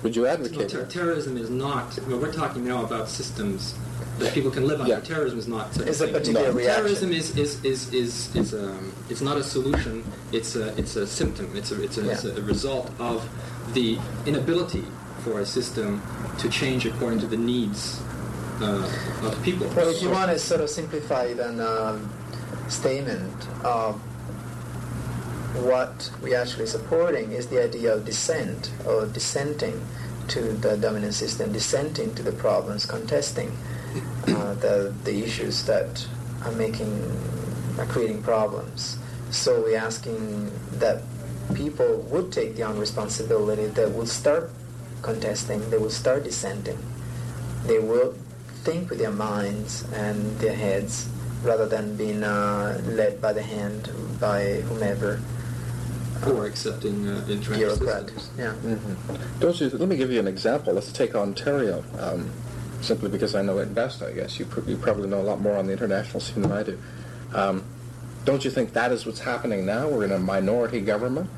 would 0.04 0.16
you 0.16 0.24
Well, 0.24 0.34
advocate 0.34 0.70
ter- 0.70 0.82
it? 0.82 0.90
terrorism 0.90 1.38
is 1.38 1.50
not. 1.50 1.98
Well, 2.08 2.20
we're 2.20 2.34
talking 2.34 2.66
now 2.66 2.84
about 2.84 3.10
systems 3.10 3.74
that 4.20 4.34
people 4.34 4.52
can 4.52 4.68
live 4.68 4.80
under. 4.82 4.94
Yeah. 4.94 5.00
Terrorism 5.00 5.40
is 5.40 5.48
not. 5.48 5.74
Such 5.74 5.88
It's 5.88 6.00
a 6.00 6.06
thing. 6.06 6.14
particular 6.14 6.50
No. 6.50 6.54
reaction. 6.54 6.76
Terrorism 6.76 7.12
is 7.12 7.38
is 7.38 7.64
is 7.66 7.94
is, 7.94 8.36
is 8.36 8.54
um, 8.54 8.94
it's 9.10 9.22
not 9.22 9.38
a 9.38 9.44
solution. 9.44 10.04
It's 10.32 10.56
a 10.56 10.78
it's 10.78 10.96
a 10.96 11.08
symptom. 11.08 11.50
It's 11.56 11.72
a 11.72 11.82
it's 11.82 11.98
a, 11.98 12.10
it's 12.10 12.24
a 12.24 12.42
result 12.44 12.92
of 13.00 13.28
the 13.74 13.98
inability 14.26 14.84
for 15.24 15.40
a 15.40 15.46
system 15.46 16.02
to 16.38 16.50
change 16.50 16.86
according 16.86 17.20
to 17.20 17.28
the 17.28 17.38
needs 17.38 18.00
uh, 18.62 18.88
of 19.24 19.42
people. 19.44 19.68
Well, 19.70 19.90
if 19.90 20.02
you 20.04 20.12
want 20.12 20.30
to 20.30 20.38
sort 20.38 20.62
of 20.62 20.70
simplify 20.70 21.34
then 21.34 21.60
um, 21.60 22.08
statement, 22.70 23.34
um, 23.66 24.02
what 25.64 26.12
we're 26.22 26.40
actually 26.40 26.68
supporting 26.68 27.32
is 27.32 27.48
the 27.48 27.64
idea 27.64 27.94
of 27.94 28.06
dissent 28.06 28.72
or 28.86 29.06
dissenting 29.06 29.82
to 30.30 30.42
the 30.54 30.78
dominant 30.78 31.14
system, 31.14 31.52
dissenting 31.52 32.14
to 32.16 32.24
the 32.24 32.32
problems, 32.32 32.86
contesting 32.86 33.56
uh, 34.28 34.54
the 34.56 34.94
the 35.04 35.24
issues 35.24 35.66
that 35.66 36.08
are 36.44 36.52
making 36.54 36.92
are 37.80 37.86
creating 37.86 38.22
problems. 38.24 38.98
So 39.32 39.62
we're 39.62 39.78
asking 39.78 40.52
that 40.80 41.04
people 41.54 41.98
would 42.10 42.32
take 42.32 42.56
the 42.56 42.64
own 42.64 42.80
responsibility, 42.80 43.68
that 43.68 43.94
will 43.94 44.06
start 44.06 44.50
contesting, 45.02 45.70
they 45.70 45.78
will 45.78 45.90
start 45.90 46.24
dissenting, 46.24 46.80
they 47.66 47.80
will 47.80 48.14
think 48.64 48.90
with 48.90 49.00
their 49.00 49.12
minds 49.12 49.84
and 49.94 50.40
their 50.40 50.56
heads 50.56 51.08
rather 51.44 51.68
than 51.68 51.96
being 51.96 52.24
uh, 52.24 52.82
led 52.86 53.22
by 53.22 53.32
the 53.32 53.44
hand 53.44 53.90
by 54.20 54.62
whomever. 54.62 55.20
Or 56.28 56.46
accepting 56.46 57.08
uh, 57.08 57.26
entrenched 57.30 57.52
Bureaucrat. 57.52 58.10
systems. 58.10 58.30
Yeah. 58.38 58.54
Mm-hmm. 58.64 59.40
Don't 59.40 59.60
you? 59.60 59.70
Let 59.70 59.88
me 59.90 59.98
give 59.98 60.12
you 60.12 60.20
an 60.20 60.28
example. 60.28 60.74
Let's 60.74 60.92
take 60.92 61.16
Ontario. 61.16 61.84
Um, 62.00 62.32
simply 62.82 63.10
because 63.10 63.36
I 63.36 63.42
know 63.42 63.58
it 63.60 63.74
best, 63.74 64.02
I 64.04 64.12
guess. 64.12 64.38
You, 64.40 64.46
pr- 64.46 64.70
you 64.70 64.78
probably 64.78 65.08
know 65.08 65.20
a 65.20 65.24
lot 65.24 65.42
more 65.42 65.58
on 65.58 65.66
the 65.66 65.74
international 65.74 66.20
scene 66.20 66.42
than 66.44 66.52
I 66.52 66.64
do. 66.64 66.80
Um, 67.34 67.64
don't 68.26 68.46
you 68.46 68.52
think 68.52 68.74
that 68.74 68.92
is 68.92 69.06
what's 69.06 69.20
happening 69.20 69.66
now? 69.66 69.88
We're 69.88 70.06
in 70.06 70.12
a 70.12 70.20
minority 70.20 70.82
government. 70.82 71.30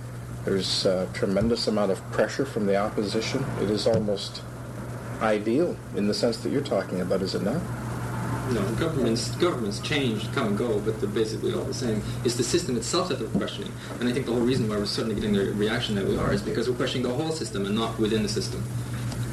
There's 0.46 0.86
a 0.86 1.10
tremendous 1.14 1.68
amount 1.68 1.92
of 1.92 2.02
pressure 2.12 2.46
from 2.46 2.66
the 2.66 2.78
opposition. 2.78 3.46
It 3.62 3.70
is 3.70 3.88
almost 3.88 4.42
ideal 5.22 5.76
in 5.96 6.08
the 6.08 6.14
sense 6.14 6.38
that 6.38 6.50
you're 6.52 6.62
talking 6.62 7.02
about, 7.02 7.22
is 7.22 7.36
it 7.36 7.42
not? 7.44 7.62
No, 8.52 8.62
governments 8.76 9.36
governments 9.36 9.80
change, 9.82 10.32
come 10.32 10.48
and 10.48 10.58
go, 10.58 10.80
but 10.80 11.02
they're 11.02 11.10
basically 11.10 11.54
all 11.54 11.64
the 11.64 11.74
same. 11.74 12.02
It's 12.24 12.36
the 12.36 12.44
system 12.44 12.78
itself 12.78 13.10
that 13.10 13.20
they're 13.20 13.28
questioning, 13.30 13.72
and 14.00 14.08
I 14.08 14.14
think 14.14 14.26
the 14.26 14.32
whole 14.32 14.42
reason 14.42 14.70
why 14.70 14.78
we're 14.78 14.86
certainly 14.86 15.16
getting 15.16 15.34
the 15.34 15.52
reaction 15.54 15.96
that 15.96 16.06
we 16.06 16.18
are 16.18 16.34
is 16.34 16.42
because 16.42 16.70
we're 16.70 16.78
questioning 16.78 17.08
the 17.08 17.14
whole 17.14 17.32
system 17.32 17.66
and 17.66 17.76
not 17.76 18.00
within 18.00 18.24
the 18.24 18.30
system. 18.30 18.64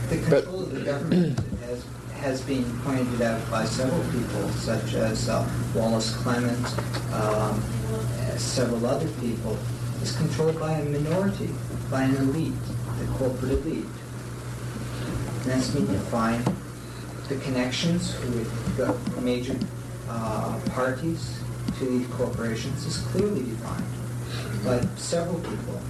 The 0.09 0.17
control 0.19 0.63
of 0.63 0.75
the 0.75 0.81
government 0.81 1.39
has, 1.61 1.85
has 2.15 2.41
been 2.43 2.65
pointed 2.81 3.23
out 3.23 3.49
by 3.51 3.65
several 3.65 4.03
people, 4.11 4.49
such 4.51 4.95
as 4.95 5.29
uh, 5.29 5.49
Wallace 5.75 6.15
Clement, 6.17 6.67
um, 7.15 7.63
several 8.37 8.85
other 8.85 9.09
people, 9.21 9.57
is 10.03 10.17
controlled 10.17 10.59
by 10.59 10.73
a 10.73 10.85
minority, 10.85 11.51
by 11.91 12.03
an 12.03 12.17
elite, 12.17 12.53
the 12.99 13.07
corporate 13.17 13.53
elite. 13.53 13.85
And 15.07 15.47
that's 15.47 15.71
been 15.71 15.87
defined. 15.87 16.45
The 17.29 17.37
connections 17.37 18.19
with 18.21 18.77
the 18.77 18.95
major 19.23 19.57
uh, 20.09 20.61
parties 20.71 21.41
to 21.79 21.85
these 21.87 22.07
corporations 22.09 22.85
is 22.87 22.99
clearly 22.99 23.43
defined 23.43 23.85
by 24.65 24.87
several 24.97 25.41
people. 25.41 25.81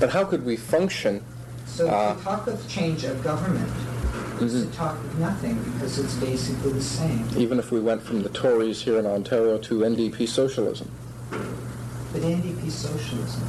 But 0.00 0.10
how 0.10 0.24
could 0.24 0.44
we 0.44 0.56
function? 0.56 1.22
So 1.66 1.88
uh, 1.88 2.16
to 2.16 2.24
talk 2.24 2.46
of 2.48 2.68
change 2.68 3.04
of 3.04 3.22
government 3.22 3.70
is 4.40 4.66
to 4.66 4.72
talk 4.72 4.96
of 4.96 5.18
nothing 5.18 5.62
because 5.72 5.98
it's 5.98 6.14
basically 6.14 6.72
the 6.72 6.82
same. 6.82 7.28
even 7.36 7.58
if 7.58 7.70
we 7.70 7.78
went 7.80 8.02
from 8.02 8.22
the 8.22 8.28
Tories 8.30 8.82
here 8.82 8.98
in 8.98 9.06
Ontario 9.06 9.58
to 9.58 9.80
NDP 9.80 10.26
socialism? 10.28 10.90
But 12.20 12.28
NDP 12.28 12.70
socialism. 12.70 13.42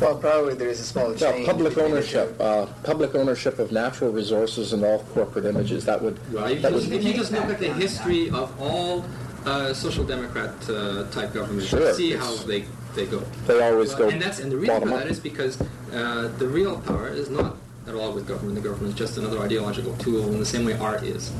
Well, 0.00 0.16
probably 0.16 0.54
there 0.54 0.68
is 0.68 0.80
a 0.80 0.84
small 0.84 1.08
No, 1.10 1.14
change. 1.14 1.46
public 1.46 1.76
ownership, 1.76 2.34
uh, 2.40 2.66
public 2.82 3.14
ownership 3.14 3.58
of 3.58 3.70
natural 3.70 4.10
resources 4.10 4.72
and 4.72 4.82
all 4.84 5.00
corporate 5.14 5.44
images. 5.44 5.84
That 5.84 6.00
would 6.02 6.18
Right. 6.32 6.56
If 6.56 6.62
that 6.62 6.70
you, 6.72 6.78
would 6.78 6.92
if 6.92 7.04
you 7.04 7.12
just 7.12 7.32
look 7.32 7.44
at 7.44 7.58
the 7.58 7.72
history 7.74 8.30
of 8.30 8.58
all 8.60 9.04
uh, 9.44 9.74
social 9.74 10.04
democrat 10.04 10.50
uh, 10.70 11.04
type 11.10 11.34
governments, 11.34 11.66
Sure, 11.68 11.86
you 11.88 11.94
see 11.94 12.12
how 12.12 12.34
they, 12.46 12.64
they 12.94 13.04
go. 13.06 13.20
They 13.46 13.60
always 13.62 13.94
go 13.94 14.08
And 14.08 14.20
that's 14.22 14.38
and 14.38 14.50
the 14.50 14.56
reason 14.56 14.74
for 14.76 14.80
bottom 14.86 14.98
that 14.98 15.06
up. 15.06 15.10
is 15.12 15.20
because 15.20 15.60
uh, 15.92 16.28
the 16.38 16.48
real 16.48 16.80
power 16.80 17.08
is 17.08 17.28
not 17.28 17.56
at 17.86 17.94
all 17.94 18.12
with 18.12 18.26
government. 18.26 18.54
The 18.54 18.62
government 18.68 18.94
is 18.94 18.98
just 18.98 19.18
another 19.18 19.38
ideological 19.40 19.94
tool 19.98 20.32
in 20.32 20.38
the 20.38 20.46
same 20.46 20.64
way 20.64 20.78
art 20.78 21.02
is. 21.02 21.30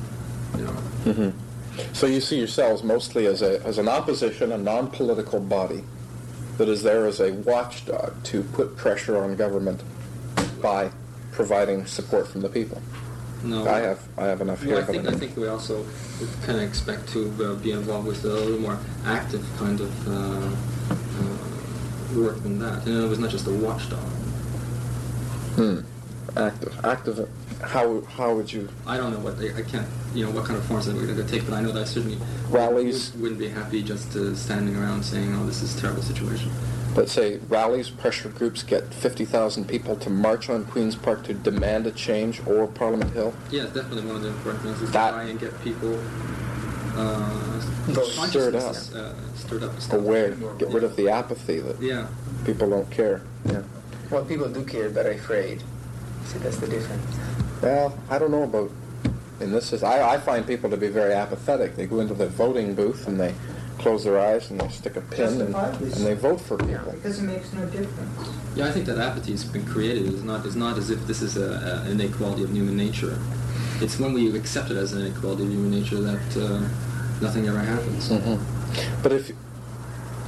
You 0.58 0.64
know. 0.64 0.76
Mhm. 1.06 1.32
So 1.94 2.06
you 2.06 2.20
see 2.20 2.36
yourselves 2.38 2.82
mostly 2.82 3.26
as 3.26 3.40
a 3.42 3.62
as 3.64 3.78
an 3.78 3.88
opposition, 3.88 4.52
a 4.52 4.58
non-political 4.58 5.40
body 5.40 5.82
that 6.60 6.68
is 6.68 6.82
there 6.82 7.06
as 7.06 7.20
a 7.20 7.32
watchdog 7.32 8.12
to 8.22 8.42
put 8.42 8.76
pressure 8.76 9.16
on 9.16 9.34
government 9.34 9.82
by 10.60 10.90
providing 11.32 11.86
support 11.86 12.28
from 12.28 12.42
the 12.42 12.50
people. 12.50 12.82
No. 13.42 13.66
I 13.66 13.78
have 13.78 14.06
I 14.18 14.26
have 14.26 14.42
enough 14.42 14.60
Well, 14.60 14.76
here. 14.76 14.82
I 14.82 14.84
think 14.84 15.08
I 15.08 15.12
think 15.12 15.38
we 15.38 15.48
also 15.48 15.86
kind 16.42 16.58
of 16.58 16.68
expect 16.68 17.08
to 17.14 17.20
uh, 17.42 17.54
be 17.54 17.72
involved 17.72 18.06
with 18.08 18.22
a 18.24 18.28
little 18.28 18.58
more 18.58 18.78
active 19.06 19.42
kind 19.56 19.80
of 19.80 19.90
uh, 20.06 20.92
uh, 20.92 22.20
work 22.20 22.42
than 22.42 22.58
that. 22.58 22.86
And 22.86 23.04
it 23.04 23.08
was 23.08 23.18
not 23.18 23.30
just 23.30 23.46
a 23.46 23.52
watchdog. 23.52 24.04
Hmm. 25.56 25.80
Active, 26.36 26.84
active. 26.84 27.28
How 27.62 28.00
how 28.02 28.34
would 28.34 28.52
you 28.52 28.68
I 28.86 28.96
don't 28.96 29.12
know 29.12 29.18
what 29.20 29.38
they, 29.38 29.54
I 29.54 29.62
can't 29.62 29.86
you 30.14 30.24
know 30.24 30.30
what 30.32 30.44
kind 30.46 30.56
of 30.58 30.64
forms 30.64 30.86
that 30.86 30.94
we're 30.96 31.06
going 31.06 31.24
to 31.24 31.30
take, 31.30 31.44
but 31.44 31.54
I 31.54 31.60
know 31.60 31.72
that 31.72 31.82
I 31.82 31.84
certainly 31.84 32.18
Rallies? 32.48 33.12
would, 33.12 33.20
wouldn't 33.22 33.40
be 33.40 33.48
happy 33.48 33.82
just 33.82 34.16
uh, 34.16 34.34
standing 34.34 34.76
around 34.76 35.04
saying, 35.04 35.34
"Oh, 35.34 35.44
this 35.46 35.62
is 35.62 35.76
a 35.76 35.80
terrible 35.80 36.02
situation." 36.02 36.50
let's 36.96 37.12
say 37.12 37.38
rallies, 37.48 37.88
pressure 37.88 38.28
groups 38.28 38.64
get 38.64 38.92
fifty 38.92 39.24
thousand 39.24 39.66
people 39.68 39.94
to 39.96 40.10
march 40.10 40.48
on 40.50 40.64
Queens 40.64 40.96
Park 40.96 41.22
to 41.24 41.34
demand 41.34 41.86
a 41.86 41.92
change 41.92 42.44
or 42.46 42.66
Parliament 42.66 43.12
Hill? 43.12 43.32
Yeah, 43.50 43.64
it's 43.64 43.74
definitely 43.74 44.06
one 44.06 44.16
of 44.16 44.22
the 44.22 44.28
important 44.28 44.64
things 44.64 44.82
is 44.82 44.90
That- 44.90 45.10
to 45.10 45.16
try 45.16 45.24
and 45.24 45.38
get 45.38 45.60
people 45.62 46.00
uh, 46.96 47.60
Stirred 48.28 48.56
up. 48.56 48.74
Uh, 48.94 49.12
stirred 49.34 49.62
up. 49.62 49.72
Aware, 49.92 50.32
get 50.58 50.68
rid 50.68 50.84
of 50.84 50.96
the 50.96 51.08
apathy 51.08 51.60
that 51.60 51.80
Yeah. 51.80 52.08
people 52.44 52.68
don't 52.70 52.90
care. 52.90 53.22
Yeah. 53.46 53.62
Well, 54.10 54.24
people 54.24 54.48
do 54.48 54.64
care, 54.64 54.90
but 54.90 55.06
are 55.06 55.12
afraid. 55.12 55.62
See, 56.26 56.38
that's 56.38 56.58
the 56.58 56.66
difference. 56.68 57.16
Well, 57.62 57.96
I 58.08 58.18
don't 58.18 58.30
know 58.30 58.44
about 58.44 58.70
in 59.40 59.52
this 59.52 59.72
is 59.72 59.82
I, 59.82 60.14
I 60.14 60.18
find 60.18 60.46
people 60.46 60.68
to 60.70 60.76
be 60.76 60.88
very 60.88 61.14
apathetic. 61.14 61.76
They 61.76 61.86
go 61.86 62.00
into 62.00 62.14
the 62.14 62.28
voting 62.28 62.74
booth 62.74 63.06
and 63.08 63.18
they 63.18 63.34
close 63.78 64.04
their 64.04 64.18
eyes 64.20 64.50
and 64.50 64.60
they 64.60 64.68
stick 64.68 64.96
a 64.96 65.00
pin 65.00 65.40
and, 65.40 65.54
and 65.54 65.92
they 65.92 66.12
vote 66.14 66.40
for 66.40 66.58
Yeah, 66.60 66.66
people. 66.78 66.92
Mm-hmm. 66.92 66.96
because 66.96 67.18
it 67.18 67.22
makes 67.22 67.52
no 67.54 67.64
difference. 67.66 68.28
Yeah, 68.54 68.66
I 68.66 68.70
think 68.72 68.84
that 68.86 68.98
apathy 68.98 69.32
has 69.32 69.44
been 69.44 69.64
created. 69.64 70.06
It's 70.12 70.22
not, 70.22 70.44
it's 70.44 70.54
not 70.56 70.76
as 70.76 70.90
if 70.90 71.06
this 71.06 71.22
is 71.22 71.38
a, 71.38 71.52
a, 71.52 71.90
an 71.90 72.00
inequality 72.00 72.42
of 72.44 72.50
human 72.52 72.76
nature. 72.76 73.18
It's 73.80 73.98
when 73.98 74.12
we 74.12 74.34
accept 74.36 74.70
it 74.70 74.76
as 74.76 74.92
an 74.92 75.06
inequality 75.06 75.44
of 75.44 75.50
human 75.50 75.70
nature 75.70 76.00
that 76.02 76.36
uh, 76.36 76.60
nothing 77.22 77.48
ever 77.48 77.60
happens. 77.60 78.10
Mhm. 78.10 78.38
But 79.02 79.12
if 79.12 79.32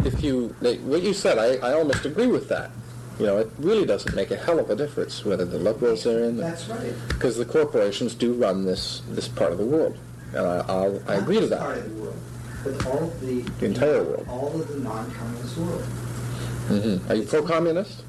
if 0.06 0.22
you 0.24 0.54
like, 0.62 0.80
what 0.80 1.02
you 1.02 1.12
said, 1.12 1.36
I, 1.38 1.56
I 1.68 1.74
almost 1.74 2.04
agree 2.06 2.26
with 2.28 2.48
that. 2.48 2.70
You 3.18 3.26
know, 3.26 3.38
it 3.38 3.50
really 3.58 3.84
doesn't 3.86 4.14
make 4.14 4.30
a 4.30 4.36
hell 4.36 4.58
of 4.58 4.70
a 4.70 4.74
difference 4.76 5.24
whether 5.24 5.44
the 5.44 5.58
liberals 5.58 6.06
are 6.06 6.24
in, 6.24 6.38
That's 6.38 6.66
right. 6.68 6.92
because 7.08 7.36
the 7.36 7.44
corporations 7.44 8.14
do 8.14 8.32
run 8.32 8.64
this 8.64 9.02
this 9.10 9.28
part 9.28 9.52
of 9.52 9.58
the 9.58 9.66
world, 9.66 9.96
and 10.34 10.46
I 10.46 10.64
I'll, 10.68 11.00
I 11.08 11.14
agree 11.16 11.40
to 11.40 11.46
Not 11.46 11.50
this 11.50 11.58
part 11.58 11.74
that. 11.76 11.84
of 11.86 11.94
the 11.96 12.02
world, 12.02 12.16
but 12.64 12.86
all 12.86 13.02
of 13.04 13.20
the, 13.20 13.40
The 13.60 13.66
entire 13.66 14.02
world. 14.02 14.26
all 14.28 14.60
of 14.60 14.66
the 14.68 14.78
non-communist 14.80 15.56
world. 15.58 15.82
hmm 15.82 17.10
Are 17.10 17.14
you 17.14 17.22
pro-communist? 17.24 18.04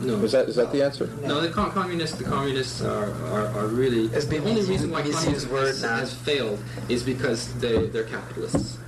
No. 0.00 0.14
Is 0.24 0.32
that 0.32 0.48
is 0.48 0.56
that 0.56 0.72
the 0.72 0.82
answer? 0.82 1.06
No, 1.22 1.42
the 1.42 1.50
com- 1.50 1.70
communists, 1.72 2.16
the 2.16 2.24
communists 2.24 2.80
are, 2.80 3.12
are, 3.34 3.46
are 3.48 3.66
really 3.66 4.06
It's 4.16 4.24
the 4.24 4.38
only 4.38 4.62
reason 4.62 4.90
why 4.90 5.02
misused 5.02 5.50
communism 5.50 5.52
word 5.52 5.66
has, 5.66 5.82
has 5.82 6.14
failed 6.14 6.58
is 6.88 7.02
because 7.02 7.52
they 7.60 7.86
they're 7.88 8.04
capitalists. 8.04 8.78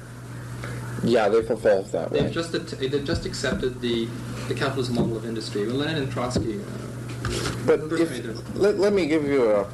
Yeah, 1.05 1.29
they've 1.29 1.51
evolved 1.51 1.93
that 1.93 2.11
way. 2.13 2.21
They've 2.23 2.33
just 2.33 2.55
at- 2.55 2.69
they've 2.79 3.05
just 3.05 3.27
accepted 3.27 3.81
the 3.81 4.09
the 4.49 4.55
capitalist 4.55 4.93
model 4.93 5.17
of 5.17 5.25
industry. 5.25 5.67
Well, 5.67 5.77
Lenin 5.77 6.03
and 6.05 6.13
Trotsky. 6.13 6.61
Uh, 6.61 7.63
But 7.67 7.81
if, 7.93 8.55
let, 8.57 8.79
let 8.79 8.93
me 8.93 9.07
give 9.07 9.25
you 9.25 9.51
a 9.51 9.67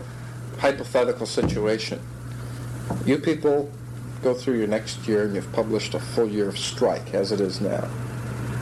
hypothetical 0.59 1.26
situation. 1.26 2.01
You 3.07 3.18
people 3.18 3.70
go 4.22 4.35
through 4.35 4.59
your 4.59 4.66
next 4.68 5.07
year 5.09 5.24
and 5.24 5.35
you've 5.35 5.53
published 5.53 5.95
a 5.95 6.01
full 6.01 6.29
year 6.29 6.49
of 6.49 6.59
strike 6.59 7.14
as 7.14 7.33
it 7.33 7.41
is 7.41 7.61
now. 7.61 7.89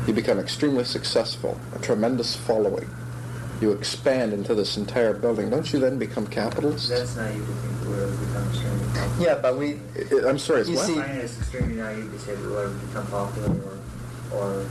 You 0.07 0.13
become 0.13 0.39
extremely 0.39 0.85
successful, 0.85 1.59
a 1.75 1.79
tremendous 1.81 2.37
following. 2.37 2.89
You 3.61 3.73
expand 3.73 4.33
into 4.35 4.55
this 4.55 4.77
entire 4.77 5.15
building. 5.15 5.49
Don't 5.51 5.73
you 5.73 5.79
then 5.79 5.99
become 5.99 6.27
capitalists? 6.27 6.89
That's 6.91 7.17
naive 7.17 7.35
to 7.47 7.53
think 7.53 7.81
that 7.81 7.89
we'll 7.89 8.11
become 8.19 8.49
extremely 8.49 8.87
popular. 8.87 9.27
Yeah, 9.27 9.35
but 9.41 9.57
we. 9.57 9.75
I- 10.25 10.29
I'm 10.29 10.39
sorry, 10.39 10.61
it's 10.61 10.69
You 10.71 10.77
what? 10.77 10.87
see- 10.87 10.99
I 11.01 11.03
think 11.09 11.23
it's 11.25 11.39
extremely 11.39 11.75
naive 11.77 12.13
to 12.13 12.19
say 12.19 12.35
that 12.35 12.43
we'll 12.43 12.59
ever 12.59 12.75
become 12.75 13.07
popular 13.07 13.49
or, 14.33 14.37
or 14.39 14.67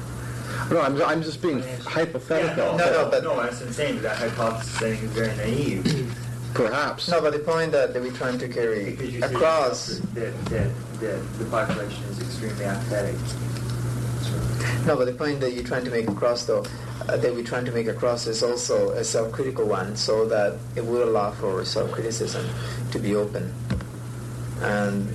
No, 0.70 0.82
I'm, 0.82 1.02
I'm 1.02 1.24
just 1.24 1.42
being 1.42 1.64
hypothetical. 1.84 2.64
Yeah, 2.64 2.72
no, 2.72 2.78
No, 2.78 2.86
no, 2.86 3.04
no, 3.06 3.10
but- 3.10 3.24
no, 3.24 3.42
that's 3.42 3.62
insane. 3.62 4.02
That 4.04 4.18
hypothesis 4.18 4.76
I 4.78 4.80
think 4.80 5.04
is 5.04 5.12
very 5.12 5.36
naive. 5.38 6.16
Perhaps. 6.54 7.10
No, 7.10 7.20
but 7.22 7.34
the 7.34 7.40
point 7.40 7.72
that, 7.74 7.92
that 7.94 8.02
we're 8.02 8.14
trying 8.14 8.38
to 8.38 8.48
carry 8.48 8.92
Because 8.92 9.14
you 9.14 9.20
say 9.22 9.34
across. 9.34 9.88
that, 10.14 10.46
that, 10.46 10.70
that 11.02 11.38
the 11.40 11.46
population 11.46 12.04
is 12.06 12.22
extremely 12.22 12.64
apathetic. 12.66 13.16
No, 14.86 14.96
but 14.96 15.06
the 15.06 15.14
point 15.14 15.40
that 15.42 15.52
you're 15.54 15.64
trying 15.66 15.84
to 15.86 15.92
make 15.92 16.08
across, 16.08 16.46
though, 16.46 16.64
that 17.08 17.34
we're 17.34 17.43
trying 17.43 17.66
to 17.66 17.72
make 17.72 17.88
across 17.88 18.28
is 18.28 18.41
also 18.43 18.91
a 18.91 19.03
self-critical 19.03 19.66
one, 19.66 19.95
so 19.95 20.26
that 20.28 20.58
it 20.76 20.86
will 20.86 21.03
allow 21.03 21.32
for 21.32 21.64
self-criticism 21.64 22.45
to 22.91 22.99
be 22.99 23.16
open, 23.16 23.53
and 24.62 25.08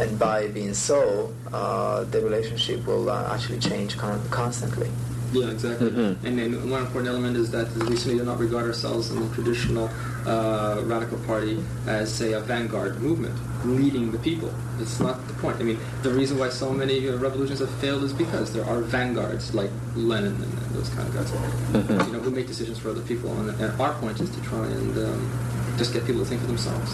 and 0.00 0.18
by 0.18 0.48
being 0.48 0.72
so, 0.74 1.32
uh, 1.52 2.04
the 2.04 2.20
relationship 2.20 2.86
will 2.86 3.10
uh, 3.10 3.34
actually 3.34 3.58
change 3.58 3.96
con- 3.98 4.26
constantly. 4.30 4.90
Yeah, 5.32 5.48
exactly. 5.48 5.90
Mhm. 5.90 6.16
And 6.24 6.38
then 6.38 6.70
one 6.70 6.82
important 6.82 7.08
element 7.08 7.36
is 7.36 7.50
that 7.52 7.66
we 7.88 7.96
certainly 7.96 8.18
do 8.18 8.24
not 8.24 8.38
regard 8.38 8.66
ourselves 8.66 9.10
in 9.10 9.20
the 9.26 9.34
traditional 9.34 9.88
uh, 10.26 10.80
radical 10.84 11.18
party 11.26 11.62
as, 11.86 12.12
say, 12.12 12.32
a 12.34 12.40
vanguard 12.40 13.00
movement 13.00 13.34
leading 13.64 14.12
the 14.12 14.18
people. 14.18 14.52
It's 14.80 15.00
not 15.00 15.26
the 15.26 15.34
point. 15.34 15.56
I 15.58 15.62
mean, 15.64 15.78
the 16.02 16.10
reason 16.10 16.38
why 16.38 16.48
so 16.50 16.70
many 16.72 17.08
uh, 17.08 17.16
revolutions 17.16 17.60
have 17.60 17.70
failed 17.80 18.04
is 18.04 18.12
because 18.12 18.52
there 18.52 18.64
are 18.64 18.80
vanguards 18.82 19.54
like 19.54 19.70
Lenin 19.96 20.34
and, 20.34 20.44
and 20.44 20.70
those 20.76 20.88
kind 20.90 21.08
of 21.08 21.14
guys, 21.14 21.30
Mhm. 21.30 22.06
you 22.06 22.12
know, 22.12 22.20
who 22.20 22.30
make 22.30 22.46
decisions 22.46 22.78
for 22.78 22.90
other 22.90 23.00
people. 23.02 23.30
And, 23.40 23.48
and 23.60 23.80
our 23.80 23.94
point 23.94 24.20
is 24.20 24.30
to 24.30 24.40
try 24.42 24.66
and 24.66 24.96
um, 24.98 25.30
just 25.78 25.92
get 25.92 26.04
people 26.06 26.22
to 26.22 26.28
think 26.28 26.40
for 26.42 26.46
themselves. 26.48 26.90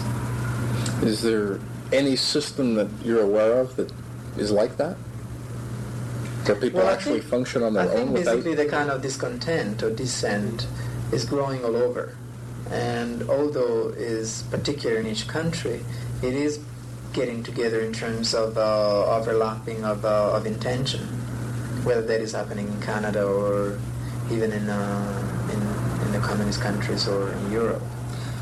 Is 1.03 1.21
there 1.21 1.59
any 1.91 2.15
system 2.15 2.75
that 2.75 2.87
you're 3.03 3.21
aware 3.21 3.59
of 3.59 3.75
that 3.75 3.91
is 4.37 4.49
like 4.51 4.77
that? 4.77 4.95
Where 6.45 6.55
people 6.55 6.79
Well, 6.81 6.89
actually 6.89 7.19
think- 7.19 7.31
function 7.31 7.63
on 7.63 7.77
I 7.77 7.85
their 7.85 7.95
think 7.95 8.07
own 8.07 8.13
without... 8.13 8.35
basically 8.37 8.55
the 8.55 8.65
kind 8.69 8.89
of 8.89 9.01
discontent 9.01 9.83
or 9.83 9.89
dissent 9.91 10.67
is 11.11 11.25
growing 11.25 11.63
all 11.63 11.75
over. 11.75 12.15
And 12.71 13.27
although 13.29 13.89
is 13.97 14.43
particular 14.51 14.97
in 14.97 15.07
each 15.07 15.27
country, 15.27 15.83
it 16.21 16.33
is 16.33 16.59
getting 17.13 17.43
together 17.43 17.79
in 17.81 17.91
terms 17.93 18.33
of 18.35 18.57
uh, 18.57 19.17
overlapping 19.17 19.83
of, 19.83 20.05
uh, 20.05 20.31
of 20.37 20.45
intention. 20.45 21.01
whether 21.83 22.01
that 22.11 22.19
is 22.21 22.33
happening 22.33 22.67
in 22.67 22.79
Canada 22.81 23.23
or 23.23 23.79
even 24.35 24.51
in, 24.51 24.67
uh, 24.69 25.47
in, 25.53 25.61
in 26.05 26.11
the 26.11 26.19
communist 26.19 26.59
countries 26.61 27.07
or 27.07 27.31
in 27.31 27.51
Europe. 27.51 27.81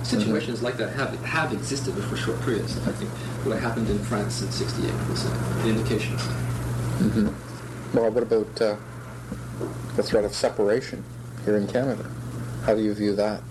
Situations 0.03 0.63
like 0.63 0.75
that 0.77 0.89
have 0.95 1.13
have 1.23 1.53
existed 1.53 1.93
but 1.95 2.03
for 2.09 2.17
short 2.17 2.39
periods. 2.41 2.71
I 2.87 2.93
think 2.97 3.11
what 3.45 3.59
happened 3.59 3.89
in 3.89 3.99
France 4.09 4.41
in 4.41 4.49
'68 4.51 4.91
was 5.09 5.25
an 5.25 5.69
indication 5.69 6.15
of 6.15 6.23
that. 6.27 6.39
Mm-hmm. 7.05 7.27
Well, 7.97 8.11
what 8.11 8.21
about 8.21 8.61
uh, 8.61 8.75
the 9.95 10.03
threat 10.03 10.23
of 10.23 10.31
separation 10.31 11.03
here 11.45 11.57
in 11.57 11.65
Canada? 11.65 12.07
How 12.63 12.75
do 12.75 12.81
you 12.83 12.93
view 12.93 13.15
that? 13.15 13.41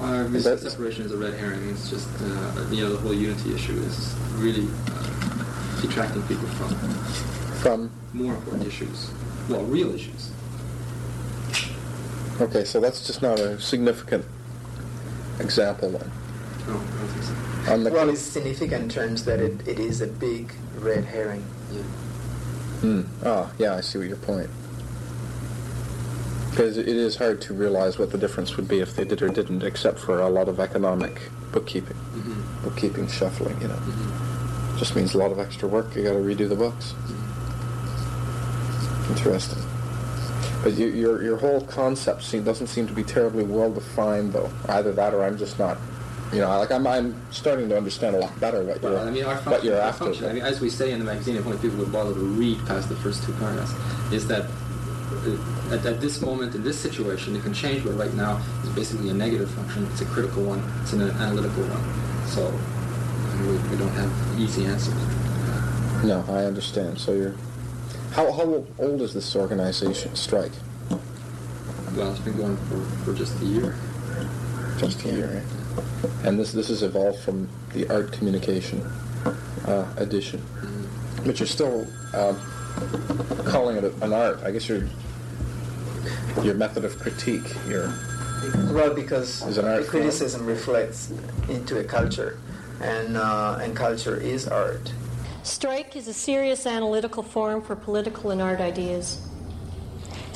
Uh, 0.00 0.26
this 0.28 0.44
separation 0.44 1.04
is 1.04 1.12
a 1.12 1.16
red 1.18 1.34
herring. 1.34 1.68
It's 1.68 1.90
just 1.90 2.08
uh, 2.22 2.66
you 2.70 2.84
know 2.84 2.90
the 2.94 2.96
whole 2.96 3.12
unity 3.12 3.54
issue 3.54 3.74
is 3.80 4.14
really 4.36 4.66
uh, 4.92 5.80
detracting 5.82 6.22
people 6.22 6.48
from 6.48 6.70
from 7.60 7.90
more 8.14 8.32
important 8.32 8.66
issues. 8.66 9.10
Well, 9.50 9.62
real 9.64 9.94
issues. 9.94 10.30
Okay, 12.40 12.64
so 12.64 12.80
that's 12.80 13.06
just 13.06 13.20
not 13.20 13.38
a 13.38 13.60
significant 13.60 14.24
example 15.38 15.90
then. 15.90 16.10
No, 16.66 16.72
I 16.72 16.78
don't 16.78 17.08
think 17.08 17.24
so. 17.66 17.72
On 17.74 17.84
the 17.84 17.90
well, 17.90 18.08
it's 18.08 18.22
significant 18.22 18.84
in 18.84 18.88
terms 18.88 19.26
that 19.26 19.38
it, 19.38 19.68
it 19.68 19.78
is 19.78 20.00
a 20.00 20.06
big 20.06 20.54
red 20.78 21.04
herring. 21.04 21.44
Yeah. 21.70 21.82
Hmm. 22.80 23.02
Oh, 23.24 23.50
yeah, 23.58 23.74
I 23.74 23.80
see 23.80 23.98
what 23.98 24.06
your 24.08 24.16
point. 24.18 24.48
Because 26.50 26.76
it 26.76 26.88
is 26.88 27.16
hard 27.16 27.40
to 27.42 27.54
realize 27.54 27.98
what 27.98 28.10
the 28.10 28.18
difference 28.18 28.56
would 28.56 28.68
be 28.68 28.80
if 28.80 28.96
they 28.96 29.04
did 29.04 29.22
or 29.22 29.28
didn't, 29.28 29.62
except 29.62 29.98
for 29.98 30.20
a 30.20 30.28
lot 30.28 30.48
of 30.48 30.58
economic 30.60 31.30
bookkeeping, 31.52 31.96
mm-hmm. 31.96 32.64
bookkeeping 32.64 33.08
shuffling. 33.08 33.60
You 33.60 33.68
know, 33.68 33.74
mm-hmm. 33.74 34.78
just 34.78 34.96
means 34.96 35.14
a 35.14 35.18
lot 35.18 35.30
of 35.32 35.38
extra 35.38 35.68
work. 35.68 35.94
You 35.94 36.02
got 36.04 36.12
to 36.12 36.18
redo 36.18 36.48
the 36.48 36.56
books. 36.56 36.92
Mm-hmm. 36.92 37.28
Interesting. 39.12 39.62
But 40.62 40.74
you, 40.74 40.88
your 40.88 41.22
your 41.22 41.36
whole 41.36 41.60
concept 41.62 42.24
seem, 42.24 42.42
doesn't 42.42 42.66
seem 42.66 42.86
to 42.88 42.92
be 42.92 43.04
terribly 43.04 43.44
well 43.44 43.72
defined, 43.72 44.32
though. 44.32 44.50
Either 44.68 44.92
that, 44.92 45.14
or 45.14 45.24
I'm 45.24 45.38
just 45.38 45.58
not. 45.58 45.78
You 46.32 46.40
know, 46.40 46.48
like 46.58 46.70
I'm, 46.70 46.86
I'm 46.86 47.16
starting 47.32 47.70
to 47.70 47.76
understand 47.76 48.14
a 48.14 48.18
lot 48.18 48.38
better 48.38 48.62
what 48.62 48.82
well, 48.82 48.92
you're, 48.92 49.00
I 49.00 49.10
mean, 49.10 49.24
our 49.24 49.36
function, 49.36 49.52
what 49.52 49.64
you're 49.64 49.80
after. 49.80 50.04
Function, 50.04 50.26
I 50.26 50.32
mean, 50.34 50.42
as 50.42 50.60
we 50.60 50.68
say 50.68 50.92
in 50.92 50.98
the 50.98 51.04
magazine, 51.04 51.36
if 51.36 51.46
only 51.46 51.58
people 51.58 51.78
would 51.78 51.90
bother 51.90 52.12
to 52.12 52.20
read 52.20 52.58
past 52.66 52.90
the 52.90 52.96
first 52.96 53.24
two 53.24 53.32
paragraphs, 53.34 53.72
is 54.12 54.26
that 54.28 54.44
uh, 54.44 55.74
at, 55.74 55.86
at, 55.86 56.00
this 56.02 56.20
moment, 56.20 56.54
in 56.54 56.62
this 56.62 56.78
situation, 56.78 57.34
it 57.34 57.42
can 57.42 57.54
change, 57.54 57.82
but 57.82 57.92
right 57.92 58.12
now 58.12 58.42
it's 58.60 58.74
basically 58.74 59.08
a 59.08 59.14
negative 59.14 59.50
function. 59.50 59.86
It's 59.86 60.02
a 60.02 60.04
critical 60.04 60.44
one. 60.44 60.62
It's 60.82 60.92
an 60.92 61.00
analytical 61.00 61.62
one. 61.64 62.28
So 62.28 62.52
we, 63.46 63.56
we, 63.70 63.78
don't 63.78 63.94
have 63.94 64.38
easy 64.38 64.66
answers. 64.66 64.94
No, 66.04 66.24
I 66.28 66.44
understand. 66.44 66.98
So 66.98 67.12
you're... 67.12 67.34
How, 68.12 68.30
how 68.32 68.64
old 68.78 69.00
is 69.00 69.14
this 69.14 69.34
organization, 69.34 70.14
Strike? 70.14 70.52
Well, 71.96 72.12
it's 72.12 72.20
been 72.20 72.36
going 72.36 72.56
for, 72.68 72.80
for 73.04 73.14
just 73.14 73.40
a 73.40 73.44
year. 73.46 73.74
Just 74.76 75.02
a 75.04 75.08
year, 75.08 75.34
right? 75.34 75.57
And 76.24 76.38
this 76.38 76.52
this 76.52 76.68
has 76.68 76.82
evolved 76.82 77.20
from 77.20 77.48
the 77.72 77.88
art 77.92 78.12
communication 78.12 78.80
uh, 79.66 79.86
edition, 79.96 80.42
but 81.24 81.38
you're 81.38 81.46
still 81.46 81.86
um, 82.14 82.40
calling 83.44 83.76
it 83.76 83.84
an 84.02 84.12
art. 84.12 84.40
I 84.42 84.50
guess 84.50 84.68
your 84.68 84.82
your 86.42 86.54
method 86.54 86.84
of 86.84 86.98
critique, 86.98 87.54
your 87.68 87.92
well, 88.72 88.94
because 88.94 89.46
is 89.46 89.58
an 89.58 89.66
art 89.66 89.86
criticism 89.86 90.40
form. 90.40 90.50
reflects 90.50 91.12
into 91.48 91.78
a 91.78 91.84
culture, 91.84 92.38
and 92.80 93.16
uh, 93.16 93.58
and 93.60 93.76
culture 93.76 94.16
is 94.16 94.46
art. 94.48 94.92
Strike 95.42 95.96
is 95.96 96.08
a 96.08 96.12
serious 96.12 96.66
analytical 96.66 97.22
forum 97.22 97.62
for 97.62 97.74
political 97.74 98.30
and 98.30 98.42
art 98.42 98.60
ideas. 98.60 99.27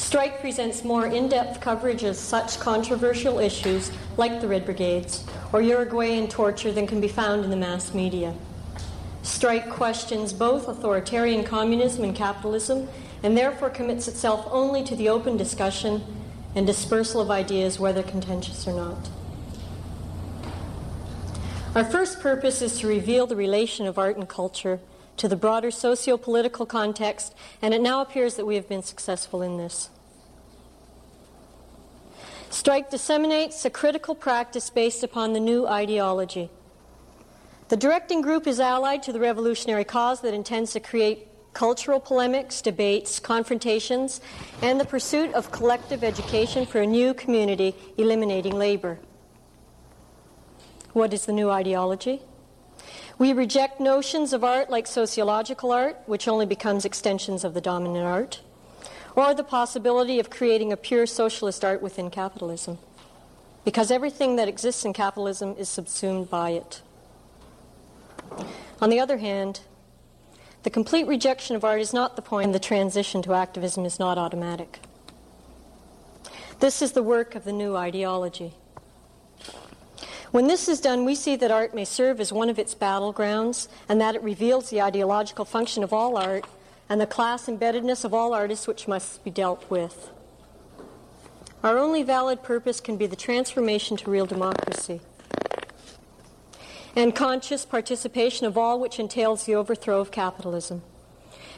Strike 0.02 0.40
presents 0.40 0.82
more 0.82 1.06
in-depth 1.06 1.60
coverage 1.60 2.02
of 2.02 2.16
such 2.16 2.58
controversial 2.58 3.38
issues 3.38 3.92
like 4.16 4.40
the 4.40 4.48
Red 4.48 4.66
Brigades 4.66 5.24
or 5.52 5.62
Uruguayan 5.62 6.26
torture 6.26 6.72
than 6.72 6.88
can 6.88 7.00
be 7.00 7.06
found 7.06 7.44
in 7.44 7.50
the 7.50 7.56
mass 7.56 7.94
media. 7.94 8.34
Strike 9.22 9.70
questions 9.70 10.32
both 10.32 10.66
authoritarian 10.66 11.44
communism 11.44 12.02
and 12.02 12.16
capitalism 12.16 12.88
and 13.22 13.38
therefore 13.38 13.70
commits 13.70 14.08
itself 14.08 14.46
only 14.50 14.82
to 14.82 14.96
the 14.96 15.08
open 15.08 15.36
discussion 15.36 16.02
and 16.56 16.66
dispersal 16.66 17.20
of 17.20 17.30
ideas, 17.30 17.78
whether 17.78 18.02
contentious 18.02 18.66
or 18.66 18.72
not. 18.72 19.08
Our 21.76 21.84
first 21.84 22.18
purpose 22.18 22.60
is 22.60 22.80
to 22.80 22.88
reveal 22.88 23.28
the 23.28 23.36
relation 23.36 23.86
of 23.86 23.98
art 23.98 24.16
and 24.16 24.28
culture 24.28 24.80
to 25.16 25.28
the 25.28 25.36
broader 25.36 25.70
socio 25.70 26.16
political 26.16 26.66
context, 26.66 27.34
and 27.62 27.72
it 27.72 27.80
now 27.80 28.00
appears 28.00 28.34
that 28.34 28.44
we 28.44 28.56
have 28.56 28.68
been 28.68 28.82
successful 28.82 29.40
in 29.40 29.56
this. 29.56 29.88
Strike 32.52 32.90
disseminates 32.90 33.64
a 33.64 33.70
critical 33.70 34.14
practice 34.14 34.68
based 34.68 35.02
upon 35.02 35.32
the 35.32 35.40
new 35.40 35.66
ideology. 35.66 36.50
The 37.70 37.78
directing 37.78 38.20
group 38.20 38.46
is 38.46 38.60
allied 38.60 39.02
to 39.04 39.12
the 39.12 39.18
revolutionary 39.18 39.84
cause 39.84 40.20
that 40.20 40.34
intends 40.34 40.72
to 40.72 40.80
create 40.80 41.28
cultural 41.54 41.98
polemics, 41.98 42.60
debates, 42.60 43.18
confrontations, 43.18 44.20
and 44.60 44.78
the 44.78 44.84
pursuit 44.84 45.32
of 45.32 45.50
collective 45.50 46.04
education 46.04 46.66
for 46.66 46.82
a 46.82 46.86
new 46.86 47.14
community 47.14 47.74
eliminating 47.96 48.54
labor. 48.54 48.98
What 50.92 51.14
is 51.14 51.24
the 51.24 51.32
new 51.32 51.48
ideology? 51.48 52.20
We 53.16 53.32
reject 53.32 53.80
notions 53.80 54.34
of 54.34 54.44
art 54.44 54.68
like 54.68 54.86
sociological 54.86 55.72
art, 55.72 55.96
which 56.04 56.28
only 56.28 56.44
becomes 56.44 56.84
extensions 56.84 57.44
of 57.44 57.54
the 57.54 57.62
dominant 57.62 58.04
art 58.04 58.42
or 59.14 59.34
the 59.34 59.44
possibility 59.44 60.18
of 60.18 60.30
creating 60.30 60.72
a 60.72 60.76
pure 60.76 61.06
socialist 61.06 61.64
art 61.64 61.82
within 61.82 62.10
capitalism. 62.10 62.78
Because 63.64 63.90
everything 63.90 64.36
that 64.36 64.48
exists 64.48 64.84
in 64.84 64.92
capitalism 64.92 65.54
is 65.58 65.68
subsumed 65.68 66.30
by 66.30 66.50
it. 66.50 66.82
On 68.80 68.90
the 68.90 68.98
other 68.98 69.18
hand, 69.18 69.60
the 70.62 70.70
complete 70.70 71.06
rejection 71.06 71.56
of 71.56 71.64
art 71.64 71.80
is 71.80 71.92
not 71.92 72.16
the 72.16 72.22
point, 72.22 72.46
and 72.46 72.54
the 72.54 72.58
transition 72.60 73.22
to 73.22 73.34
activism 73.34 73.84
is 73.84 73.98
not 73.98 74.18
automatic. 74.18 74.80
This 76.60 76.82
is 76.82 76.92
the 76.92 77.02
work 77.02 77.34
of 77.34 77.44
the 77.44 77.52
new 77.52 77.76
ideology. 77.76 78.54
When 80.30 80.46
this 80.46 80.68
is 80.68 80.80
done, 80.80 81.04
we 81.04 81.14
see 81.14 81.36
that 81.36 81.50
art 81.50 81.74
may 81.74 81.84
serve 81.84 82.18
as 82.18 82.32
one 82.32 82.48
of 82.48 82.58
its 82.58 82.74
battlegrounds 82.74 83.68
and 83.88 84.00
that 84.00 84.14
it 84.14 84.22
reveals 84.22 84.70
the 84.70 84.80
ideological 84.80 85.44
function 85.44 85.84
of 85.84 85.92
all 85.92 86.16
art 86.16 86.46
and 86.88 87.00
the 87.00 87.06
class 87.06 87.46
embeddedness 87.46 88.04
of 88.04 88.12
all 88.12 88.34
artists 88.34 88.66
which 88.66 88.88
must 88.88 89.24
be 89.24 89.30
dealt 89.30 89.68
with. 89.70 90.10
Our 91.62 91.78
only 91.78 92.02
valid 92.02 92.42
purpose 92.42 92.80
can 92.80 92.96
be 92.96 93.06
the 93.06 93.16
transformation 93.16 93.96
to 93.98 94.10
real 94.10 94.26
democracy 94.26 95.00
and 96.94 97.14
conscious 97.14 97.64
participation 97.64 98.46
of 98.46 98.58
all 98.58 98.78
which 98.78 98.98
entails 98.98 99.44
the 99.44 99.54
overthrow 99.54 100.00
of 100.00 100.10
capitalism. 100.10 100.82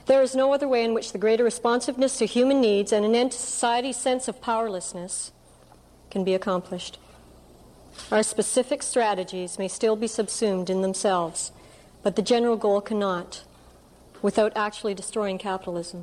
There 0.07 0.23
is 0.23 0.35
no 0.35 0.53
other 0.53 0.69
way 0.69 0.85
in 0.85 0.95
which 0.95 1.13
the 1.13 1.19
greater 1.19 1.45
responsiveness 1.45 2.19
to 2.19 2.27
human 2.27 2.61
needs 2.61 2.93
and 2.93 3.05
an 3.05 3.15
end 3.15 3.33
to 3.33 3.39
society's 3.39 3.97
sense 3.97 4.29
of 4.29 4.41
powerlessness 4.41 5.33
can 6.11 6.25
be 6.25 6.35
accomplished. 6.35 6.99
Our 8.13 8.23
specific 8.23 8.83
strategies 8.83 9.59
may 9.59 9.69
still 9.69 9.97
be 9.97 10.07
subsumed 10.07 10.69
in 10.69 10.83
themselves, 10.83 11.53
but 12.03 12.17
the 12.17 12.23
general 12.23 12.57
goal 12.57 12.81
cannot 12.81 13.43
without 14.25 14.57
actually 14.57 14.95
destroying 14.95 15.37
capitalism. 15.37 16.03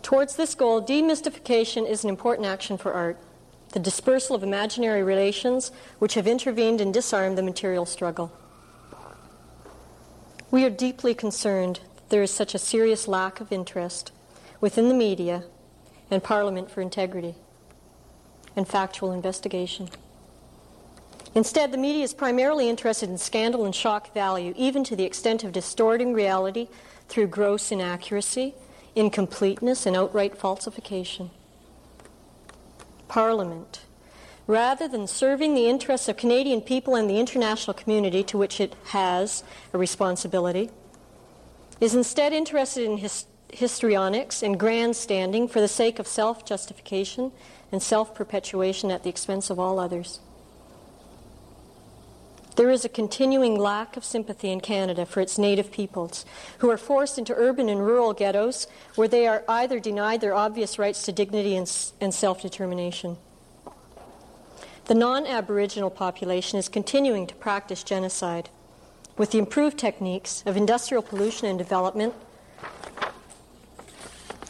Towards 0.00 0.36
this 0.36 0.54
goal, 0.54 0.80
demystification 0.80 1.90
is 1.90 2.04
an 2.04 2.08
important 2.08 2.46
action 2.46 2.78
for 2.78 2.92
art, 2.92 3.18
the 3.72 3.80
dispersal 3.80 4.36
of 4.36 4.44
imaginary 4.44 5.02
relations 5.02 5.72
which 5.98 6.14
have 6.14 6.28
intervened 6.28 6.80
and 6.80 6.94
disarmed 6.94 7.36
the 7.36 7.42
material 7.42 7.84
struggle. 7.84 8.30
We 10.52 10.64
are 10.64 10.70
deeply 10.70 11.14
concerned 11.14 11.80
that 11.96 12.10
there 12.10 12.22
is 12.22 12.30
such 12.30 12.54
a 12.54 12.60
serious 12.60 13.08
lack 13.08 13.40
of 13.40 13.50
interest 13.50 14.12
within 14.60 14.88
the 14.88 14.94
media 14.94 15.42
and 16.12 16.22
Parliament 16.22 16.70
for 16.70 16.80
integrity 16.80 17.34
and 18.54 18.68
factual 18.68 19.10
investigation. 19.10 19.88
Instead, 21.36 21.70
the 21.70 21.76
media 21.76 22.02
is 22.02 22.14
primarily 22.14 22.66
interested 22.66 23.10
in 23.10 23.18
scandal 23.18 23.66
and 23.66 23.74
shock 23.74 24.14
value, 24.14 24.54
even 24.56 24.82
to 24.82 24.96
the 24.96 25.04
extent 25.04 25.44
of 25.44 25.52
distorting 25.52 26.14
reality 26.14 26.66
through 27.08 27.26
gross 27.26 27.70
inaccuracy, 27.70 28.54
incompleteness, 28.94 29.84
and 29.84 29.94
outright 29.94 30.34
falsification. 30.34 31.30
Parliament, 33.06 33.82
rather 34.46 34.88
than 34.88 35.06
serving 35.06 35.54
the 35.54 35.68
interests 35.68 36.08
of 36.08 36.16
Canadian 36.16 36.62
people 36.62 36.94
and 36.94 37.08
the 37.08 37.20
international 37.20 37.74
community 37.74 38.22
to 38.22 38.38
which 38.38 38.58
it 38.58 38.74
has 38.86 39.44
a 39.74 39.78
responsibility, 39.78 40.70
is 41.82 41.94
instead 41.94 42.32
interested 42.32 42.82
in 42.82 42.96
his- 42.96 43.26
histrionics 43.52 44.42
and 44.42 44.58
grandstanding 44.58 45.46
for 45.48 45.60
the 45.60 45.68
sake 45.68 45.98
of 45.98 46.06
self 46.06 46.46
justification 46.46 47.30
and 47.70 47.82
self 47.82 48.14
perpetuation 48.14 48.90
at 48.90 49.02
the 49.02 49.10
expense 49.10 49.50
of 49.50 49.58
all 49.58 49.78
others. 49.78 50.20
There 52.56 52.70
is 52.70 52.86
a 52.86 52.88
continuing 52.88 53.58
lack 53.58 53.98
of 53.98 54.04
sympathy 54.04 54.50
in 54.50 54.62
Canada 54.62 55.04
for 55.04 55.20
its 55.20 55.36
native 55.36 55.70
peoples, 55.70 56.24
who 56.58 56.70
are 56.70 56.78
forced 56.78 57.18
into 57.18 57.34
urban 57.34 57.68
and 57.68 57.84
rural 57.84 58.14
ghettos 58.14 58.66
where 58.94 59.08
they 59.08 59.26
are 59.26 59.44
either 59.46 59.78
denied 59.78 60.22
their 60.22 60.34
obvious 60.34 60.78
rights 60.78 61.02
to 61.02 61.12
dignity 61.12 61.54
and, 61.54 61.70
and 62.00 62.14
self 62.14 62.40
determination. 62.40 63.18
The 64.86 64.94
non 64.94 65.26
Aboriginal 65.26 65.90
population 65.90 66.58
is 66.58 66.70
continuing 66.70 67.26
to 67.26 67.34
practice 67.34 67.82
genocide 67.82 68.48
with 69.18 69.32
the 69.32 69.38
improved 69.38 69.76
techniques 69.76 70.42
of 70.46 70.56
industrial 70.56 71.02
pollution 71.02 71.48
and 71.48 71.58
development, 71.58 72.14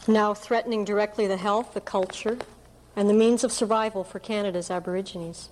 now 0.07 0.33
threatening 0.33 0.85
directly 0.85 1.27
the 1.27 1.39
health, 1.39 1.75
the 1.75 1.81
culture, 1.81 2.39
and 2.95 3.11
the 3.11 3.15
means 3.15 3.43
of 3.43 3.51
survival 3.51 4.05
for 4.05 4.21
Canada's 4.21 4.71
Aborigines. 4.71 5.49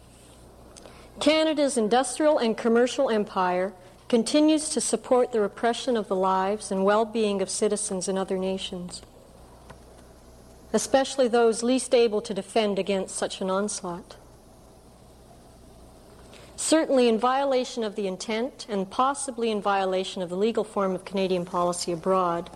Canada's 1.20 1.76
industrial 1.76 2.38
and 2.38 2.56
commercial 2.56 3.08
empire 3.08 3.72
continues 4.08 4.68
to 4.70 4.80
support 4.80 5.32
the 5.32 5.40
repression 5.40 5.96
of 5.96 6.08
the 6.08 6.16
lives 6.16 6.70
and 6.70 6.84
well 6.84 7.04
being 7.04 7.40
of 7.40 7.48
citizens 7.48 8.08
in 8.08 8.18
other 8.18 8.36
nations, 8.36 9.02
especially 10.72 11.28
those 11.28 11.62
least 11.62 11.94
able 11.94 12.20
to 12.20 12.34
defend 12.34 12.78
against 12.78 13.14
such 13.14 13.40
an 13.40 13.50
onslaught. 13.50 14.16
Certainly, 16.56 17.08
in 17.08 17.18
violation 17.18 17.84
of 17.84 17.96
the 17.96 18.06
intent 18.06 18.66
and 18.68 18.90
possibly 18.90 19.50
in 19.50 19.60
violation 19.60 20.22
of 20.22 20.30
the 20.30 20.36
legal 20.36 20.64
form 20.64 20.94
of 20.94 21.04
Canadian 21.04 21.44
policy 21.44 21.92
abroad, 21.92 22.50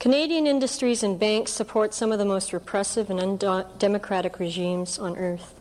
Canadian 0.00 0.46
industries 0.46 1.02
and 1.02 1.18
banks 1.18 1.52
support 1.52 1.94
some 1.94 2.12
of 2.12 2.18
the 2.18 2.24
most 2.24 2.52
repressive 2.52 3.08
and 3.10 3.42
undemocratic 3.42 4.38
regimes 4.38 4.98
on 4.98 5.16
earth. 5.16 5.54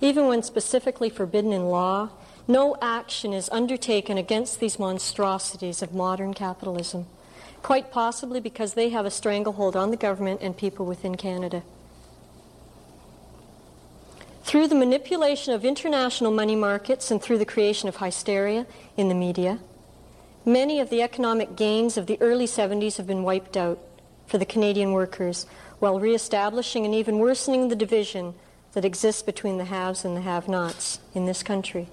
Even 0.00 0.26
when 0.26 0.42
specifically 0.42 1.08
forbidden 1.08 1.52
in 1.52 1.66
law, 1.66 2.10
no 2.48 2.76
action 2.80 3.32
is 3.32 3.48
undertaken 3.50 4.18
against 4.18 4.60
these 4.60 4.78
monstrosities 4.78 5.82
of 5.82 5.94
modern 5.94 6.34
capitalism, 6.34 7.06
quite 7.62 7.90
possibly 7.90 8.40
because 8.40 8.74
they 8.74 8.90
have 8.90 9.06
a 9.06 9.10
stranglehold 9.10 9.74
on 9.74 9.90
the 9.90 9.96
government 9.96 10.40
and 10.42 10.56
people 10.56 10.86
within 10.86 11.16
Canada. 11.16 11.62
Through 14.44 14.68
the 14.68 14.76
manipulation 14.76 15.54
of 15.54 15.64
international 15.64 16.30
money 16.30 16.54
markets 16.54 17.10
and 17.10 17.20
through 17.20 17.38
the 17.38 17.44
creation 17.44 17.88
of 17.88 17.96
hysteria 17.96 18.66
in 18.96 19.08
the 19.08 19.14
media, 19.14 19.58
many 20.44 20.78
of 20.78 20.88
the 20.88 21.02
economic 21.02 21.56
gains 21.56 21.96
of 21.96 22.06
the 22.06 22.16
early 22.20 22.46
70s 22.46 22.96
have 22.98 23.08
been 23.08 23.24
wiped 23.24 23.56
out 23.56 23.80
for 24.28 24.38
the 24.38 24.46
Canadian 24.46 24.92
workers 24.92 25.46
while 25.80 25.98
reestablishing 25.98 26.84
and 26.84 26.94
even 26.94 27.18
worsening 27.18 27.68
the 27.68 27.74
division 27.74 28.34
that 28.76 28.84
exists 28.84 29.22
between 29.22 29.56
the 29.56 29.64
haves 29.64 30.04
and 30.04 30.14
the 30.14 30.20
have 30.20 30.48
nots 30.48 31.00
in 31.14 31.24
this 31.24 31.42
country. 31.42 31.88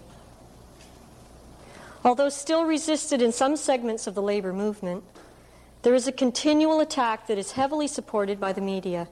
Although 2.04 2.28
still 2.28 2.66
resisted 2.66 3.22
in 3.22 3.32
some 3.32 3.56
segments 3.56 4.06
of 4.06 4.16
the 4.16 4.22
labor 4.22 4.52
movement, 4.52 5.06
there 5.84 5.96
is 5.96 6.10
a 6.10 6.12
continual 6.12 6.82
attack 6.82 7.28
that 7.28 7.38
is 7.38 7.54
heavily 7.54 7.88
supported 7.88 8.38
by 8.38 8.52
the 8.52 8.60
media, 8.60 9.08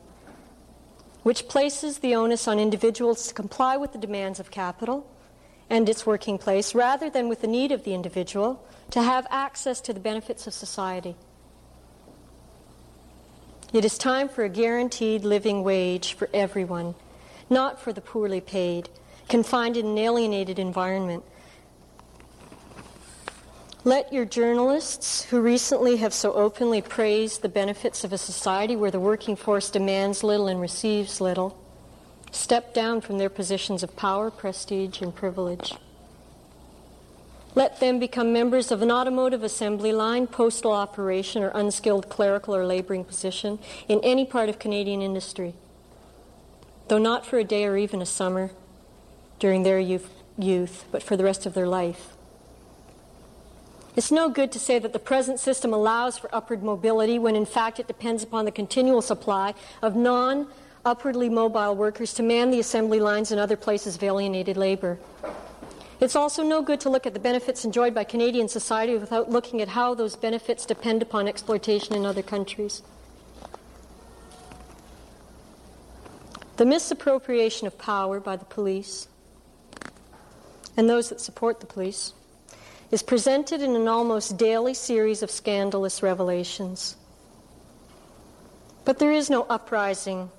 which 1.23 1.47
places 1.47 1.99
the 1.99 2.13
onus 2.13 2.45
on 2.45 2.59
individuals 2.59 3.25
to 3.27 3.33
comply 3.33 3.77
with 3.77 3.93
the 3.93 3.97
demands 3.97 4.41
of 4.41 4.51
capital 4.51 5.09
and 5.69 5.87
its 5.87 6.05
working 6.05 6.37
place 6.37 6.75
rather 6.75 7.09
than 7.09 7.29
with 7.29 7.39
the 7.39 7.47
need 7.47 7.71
of 7.71 7.85
the 7.85 7.93
individual 7.93 8.61
to 8.89 9.01
have 9.01 9.25
access 9.29 9.79
to 9.79 9.93
the 9.93 9.99
benefits 10.01 10.45
of 10.45 10.53
society. 10.53 11.15
It 13.71 13.85
is 13.85 13.97
time 13.97 14.27
for 14.27 14.43
a 14.43 14.49
guaranteed 14.49 15.23
living 15.23 15.63
wage 15.63 16.15
for 16.15 16.29
everyone 16.33 16.95
not 17.51 17.79
for 17.79 17.91
the 17.91 18.01
poorly 18.01 18.41
paid, 18.41 18.89
confined 19.27 19.75
in 19.75 19.85
an 19.85 19.97
alienated 19.97 20.57
environment. 20.57 21.23
Let 23.83 24.13
your 24.13 24.25
journalists, 24.25 25.23
who 25.23 25.41
recently 25.41 25.97
have 25.97 26.13
so 26.13 26.33
openly 26.33 26.81
praised 26.81 27.41
the 27.41 27.49
benefits 27.49 28.03
of 28.03 28.13
a 28.13 28.17
society 28.17 28.75
where 28.75 28.91
the 28.91 28.99
working 28.99 29.35
force 29.35 29.69
demands 29.69 30.23
little 30.23 30.47
and 30.47 30.61
receives 30.61 31.19
little, 31.19 31.57
step 32.31 32.73
down 32.73 33.01
from 33.01 33.17
their 33.17 33.29
positions 33.29 33.83
of 33.83 33.95
power, 33.95 34.31
prestige, 34.31 35.01
and 35.01 35.13
privilege. 35.13 35.73
Let 37.53 37.81
them 37.81 37.99
become 37.99 38.31
members 38.31 38.71
of 38.71 38.81
an 38.81 38.91
automotive 38.91 39.43
assembly 39.43 39.91
line, 39.91 40.27
postal 40.27 40.71
operation, 40.71 41.43
or 41.43 41.49
unskilled 41.49 42.07
clerical 42.07 42.55
or 42.55 42.65
laboring 42.65 43.03
position 43.03 43.59
in 43.89 43.99
any 44.03 44.25
part 44.25 44.47
of 44.47 44.57
Canadian 44.57 45.01
industry 45.01 45.53
though 46.91 46.97
not 46.97 47.25
for 47.25 47.39
a 47.39 47.43
day 47.45 47.63
or 47.63 47.77
even 47.77 48.01
a 48.01 48.05
summer 48.05 48.51
during 49.39 49.63
their 49.63 49.79
youth, 49.79 50.83
but 50.91 51.01
for 51.01 51.15
the 51.15 51.23
rest 51.23 51.45
of 51.45 51.53
their 51.53 51.65
life. 51.65 52.17
It's 53.95 54.11
no 54.11 54.27
good 54.27 54.51
to 54.51 54.59
say 54.59 54.77
that 54.77 54.91
the 54.91 54.99
present 54.99 55.39
system 55.39 55.71
allows 55.71 56.17
for 56.17 56.29
upward 56.35 56.61
mobility 56.63 57.17
when 57.17 57.37
in 57.37 57.45
fact 57.45 57.79
it 57.79 57.87
depends 57.87 58.23
upon 58.23 58.43
the 58.43 58.51
continual 58.51 59.01
supply 59.01 59.53
of 59.81 59.95
non 59.95 60.47
upwardly 60.83 61.29
mobile 61.29 61.77
workers 61.77 62.13
to 62.15 62.23
man 62.23 62.51
the 62.51 62.59
assembly 62.59 62.99
lines 62.99 63.31
and 63.31 63.39
other 63.39 63.55
places 63.55 63.95
of 63.95 64.03
alienated 64.03 64.57
labor. 64.57 64.99
It's 66.01 66.17
also 66.17 66.43
no 66.43 66.61
good 66.61 66.81
to 66.81 66.89
look 66.89 67.05
at 67.05 67.13
the 67.13 67.21
benefits 67.21 67.63
enjoyed 67.63 67.95
by 67.95 68.03
Canadian 68.03 68.49
society 68.49 68.97
without 68.97 69.29
looking 69.29 69.61
at 69.61 69.69
how 69.69 69.93
those 69.93 70.17
benefits 70.17 70.65
depend 70.65 71.01
upon 71.01 71.29
exploitation 71.29 71.95
in 71.95 72.05
other 72.05 72.21
countries. 72.21 72.83
The 76.61 76.67
misappropriation 76.67 77.65
of 77.65 77.79
power 77.79 78.19
by 78.19 78.35
the 78.35 78.45
police 78.45 79.07
and 80.77 80.87
those 80.87 81.09
that 81.09 81.19
support 81.19 81.59
the 81.59 81.65
police 81.65 82.13
is 82.91 83.01
presented 83.01 83.63
in 83.63 83.75
an 83.75 83.87
almost 83.87 84.37
daily 84.37 84.75
series 84.75 85.23
of 85.23 85.31
scandalous 85.31 86.03
revelations. 86.03 86.97
But 88.85 88.99
there 88.99 89.11
is 89.11 89.27
no 89.27 89.47
uprising 89.49 90.29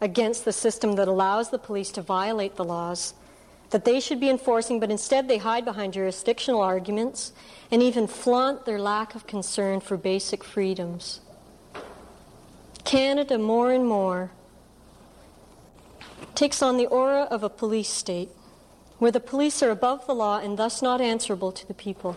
against 0.00 0.44
the 0.44 0.52
system 0.52 0.94
that 0.94 1.08
allows 1.08 1.50
the 1.50 1.58
police 1.58 1.90
to 1.90 2.00
violate 2.00 2.54
the 2.54 2.64
laws 2.64 3.14
that 3.70 3.84
they 3.84 3.98
should 3.98 4.20
be 4.20 4.30
enforcing, 4.30 4.78
but 4.78 4.92
instead 4.92 5.26
they 5.26 5.38
hide 5.38 5.64
behind 5.64 5.94
jurisdictional 5.94 6.60
arguments 6.60 7.32
and 7.72 7.82
even 7.82 8.06
flaunt 8.06 8.66
their 8.66 8.78
lack 8.78 9.16
of 9.16 9.26
concern 9.26 9.80
for 9.80 9.96
basic 9.96 10.44
freedoms. 10.44 11.18
Canada, 12.84 13.36
more 13.36 13.72
and 13.72 13.84
more, 13.84 14.30
takes 16.34 16.62
on 16.62 16.76
the 16.76 16.86
aura 16.86 17.22
of 17.30 17.42
a 17.42 17.48
police 17.48 17.88
state, 17.88 18.28
where 18.98 19.10
the 19.10 19.20
police 19.20 19.62
are 19.62 19.70
above 19.70 20.06
the 20.06 20.14
law 20.14 20.38
and 20.38 20.58
thus 20.58 20.82
not 20.82 21.00
answerable 21.00 21.52
to 21.52 21.66
the 21.66 21.74
people. 21.74 22.16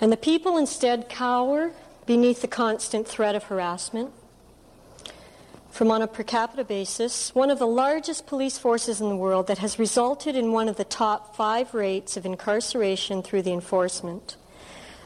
And 0.00 0.10
the 0.10 0.16
people 0.16 0.56
instead 0.56 1.08
cower 1.08 1.72
beneath 2.06 2.40
the 2.40 2.48
constant 2.48 3.06
threat 3.06 3.34
of 3.34 3.44
harassment. 3.44 4.10
From 5.70 5.90
on 5.90 6.02
a 6.02 6.06
per 6.06 6.22
capita 6.22 6.64
basis, 6.64 7.34
one 7.34 7.50
of 7.50 7.58
the 7.58 7.66
largest 7.66 8.26
police 8.26 8.58
forces 8.58 9.00
in 9.00 9.08
the 9.08 9.16
world 9.16 9.46
that 9.46 9.58
has 9.58 9.78
resulted 9.78 10.36
in 10.36 10.52
one 10.52 10.68
of 10.68 10.76
the 10.76 10.84
top 10.84 11.36
five 11.36 11.72
rates 11.72 12.16
of 12.16 12.26
incarceration 12.26 13.22
through 13.22 13.42
the 13.42 13.52
enforcement 13.52 14.36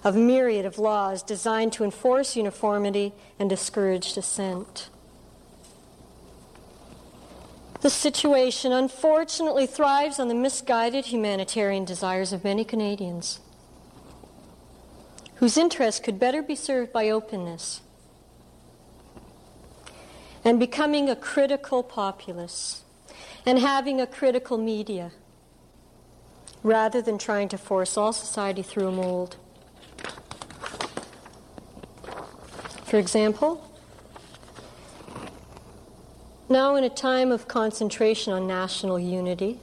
of 0.06 0.14
myriad 0.14 0.64
of 0.64 0.78
laws 0.78 1.20
designed 1.20 1.72
to 1.72 1.82
enforce 1.82 2.36
uniformity 2.36 3.12
and 3.40 3.50
discourage 3.50 4.12
dissent. 4.12 4.88
The 7.86 7.90
situation 7.90 8.72
unfortunately 8.72 9.64
thrives 9.68 10.18
on 10.18 10.26
the 10.26 10.34
misguided 10.34 11.06
humanitarian 11.06 11.84
desires 11.84 12.32
of 12.32 12.42
many 12.42 12.64
Canadians, 12.64 13.38
whose 15.36 15.56
interests 15.56 16.00
could 16.00 16.18
better 16.18 16.42
be 16.42 16.56
served 16.56 16.92
by 16.92 17.08
openness 17.10 17.82
and 20.44 20.58
becoming 20.58 21.08
a 21.08 21.14
critical 21.14 21.84
populace 21.84 22.82
and 23.46 23.60
having 23.60 24.00
a 24.00 24.06
critical 24.08 24.58
media 24.58 25.12
rather 26.64 27.00
than 27.00 27.18
trying 27.18 27.48
to 27.50 27.56
force 27.56 27.96
all 27.96 28.12
society 28.12 28.62
through 28.62 28.88
a 28.88 28.90
mold. 28.90 29.36
For 32.82 32.98
example, 32.98 33.65
now, 36.48 36.76
in 36.76 36.84
a 36.84 36.88
time 36.88 37.32
of 37.32 37.48
concentration 37.48 38.32
on 38.32 38.46
national 38.46 39.00
unity 39.00 39.58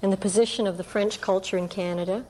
and 0.00 0.12
the 0.12 0.16
position 0.16 0.66
of 0.66 0.76
the 0.76 0.84
French 0.84 1.20
culture 1.20 1.58
in 1.58 1.68
Canada, 1.68 2.24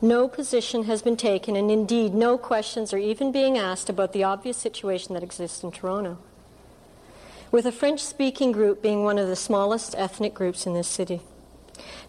no 0.00 0.26
position 0.26 0.84
has 0.84 1.02
been 1.02 1.16
taken, 1.16 1.54
and 1.54 1.70
indeed, 1.70 2.14
no 2.14 2.38
questions 2.38 2.94
are 2.94 2.98
even 2.98 3.30
being 3.30 3.58
asked 3.58 3.90
about 3.90 4.14
the 4.14 4.24
obvious 4.24 4.56
situation 4.56 5.12
that 5.12 5.22
exists 5.22 5.62
in 5.62 5.70
Toronto. 5.70 6.16
With 7.52 7.66
a 7.66 7.72
French 7.72 8.00
speaking 8.00 8.52
group 8.52 8.80
being 8.80 9.04
one 9.04 9.18
of 9.18 9.28
the 9.28 9.36
smallest 9.36 9.94
ethnic 9.98 10.32
groups 10.32 10.66
in 10.66 10.72
this 10.72 10.88
city. 10.88 11.20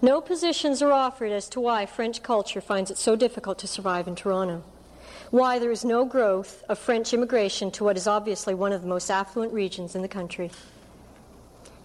No 0.01 0.21
positions 0.21 0.81
are 0.81 0.93
offered 0.93 1.31
as 1.31 1.49
to 1.49 1.59
why 1.59 1.85
French 1.85 2.23
culture 2.23 2.61
finds 2.61 2.89
it 2.89 2.97
so 2.97 3.17
difficult 3.17 3.59
to 3.59 3.67
survive 3.67 4.07
in 4.07 4.15
Toronto 4.15 4.63
why 5.31 5.57
there 5.57 5.71
is 5.71 5.85
no 5.85 6.05
growth 6.05 6.63
of 6.67 6.77
French 6.77 7.13
immigration 7.13 7.71
to 7.71 7.83
what 7.85 7.97
is 7.97 8.05
obviously 8.05 8.53
one 8.53 8.73
of 8.73 8.81
the 8.81 8.87
most 8.87 9.09
affluent 9.09 9.53
regions 9.53 9.95
in 9.95 10.01
the 10.01 10.07
country. 10.07 10.51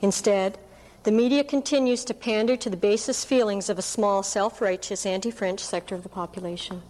Instead, 0.02 0.58
the 1.04 1.12
media 1.12 1.44
continues 1.44 2.04
to 2.04 2.12
pander 2.12 2.56
to 2.56 2.68
the 2.68 2.76
basest 2.76 3.26
feelings 3.28 3.70
of 3.70 3.78
a 3.78 3.82
small, 3.82 4.24
self-righteous, 4.24 5.06
anti-French 5.06 5.60
sector 5.60 5.94
of 5.94 6.02
the 6.02 6.08
population. 6.08 6.82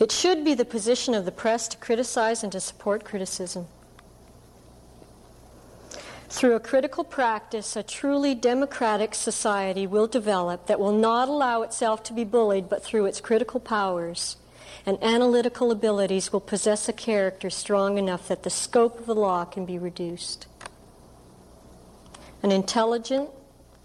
It 0.00 0.10
should 0.10 0.44
be 0.44 0.54
the 0.54 0.64
position 0.64 1.14
of 1.14 1.24
the 1.24 1.32
press 1.32 1.68
to 1.68 1.76
criticize 1.76 2.42
and 2.42 2.50
to 2.52 2.60
support 2.60 3.04
criticism. 3.04 3.68
Through 6.28 6.56
a 6.56 6.60
critical 6.60 7.04
practice, 7.04 7.76
a 7.76 7.82
truly 7.82 8.34
democratic 8.34 9.14
society 9.14 9.86
will 9.86 10.06
develop 10.06 10.66
that 10.66 10.80
will 10.80 10.92
not 10.92 11.28
allow 11.28 11.62
itself 11.62 12.02
to 12.04 12.12
be 12.12 12.24
bullied, 12.24 12.68
but 12.68 12.82
through 12.82 13.06
its 13.06 13.20
critical 13.20 13.60
powers 13.60 14.36
and 14.84 15.02
analytical 15.02 15.70
abilities 15.70 16.32
will 16.32 16.40
possess 16.40 16.88
a 16.88 16.92
character 16.92 17.50
strong 17.50 17.98
enough 17.98 18.28
that 18.28 18.44
the 18.44 18.50
scope 18.50 19.00
of 19.00 19.06
the 19.06 19.14
law 19.14 19.44
can 19.44 19.64
be 19.64 19.78
reduced. 19.78 20.46
An 22.42 22.52
intelligent, 22.52 23.28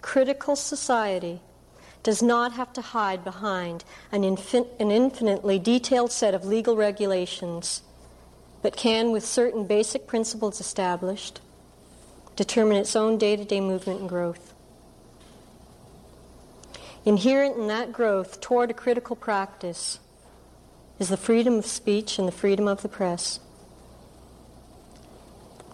critical 0.02 0.56
society 0.56 1.42
does 2.04 2.22
not 2.22 2.54
have 2.54 2.74
to 2.74 2.82
hide 2.82 3.24
behind 3.24 3.84
an, 4.12 4.22
infin- 4.22 4.68
an 4.80 4.92
infinitely 4.92 5.58
detailed 5.58 6.12
set 6.12 6.34
of 6.34 6.46
legal 6.46 6.76
regulations, 6.76 7.82
but 8.62 8.76
can, 8.76 9.12
with 9.12 9.26
certain 9.26 9.66
basic 9.66 10.06
principles 10.06 10.60
established, 10.60 11.42
determine 12.36 12.78
its 12.78 12.96
own 12.96 13.18
day 13.18 13.36
to 13.36 13.46
day 13.46 13.62
movement 13.62 14.02
and 14.02 14.10
growth. 14.10 14.54
Inherent 17.04 17.58
in 17.58 17.68
that 17.68 17.92
growth 17.92 18.42
toward 18.42 18.70
a 18.70 18.76
critical 18.76 19.16
practice 19.16 20.00
is 21.00 21.10
the 21.10 21.18
freedom 21.18 21.56
of 21.56 21.66
speech 21.66 22.20
and 22.20 22.28
the 22.28 22.32
freedom 22.32 22.68
of 22.68 22.84
the 22.84 22.90
press. 22.90 23.40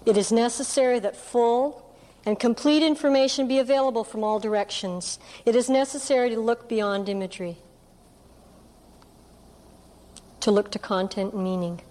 It 0.05 0.15
is 0.15 0.31
necessary 0.31 0.99
that 0.99 1.17
full 1.17 1.83
and 2.25 2.39
complete 2.39 2.81
information 2.81 3.47
be 3.47 3.59
available 3.59 4.05
from 4.05 4.23
all 4.23 4.39
directions. 4.39 5.19
It 5.45 5.53
is 5.53 5.69
necessary 5.69 6.29
to 6.29 6.39
look 6.39 6.69
beyond 6.69 7.09
imagery, 7.09 7.57
to 10.39 10.51
look 10.51 10.71
to 10.71 10.79
content 10.79 11.33
and 11.33 11.43
meaning. 11.43 11.81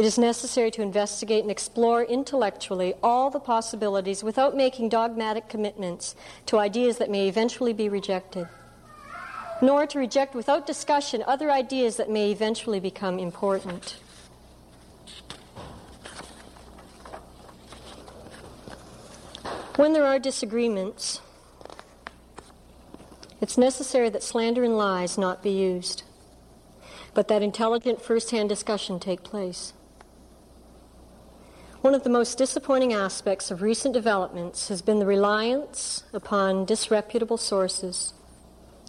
It 0.00 0.06
is 0.06 0.16
necessary 0.16 0.70
to 0.70 0.80
investigate 0.80 1.42
and 1.42 1.50
explore 1.50 2.02
intellectually 2.02 2.94
all 3.02 3.28
the 3.28 3.38
possibilities 3.38 4.24
without 4.24 4.56
making 4.56 4.88
dogmatic 4.88 5.46
commitments 5.46 6.16
to 6.46 6.58
ideas 6.58 6.96
that 6.96 7.10
may 7.10 7.28
eventually 7.28 7.74
be 7.74 7.86
rejected 7.90 8.48
nor 9.60 9.86
to 9.86 9.98
reject 9.98 10.34
without 10.34 10.66
discussion 10.66 11.22
other 11.26 11.50
ideas 11.50 11.98
that 11.98 12.08
may 12.08 12.30
eventually 12.30 12.80
become 12.80 13.18
important. 13.18 13.98
When 19.76 19.92
there 19.92 20.06
are 20.06 20.18
disagreements, 20.18 21.20
it's 23.42 23.58
necessary 23.58 24.08
that 24.08 24.22
slander 24.22 24.64
and 24.64 24.78
lies 24.78 25.18
not 25.18 25.42
be 25.42 25.50
used, 25.50 26.04
but 27.12 27.28
that 27.28 27.42
intelligent 27.42 28.00
first 28.00 28.30
hand 28.30 28.48
discussion 28.48 28.98
take 28.98 29.22
place. 29.22 29.74
One 31.80 31.94
of 31.94 32.04
the 32.04 32.10
most 32.10 32.36
disappointing 32.36 32.92
aspects 32.92 33.50
of 33.50 33.62
recent 33.62 33.94
developments 33.94 34.68
has 34.68 34.82
been 34.82 34.98
the 34.98 35.06
reliance 35.06 36.02
upon 36.12 36.66
disreputable 36.66 37.38
sources 37.38 38.12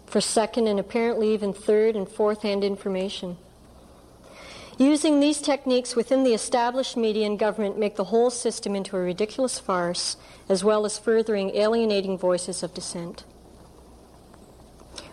for 0.04 0.20
second 0.20 0.66
and 0.66 0.78
apparently 0.78 1.32
even 1.32 1.54
third 1.54 1.96
and 1.96 2.06
fourth 2.06 2.42
hand 2.42 2.62
information. 2.62 3.38
Using 4.76 5.20
these 5.20 5.40
techniques 5.40 5.96
within 5.96 6.22
the 6.22 6.34
established 6.34 6.94
media 6.98 7.26
and 7.26 7.38
government 7.38 7.78
make 7.78 7.96
the 7.96 8.04
whole 8.04 8.28
system 8.28 8.76
into 8.76 8.94
a 8.94 9.00
ridiculous 9.00 9.58
farce, 9.58 10.18
as 10.50 10.62
well 10.62 10.84
as 10.84 10.98
furthering 10.98 11.56
alienating 11.56 12.18
voices 12.18 12.62
of 12.62 12.74
dissent. 12.74 13.24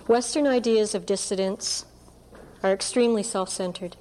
Western 0.05 0.47
ideas 0.47 0.93
of 0.93 1.05
dissidence 1.05 1.85
are 2.61 2.73
extremely 2.73 3.23
self 3.23 3.47
centered, 3.47 3.95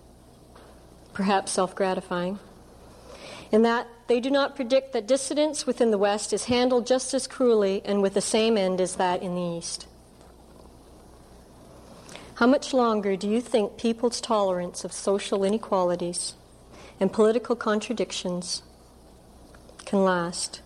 perhaps 1.13 1.53
self 1.53 1.77
gratifying, 1.77 2.41
in 3.51 3.63
that 3.63 3.87
they 4.07 4.21
do 4.21 4.31
not 4.31 4.57
predict 4.57 4.93
that 4.93 5.07
dissidence 5.07 5.67
within 5.67 5.91
the 5.91 5.99
West 5.99 6.33
is 6.33 6.45
handled 6.45 6.87
just 6.87 7.15
as 7.15 7.27
cruelly 7.27 7.83
and 7.85 8.03
with 8.03 8.15
the 8.15 8.21
same 8.21 8.57
end 8.57 8.81
as 8.81 8.97
that 8.97 9.23
in 9.23 9.35
the 9.35 9.59
East. 9.59 9.87
How 12.35 12.47
much 12.47 12.73
longer 12.73 13.17
do 13.17 13.29
you 13.29 13.41
think 13.41 13.77
people's 13.77 14.21
tolerance 14.21 14.85
of 14.85 14.93
social 14.93 15.43
inequalities 15.43 16.35
and 17.01 17.13
political 17.13 17.57
contradictions 17.57 18.63
can 19.85 20.05
last 20.05 20.61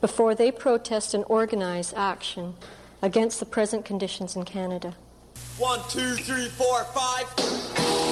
before 0.00 0.34
they 0.34 0.52
protest 0.52 1.14
and 1.14 1.24
organize 1.28 1.92
action 1.94 2.54
against 3.02 3.40
the 3.40 3.46
present 3.46 3.84
conditions 3.84 4.36
in 4.36 4.44
Canada? 4.44 4.94
One, 5.58 5.80
two, 5.88 6.14
three, 6.14 6.48
four, 6.48 6.84
five. 6.84 8.03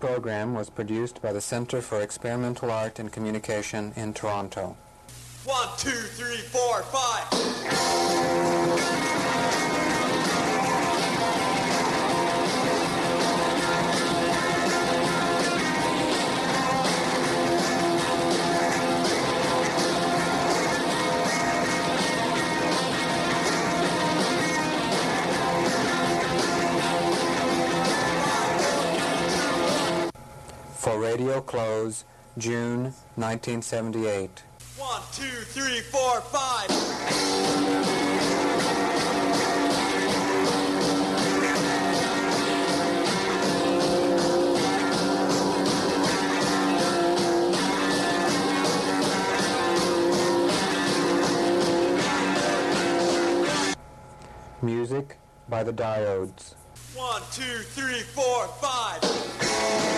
Program 0.00 0.54
was 0.54 0.70
produced 0.70 1.20
by 1.20 1.32
the 1.32 1.40
Center 1.40 1.80
for 1.80 2.00
Experimental 2.00 2.70
Art 2.70 3.00
and 3.00 3.10
Communication 3.10 3.92
in 3.96 4.14
Toronto. 4.14 4.76
One, 5.44 5.68
two, 5.76 5.90
three, 5.90 6.36
four, 6.36 6.82
five. 6.84 7.26
For 30.78 30.96
Radio 31.00 31.40
Close, 31.40 32.04
June 32.38 32.94
1978. 33.16 34.44
One, 34.76 35.02
two, 35.12 35.24
three, 35.24 35.80
four, 35.80 36.20
five. 36.20 36.68
Music 54.62 55.18
by 55.48 55.64
the 55.64 55.72
Diodes. 55.72 56.54
One, 56.94 57.22
two, 57.32 57.42
three, 57.42 58.02
four, 58.02 58.46
five. 58.60 59.97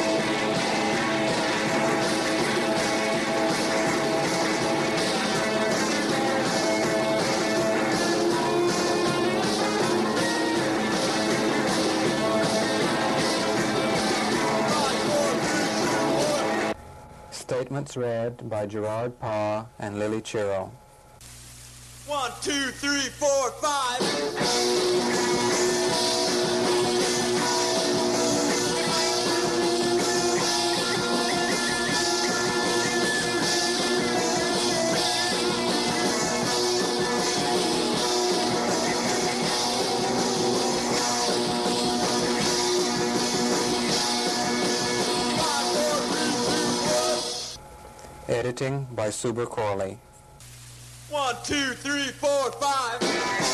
Statements 17.50 17.96
read 17.96 18.48
by 18.48 18.64
Gerard 18.64 19.18
Parr 19.18 19.66
and 19.80 19.98
Lily 19.98 20.22
Chiro. 20.22 20.70
One, 22.06 22.30
two, 22.40 22.70
three, 22.70 23.10
four, 23.18 23.50
five. 23.60 25.69
Editing 48.40 48.86
by 48.92 49.08
Suber 49.08 49.46
Crawley. 49.46 49.98
One, 51.10 51.36
two, 51.44 51.74
three, 51.74 52.06
four, 52.06 52.50
five. 52.52 53.49